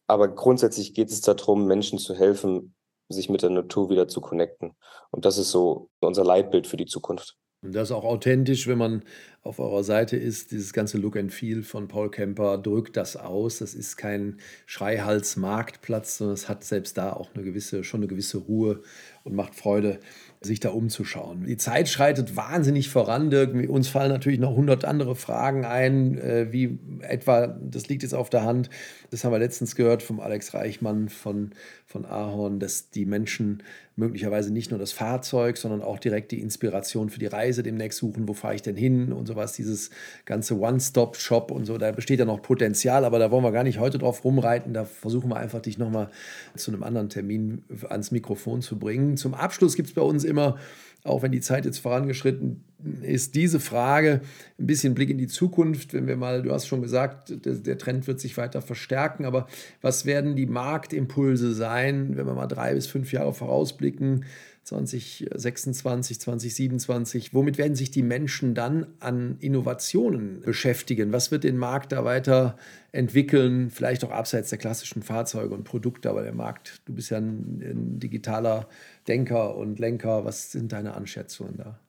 Aber 0.09 0.29
grundsätzlich 0.29 0.95
geht 0.95 1.11
es 1.11 1.21
darum, 1.21 1.67
Menschen 1.67 1.99
zu 1.99 2.15
helfen, 2.15 2.75
sich 3.09 3.29
mit 3.29 3.43
der 3.43 3.51
Natur 3.51 3.91
wieder 3.91 4.09
zu 4.09 4.21
connecten. 4.21 4.73
Und 5.11 5.25
das 5.25 5.39
ist 5.39 5.51
so 5.51 5.91
unser 6.01 6.25
Leitbild 6.25 6.67
für 6.67 6.77
die 6.77 6.87
Zukunft. 6.87 7.37
Und 7.63 7.77
das 7.77 7.91
ist 7.91 7.93
auch 7.97 8.05
authentisch, 8.05 8.67
wenn 8.67 8.79
man 8.79 9.05
auf 9.43 9.61
eurer 9.61 9.85
Seite 9.85 10.17
ist. 10.17 10.51
Dieses 10.51 10.73
ganze 10.73 10.99
Look 10.99 11.17
and 11.17 11.33
Feel 11.33 11.63
von 11.63 11.87
Paul 11.87 12.11
Kemper 12.11 12.59
drückt 12.59 12.97
das 12.97 13.17
aus. 13.17 13.59
Das 13.59 13.75
ist 13.75 13.97
kein 13.97 14.41
Schreihals-Marktplatz, 14.67 16.19
sondern 16.19 16.35
es 16.35 16.49
hat 16.49 16.65
selbst 16.65 16.99
da 16.99 17.13
auch 17.13 17.31
eine 17.35 17.45
gewisse, 17.45 17.85
schon 17.85 18.01
eine 18.01 18.09
gewisse 18.09 18.39
Ruhe 18.39 18.83
und 19.23 19.37
macht 19.37 19.55
Freude, 19.55 20.01
sich 20.47 20.61
da 20.61 20.70
umzuschauen. 20.70 21.45
Die 21.47 21.57
Zeit 21.57 21.88
schreitet 21.88 22.36
wahnsinnig 22.36 22.88
voran, 22.88 23.30
Dirk. 23.30 23.55
Uns 23.68 23.88
fallen 23.88 24.11
natürlich 24.11 24.38
noch 24.38 24.55
hundert 24.55 24.84
andere 24.84 25.14
Fragen 25.16 25.64
ein, 25.64 26.18
äh, 26.18 26.53
wie 26.53 26.78
etwa, 27.01 27.47
das 27.47 27.88
liegt 27.88 28.03
jetzt 28.03 28.14
auf 28.14 28.30
der 28.30 28.45
Hand, 28.45 28.70
das 29.11 29.24
haben 29.24 29.32
wir 29.32 29.38
letztens 29.38 29.76
gehört 29.76 30.03
vom 30.03 30.20
Alex 30.20 30.55
Reichmann 30.55 31.09
von, 31.09 31.51
von 31.86 32.05
Ahorn, 32.05 32.61
dass 32.61 32.90
die 32.90 33.07
Menschen 33.07 33.62
möglicherweise 33.97 34.53
nicht 34.53 34.70
nur 34.70 34.78
das 34.78 34.93
Fahrzeug, 34.93 35.57
sondern 35.57 35.82
auch 35.82 35.99
direkt 35.99 36.32
die 36.32 36.40
Inspiration 36.40 37.11
für 37.11 37.18
die 37.18 37.26
Reise 37.26 37.62
demnächst 37.62 37.99
suchen. 37.99 38.28
Wo 38.28 38.32
fahre 38.32 38.55
ich 38.55 38.62
denn 38.62 38.76
hin 38.76 39.12
und 39.12 39.26
sowas, 39.26 39.53
dieses 39.53 39.90
ganze 40.24 40.59
One-Stop-Shop 40.59 41.51
und 41.51 41.66
so. 41.66 41.78
Da 41.78 41.93
besteht 41.93 42.18
ja 42.18 42.24
noch 42.24 42.43
Potenzial, 42.43 43.05
aber 43.05 43.18
da 43.18 43.30
wollen 43.30 43.45
wir 43.45 43.53
gar 43.53 43.64
nicht 43.64 43.78
heute 43.78 43.99
drauf 43.99 44.24
rumreiten. 44.24 44.72
Da 44.72 44.84
versuchen 44.84 45.30
wir 45.30 45.36
einfach, 45.36 45.61
dich 45.61 45.78
nochmal 45.78 46.11
zu 46.57 46.70
einem 46.70 46.82
anderen 46.82 47.09
Termin 47.09 47.64
ans 47.88 48.11
Mikrofon 48.11 48.62
zu 48.62 48.78
bringen. 48.78 49.16
Zum 49.16 49.34
Abschluss 49.34 49.76
gibt 49.76 49.88
es 49.88 49.95
bei 49.95 50.03
uns 50.03 50.24
immer 50.24 50.57
auch 51.05 51.22
wenn 51.22 51.32
die 51.32 51.40
Zeit 51.40 51.64
jetzt 51.64 51.78
vorangeschritten 51.78 52.64
ist, 53.03 53.35
diese 53.35 53.61
Frage 53.61 54.20
ein 54.59 54.66
bisschen 54.66 54.95
Blick 54.95 55.11
in 55.11 55.18
die 55.18 55.28
Zukunft, 55.28 55.95
wenn 55.95 56.07
wir 56.07 56.16
mal, 56.16 56.43
du 56.43 56.53
hast 56.53 56.66
schon 56.66 56.83
gesagt, 56.83 57.45
der, 57.45 57.55
der, 57.55 57.78
Trend 57.78 58.07
wird 58.07 58.20
sich 58.20 58.37
weiter 58.37 58.62
verstärken, 58.62 59.24
aber 59.24 59.47
was 59.80 60.07
werden 60.07 60.37
die 60.37 60.47
Marktimpulse 60.47 61.53
sein, 61.55 62.16
wenn 62.16 62.26
wir 62.26 62.35
mal 62.35 62.47
drei 62.47 62.74
bis 62.74 62.87
fünf 62.87 63.12
Jahre 63.12 63.35
vorausblicken? 63.35 64.24
2026, 64.64 66.20
2027. 66.20 67.35
Womit 67.35 67.59
werden 67.59 67.74
sich 67.74 67.91
die 67.91 68.03
Menschen 68.03 68.55
dann 68.55 68.87
an 69.01 69.37
Innovationen 69.41 70.41
beschäftigen? 70.41 71.12
Was 71.12 71.33
wird 71.33 71.45
den 71.45 71.57
Markt 71.57 71.91
da 71.91 72.05
weiter 72.05 72.57
entwickeln? 72.93 73.70
Vielleicht 73.70 74.05
auch 74.05 74.12
abseits 74.12 74.51
der 74.51 74.59
klassischen 74.59 75.03
Fahrzeuge 75.03 75.55
und 75.55 75.64
Produkte, 75.64 76.11
aber 76.11 76.22
der 76.22 76.33
Markt, 76.33 76.80
du 76.85 76.95
bist 76.95 77.11
ja 77.11 77.18
ein, 77.18 77.61
ein 77.61 77.99
digitaler 77.99 78.68
Denker 79.09 79.57
und 79.57 79.80
Lenker. 79.80 80.24
Was 80.24 80.53
sind 80.53 80.70
deine 80.70 80.95
Anschätzungen 80.95 81.57
da? 81.57 81.80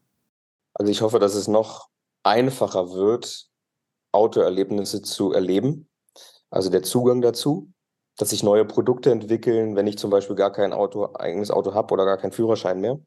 Also 0.74 0.92
ich 0.92 1.02
hoffe, 1.02 1.20
dass 1.20 1.36
es 1.36 1.48
noch 1.48 1.90
einfacher 2.24 2.94
wird, 2.94 3.48
Autoerlebnisse 4.12 5.02
zu 5.02 5.34
erleben. 5.34 5.90
also 6.50 6.70
der 6.70 6.84
Zugang 6.84 7.22
dazu, 7.22 7.72
dass 8.18 8.30
sich 8.30 8.44
neue 8.44 8.66
Produkte 8.66 9.12
entwickeln, 9.12 9.76
wenn 9.76 9.88
ich 9.88 9.98
zum 9.98 10.12
Beispiel 10.12 10.36
gar 10.36 10.52
kein 10.52 10.72
Auto, 10.72 11.14
eigenes 11.16 11.50
Auto 11.50 11.74
habe 11.74 11.94
oder 11.94 12.06
gar 12.06 12.18
keinen 12.18 12.32
Führerschein 12.32 12.80
mehr. 12.80 13.00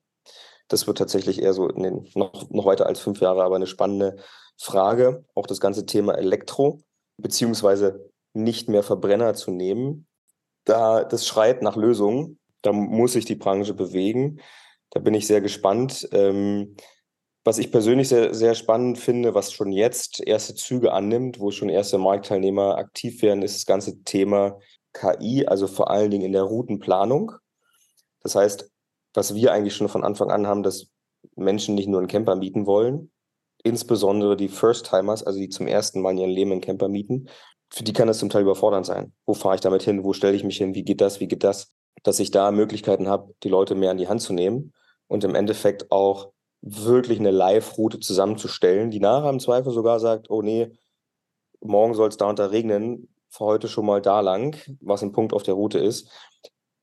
Das 0.68 0.88
wird 0.88 0.98
tatsächlich 0.98 1.40
eher 1.40 1.52
so 1.52 1.68
in 1.68 1.82
den, 1.84 2.10
noch, 2.14 2.50
noch 2.50 2.66
weiter 2.66 2.86
als 2.86 2.98
fünf 2.98 3.20
Jahre, 3.20 3.44
aber 3.44 3.56
eine 3.56 3.68
spannende 3.68 4.16
Frage. 4.58 5.24
Auch 5.34 5.46
das 5.46 5.60
ganze 5.60 5.86
Thema 5.86 6.14
Elektro, 6.14 6.80
beziehungsweise 7.18 8.10
nicht 8.32 8.68
mehr 8.68 8.82
Verbrenner 8.82 9.34
zu 9.34 9.52
nehmen. 9.52 10.08
Da 10.64 11.04
das 11.04 11.26
schreit 11.26 11.62
nach 11.62 11.76
Lösungen. 11.76 12.38
Da 12.62 12.72
muss 12.72 13.12
sich 13.12 13.24
die 13.24 13.36
Branche 13.36 13.74
bewegen. 13.74 14.40
Da 14.90 14.98
bin 14.98 15.14
ich 15.14 15.28
sehr 15.28 15.40
gespannt. 15.40 16.08
Ähm, 16.10 16.76
was 17.46 17.58
ich 17.58 17.70
persönlich 17.70 18.08
sehr, 18.08 18.34
sehr 18.34 18.56
spannend 18.56 18.98
finde, 18.98 19.32
was 19.34 19.52
schon 19.52 19.70
jetzt 19.70 20.20
erste 20.20 20.56
Züge 20.56 20.92
annimmt, 20.92 21.38
wo 21.38 21.52
schon 21.52 21.68
erste 21.68 21.96
Marktteilnehmer 21.96 22.76
aktiv 22.76 23.22
werden, 23.22 23.42
ist 23.42 23.54
das 23.54 23.66
ganze 23.66 24.02
Thema 24.02 24.58
KI, 24.92 25.46
also 25.46 25.68
vor 25.68 25.88
allen 25.88 26.10
Dingen 26.10 26.24
in 26.24 26.32
der 26.32 26.42
Routenplanung. 26.42 27.30
Das 28.20 28.34
heißt, 28.34 28.68
was 29.14 29.36
wir 29.36 29.52
eigentlich 29.52 29.76
schon 29.76 29.88
von 29.88 30.02
Anfang 30.02 30.32
an 30.32 30.48
haben, 30.48 30.64
dass 30.64 30.88
Menschen 31.36 31.76
nicht 31.76 31.86
nur 31.86 32.00
einen 32.00 32.08
Camper 32.08 32.34
mieten 32.34 32.66
wollen, 32.66 33.12
insbesondere 33.62 34.36
die 34.36 34.48
First-Timers, 34.48 35.22
also 35.22 35.38
die 35.38 35.48
zum 35.48 35.68
ersten 35.68 36.00
Mal 36.00 36.10
in 36.10 36.18
ihrem 36.18 36.30
Leben 36.30 36.50
einen 36.50 36.60
Camper 36.60 36.88
mieten, 36.88 37.28
für 37.70 37.84
die 37.84 37.92
kann 37.92 38.08
das 38.08 38.18
zum 38.18 38.28
Teil 38.28 38.42
überfordernd 38.42 38.86
sein. 38.86 39.12
Wo 39.24 39.34
fahre 39.34 39.54
ich 39.54 39.60
damit 39.60 39.84
hin? 39.84 40.02
Wo 40.02 40.12
stelle 40.14 40.34
ich 40.34 40.42
mich 40.42 40.56
hin? 40.56 40.74
Wie 40.74 40.82
geht 40.82 41.00
das? 41.00 41.20
Wie 41.20 41.28
geht 41.28 41.44
das? 41.44 41.72
Dass 42.02 42.18
ich 42.18 42.32
da 42.32 42.50
Möglichkeiten 42.50 43.06
habe, 43.06 43.34
die 43.44 43.48
Leute 43.48 43.76
mehr 43.76 43.92
an 43.92 43.98
die 43.98 44.08
Hand 44.08 44.20
zu 44.20 44.32
nehmen 44.32 44.72
und 45.06 45.22
im 45.22 45.36
Endeffekt 45.36 45.92
auch 45.92 46.32
wirklich 46.62 47.18
eine 47.18 47.30
Live-Route 47.30 48.00
zusammenzustellen, 48.00 48.90
die 48.90 49.00
nachher 49.00 49.30
im 49.30 49.40
Zweifel 49.40 49.72
sogar 49.72 50.00
sagt, 50.00 50.30
oh 50.30 50.42
nee, 50.42 50.70
morgen 51.60 51.94
soll 51.94 52.08
es 52.08 52.16
da 52.16 52.28
und 52.28 52.40
regnen, 52.40 53.08
fahr 53.28 53.48
heute 53.48 53.68
schon 53.68 53.86
mal 53.86 54.02
da 54.02 54.20
lang, 54.20 54.56
was 54.80 55.02
ein 55.02 55.12
Punkt 55.12 55.32
auf 55.32 55.42
der 55.42 55.54
Route 55.54 55.78
ist. 55.78 56.10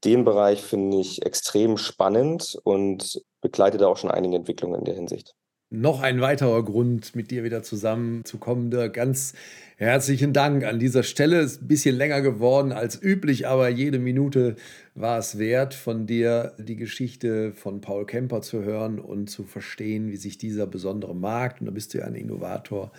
Den 0.03 0.25
Bereich 0.25 0.61
finde 0.61 0.97
ich 0.97 1.25
extrem 1.25 1.77
spannend 1.77 2.57
und 2.63 3.21
begleite 3.41 3.77
da 3.77 3.87
auch 3.87 3.97
schon 3.97 4.11
einige 4.11 4.35
Entwicklungen 4.35 4.79
in 4.79 4.85
der 4.85 4.95
Hinsicht 4.95 5.35
noch 5.73 6.01
ein 6.01 6.21
weiterer 6.21 6.63
Grund, 6.63 7.15
mit 7.15 7.31
dir 7.31 7.43
wieder 7.43 7.63
zusammenzukommen. 7.63 8.69
Dirk, 8.69 8.93
ganz 8.93 9.33
herzlichen 9.77 10.31
Dank 10.31 10.63
an 10.65 10.77
dieser 10.77 11.01
Stelle. 11.01 11.39
Ist 11.39 11.63
ein 11.63 11.67
bisschen 11.67 11.95
länger 11.95 12.21
geworden 12.21 12.71
als 12.71 13.01
üblich, 13.01 13.47
aber 13.47 13.69
jede 13.69 13.97
Minute 13.97 14.55
war 14.93 15.17
es 15.17 15.39
wert, 15.39 15.73
von 15.73 16.05
dir 16.05 16.53
die 16.59 16.75
Geschichte 16.75 17.53
von 17.53 17.81
Paul 17.81 18.05
Kemper 18.05 18.43
zu 18.43 18.63
hören 18.63 18.99
und 18.99 19.31
zu 19.31 19.43
verstehen, 19.43 20.11
wie 20.11 20.17
sich 20.17 20.37
dieser 20.37 20.67
besondere 20.67 21.15
Markt, 21.15 21.59
und 21.59 21.65
da 21.65 21.71
bist 21.71 21.95
du 21.95 21.97
ja 21.97 22.05
ein 22.05 22.13
Innovator, 22.13 22.91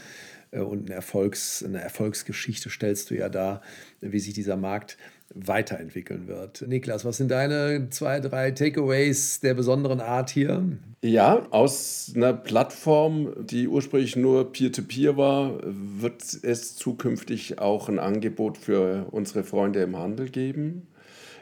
äh, 0.51 0.59
und 0.59 0.87
eine, 0.87 0.97
Erfolgs-, 0.97 1.65
eine 1.65 1.81
Erfolgsgeschichte 1.81 2.71
stellst 2.71 3.11
du 3.11 3.15
ja 3.15 3.29
da, 3.29 3.63
wie 4.01 4.19
sich 4.19 4.35
dieser 4.35 4.57
Markt 4.57 4.99
weiterentwickeln 5.35 6.29
wird. 6.29 6.65
Niklas, 6.67 7.05
was 7.05 7.17
sind 7.17 7.31
deine 7.31 7.89
zwei, 7.91 8.21
drei 8.21 8.51
Takeaways 8.51 9.41
der 9.41 9.55
besonderen 9.55 10.01
Art 10.01 10.31
hier? 10.31 10.63
Ja, 11.03 11.47
aus 11.51 12.13
einer 12.15 12.33
Plattform, 12.33 13.35
die 13.47 13.69
ursprünglich 13.69 14.17
nur 14.17 14.53
Peer-to-Peer 14.53 15.13
-Peer 15.13 15.17
war, 15.17 15.61
wird 15.63 16.23
es 16.43 16.77
zukünftig 16.77 17.59
auch 17.59 17.89
ein 17.89 17.99
Angebot 17.99 18.59
für 18.59 19.07
unsere 19.11 19.45
Freunde 19.45 19.83
im 19.83 19.99
Handel 19.99 20.31
geben. 20.31 20.87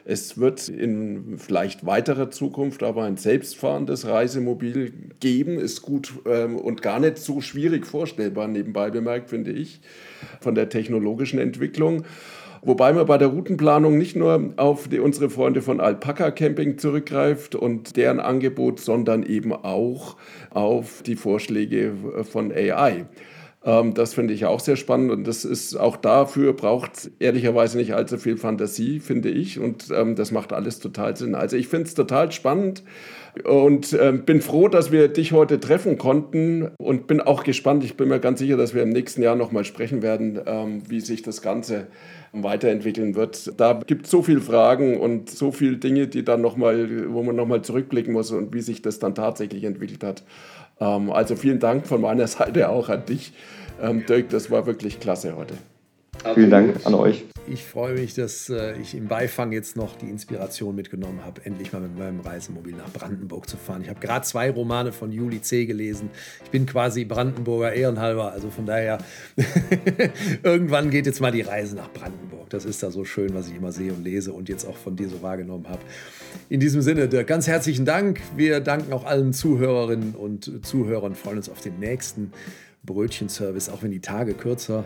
Es 0.05 0.37
wird 0.37 0.67
in 0.67 1.37
vielleicht 1.37 1.85
weiterer 1.85 2.29
Zukunft 2.29 2.83
aber 2.83 3.05
ein 3.05 3.15
selbstfahrendes 3.15 4.05
Reisemobil 4.05 4.91
geben. 5.21 5.57
Ist 5.59 5.81
gut 5.81 6.11
ähm, 6.25 6.57
und 6.57 6.81
gar 6.81 6.99
nicht 6.99 7.19
so 7.19 7.39
schwierig 7.39 7.85
vorstellbar, 7.85 8.49
nebenbei 8.49 8.89
bemerkt, 8.89 9.29
finde 9.29 9.51
ich, 9.51 9.79
von 10.41 10.55
der 10.55 10.67
technologischen 10.67 11.39
Entwicklung. 11.39 12.03
Wobei 12.65 12.93
man 12.93 13.05
bei 13.05 13.17
der 13.17 13.27
Routenplanung 13.27 13.97
nicht 13.97 14.15
nur 14.15 14.53
auf 14.55 14.87
die, 14.87 14.99
unsere 14.99 15.29
Freunde 15.29 15.61
von 15.61 15.81
Alpaca 15.81 16.31
Camping 16.31 16.77
zurückgreift 16.77 17.55
und 17.55 17.97
deren 17.97 18.21
Angebot, 18.21 18.79
sondern 18.79 19.23
eben 19.23 19.51
auch 19.51 20.15
auf 20.49 21.03
die 21.03 21.17
Vorschläge 21.17 21.93
von 22.23 22.53
AI. 22.53 23.05
Ähm, 23.65 23.93
das 23.93 24.13
finde 24.13 24.33
ich 24.33 24.45
auch 24.45 24.59
sehr 24.59 24.75
spannend 24.75 25.11
und 25.11 25.25
das 25.25 25.45
ist 25.45 25.75
auch 25.75 25.95
dafür 25.95 26.53
braucht 26.53 27.11
ehrlicherweise 27.19 27.77
nicht 27.77 27.93
allzu 27.93 28.17
viel 28.17 28.37
Fantasie, 28.37 28.99
finde 28.99 29.29
ich. 29.29 29.59
Und 29.59 29.87
ähm, 29.91 30.15
das 30.15 30.31
macht 30.31 30.51
alles 30.51 30.79
total 30.79 31.15
Sinn. 31.15 31.35
Also 31.35 31.55
ich 31.55 31.67
finde 31.67 31.87
es 31.87 31.93
total 31.93 32.31
spannend 32.31 32.83
und 33.45 33.97
ähm, 33.99 34.25
bin 34.25 34.41
froh, 34.41 34.67
dass 34.67 34.91
wir 34.91 35.07
dich 35.07 35.31
heute 35.31 35.59
treffen 35.59 35.97
konnten 35.97 36.71
und 36.77 37.07
bin 37.07 37.21
auch 37.21 37.43
gespannt. 37.43 37.83
Ich 37.83 37.95
bin 37.95 38.09
mir 38.09 38.19
ganz 38.19 38.39
sicher, 38.39 38.57
dass 38.57 38.73
wir 38.73 38.83
im 38.83 38.89
nächsten 38.89 39.23
Jahr 39.23 39.35
nochmal 39.35 39.63
sprechen 39.63 40.01
werden, 40.01 40.39
ähm, 40.45 40.83
wie 40.89 40.99
sich 40.99 41.21
das 41.21 41.41
Ganze 41.41 41.87
weiterentwickeln 42.33 43.15
wird. 43.15 43.59
Da 43.59 43.79
gibt 43.85 44.05
es 44.05 44.11
so 44.11 44.23
viele 44.23 44.41
Fragen 44.41 44.99
und 44.99 45.29
so 45.29 45.51
viele 45.51 45.77
Dinge, 45.77 46.07
die 46.07 46.25
dann 46.25 46.41
noch 46.41 46.57
mal, 46.57 47.13
wo 47.13 47.23
man 47.23 47.35
nochmal 47.35 47.61
zurückblicken 47.61 48.11
muss 48.11 48.31
und 48.31 48.53
wie 48.53 48.61
sich 48.61 48.81
das 48.81 48.99
dann 48.99 49.15
tatsächlich 49.15 49.63
entwickelt 49.63 50.03
hat. 50.03 50.23
Ähm, 50.83 51.11
also 51.11 51.35
vielen 51.35 51.59
Dank 51.59 51.87
von 51.87 52.01
meiner 52.01 52.27
Seite 52.37 52.69
auch 52.69 52.89
an 52.89 53.05
dich, 53.05 53.33
ähm, 53.81 54.05
Dirk. 54.05 54.29
Das 54.29 54.51
war 54.51 54.65
wirklich 54.65 54.99
klasse 54.99 55.35
heute. 55.35 55.55
Vielen 56.33 56.49
Dank 56.49 56.85
an 56.85 56.93
euch. 56.93 57.25
Ich 57.45 57.65
freue 57.65 57.95
mich, 57.95 58.13
dass 58.13 58.49
äh, 58.49 58.79
ich 58.79 58.95
im 58.95 59.07
Beifang 59.07 59.51
jetzt 59.51 59.75
noch 59.75 59.97
die 59.97 60.09
Inspiration 60.09 60.73
mitgenommen 60.75 61.25
habe, 61.25 61.41
endlich 61.43 61.73
mal 61.73 61.81
mit 61.81 61.97
meinem 61.97 62.21
Reisemobil 62.21 62.73
nach 62.73 62.89
Brandenburg 62.91 63.49
zu 63.49 63.57
fahren. 63.57 63.81
Ich 63.81 63.89
habe 63.89 63.99
gerade 63.99 64.25
zwei 64.25 64.49
Romane 64.49 64.93
von 64.93 65.11
Juli 65.11 65.41
C. 65.41 65.65
gelesen. 65.65 66.09
Ich 66.45 66.51
bin 66.51 66.65
quasi 66.65 67.03
Brandenburger 67.03 67.73
Ehrenhalber, 67.73 68.31
also 68.31 68.49
von 68.49 68.65
daher, 68.65 68.99
irgendwann 70.43 70.89
geht 70.89 71.05
jetzt 71.05 71.19
mal 71.19 71.31
die 71.31 71.41
Reise 71.41 71.75
nach 71.75 71.91
Brandenburg. 71.91 72.49
Das 72.49 72.63
ist 72.63 72.81
da 72.81 72.91
so 72.91 73.03
schön, 73.03 73.33
was 73.33 73.49
ich 73.49 73.57
immer 73.57 73.73
sehe 73.73 73.91
und 73.91 74.03
lese 74.05 74.31
und 74.31 74.47
jetzt 74.47 74.65
auch 74.65 74.77
von 74.77 74.95
dir 74.95 75.09
so 75.09 75.21
wahrgenommen 75.21 75.67
habe. 75.67 75.81
In 76.47 76.61
diesem 76.61 76.81
Sinne, 76.81 77.09
Dirk, 77.09 77.27
ganz 77.27 77.47
herzlichen 77.47 77.83
Dank. 77.83 78.21
Wir 78.37 78.61
danken 78.61 78.93
auch 78.93 79.05
allen 79.05 79.33
Zuhörerinnen 79.33 80.15
und 80.15 80.65
Zuhörern, 80.65 81.15
freuen 81.15 81.37
uns 81.37 81.49
auf 81.49 81.59
den 81.59 81.79
nächsten 81.79 82.31
Brötchenservice, 82.85 83.67
auch 83.67 83.83
wenn 83.83 83.91
die 83.91 84.01
Tage 84.01 84.33
kürzer 84.33 84.85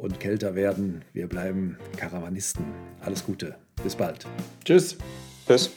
und 0.00 0.18
kälter 0.18 0.54
werden. 0.54 1.02
Wir 1.12 1.28
bleiben 1.28 1.76
Karawanisten. 1.96 2.64
Alles 3.00 3.24
Gute. 3.24 3.54
Bis 3.82 3.94
bald. 3.94 4.26
Tschüss. 4.64 4.96
Tschüss. 5.46 5.70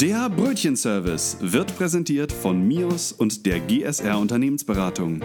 Der 0.00 0.28
Brötchenservice 0.30 1.38
wird 1.40 1.76
präsentiert 1.76 2.30
von 2.30 2.66
MIOS 2.66 3.12
und 3.12 3.46
der 3.46 3.60
GSR 3.60 4.18
Unternehmensberatung. 4.18 5.22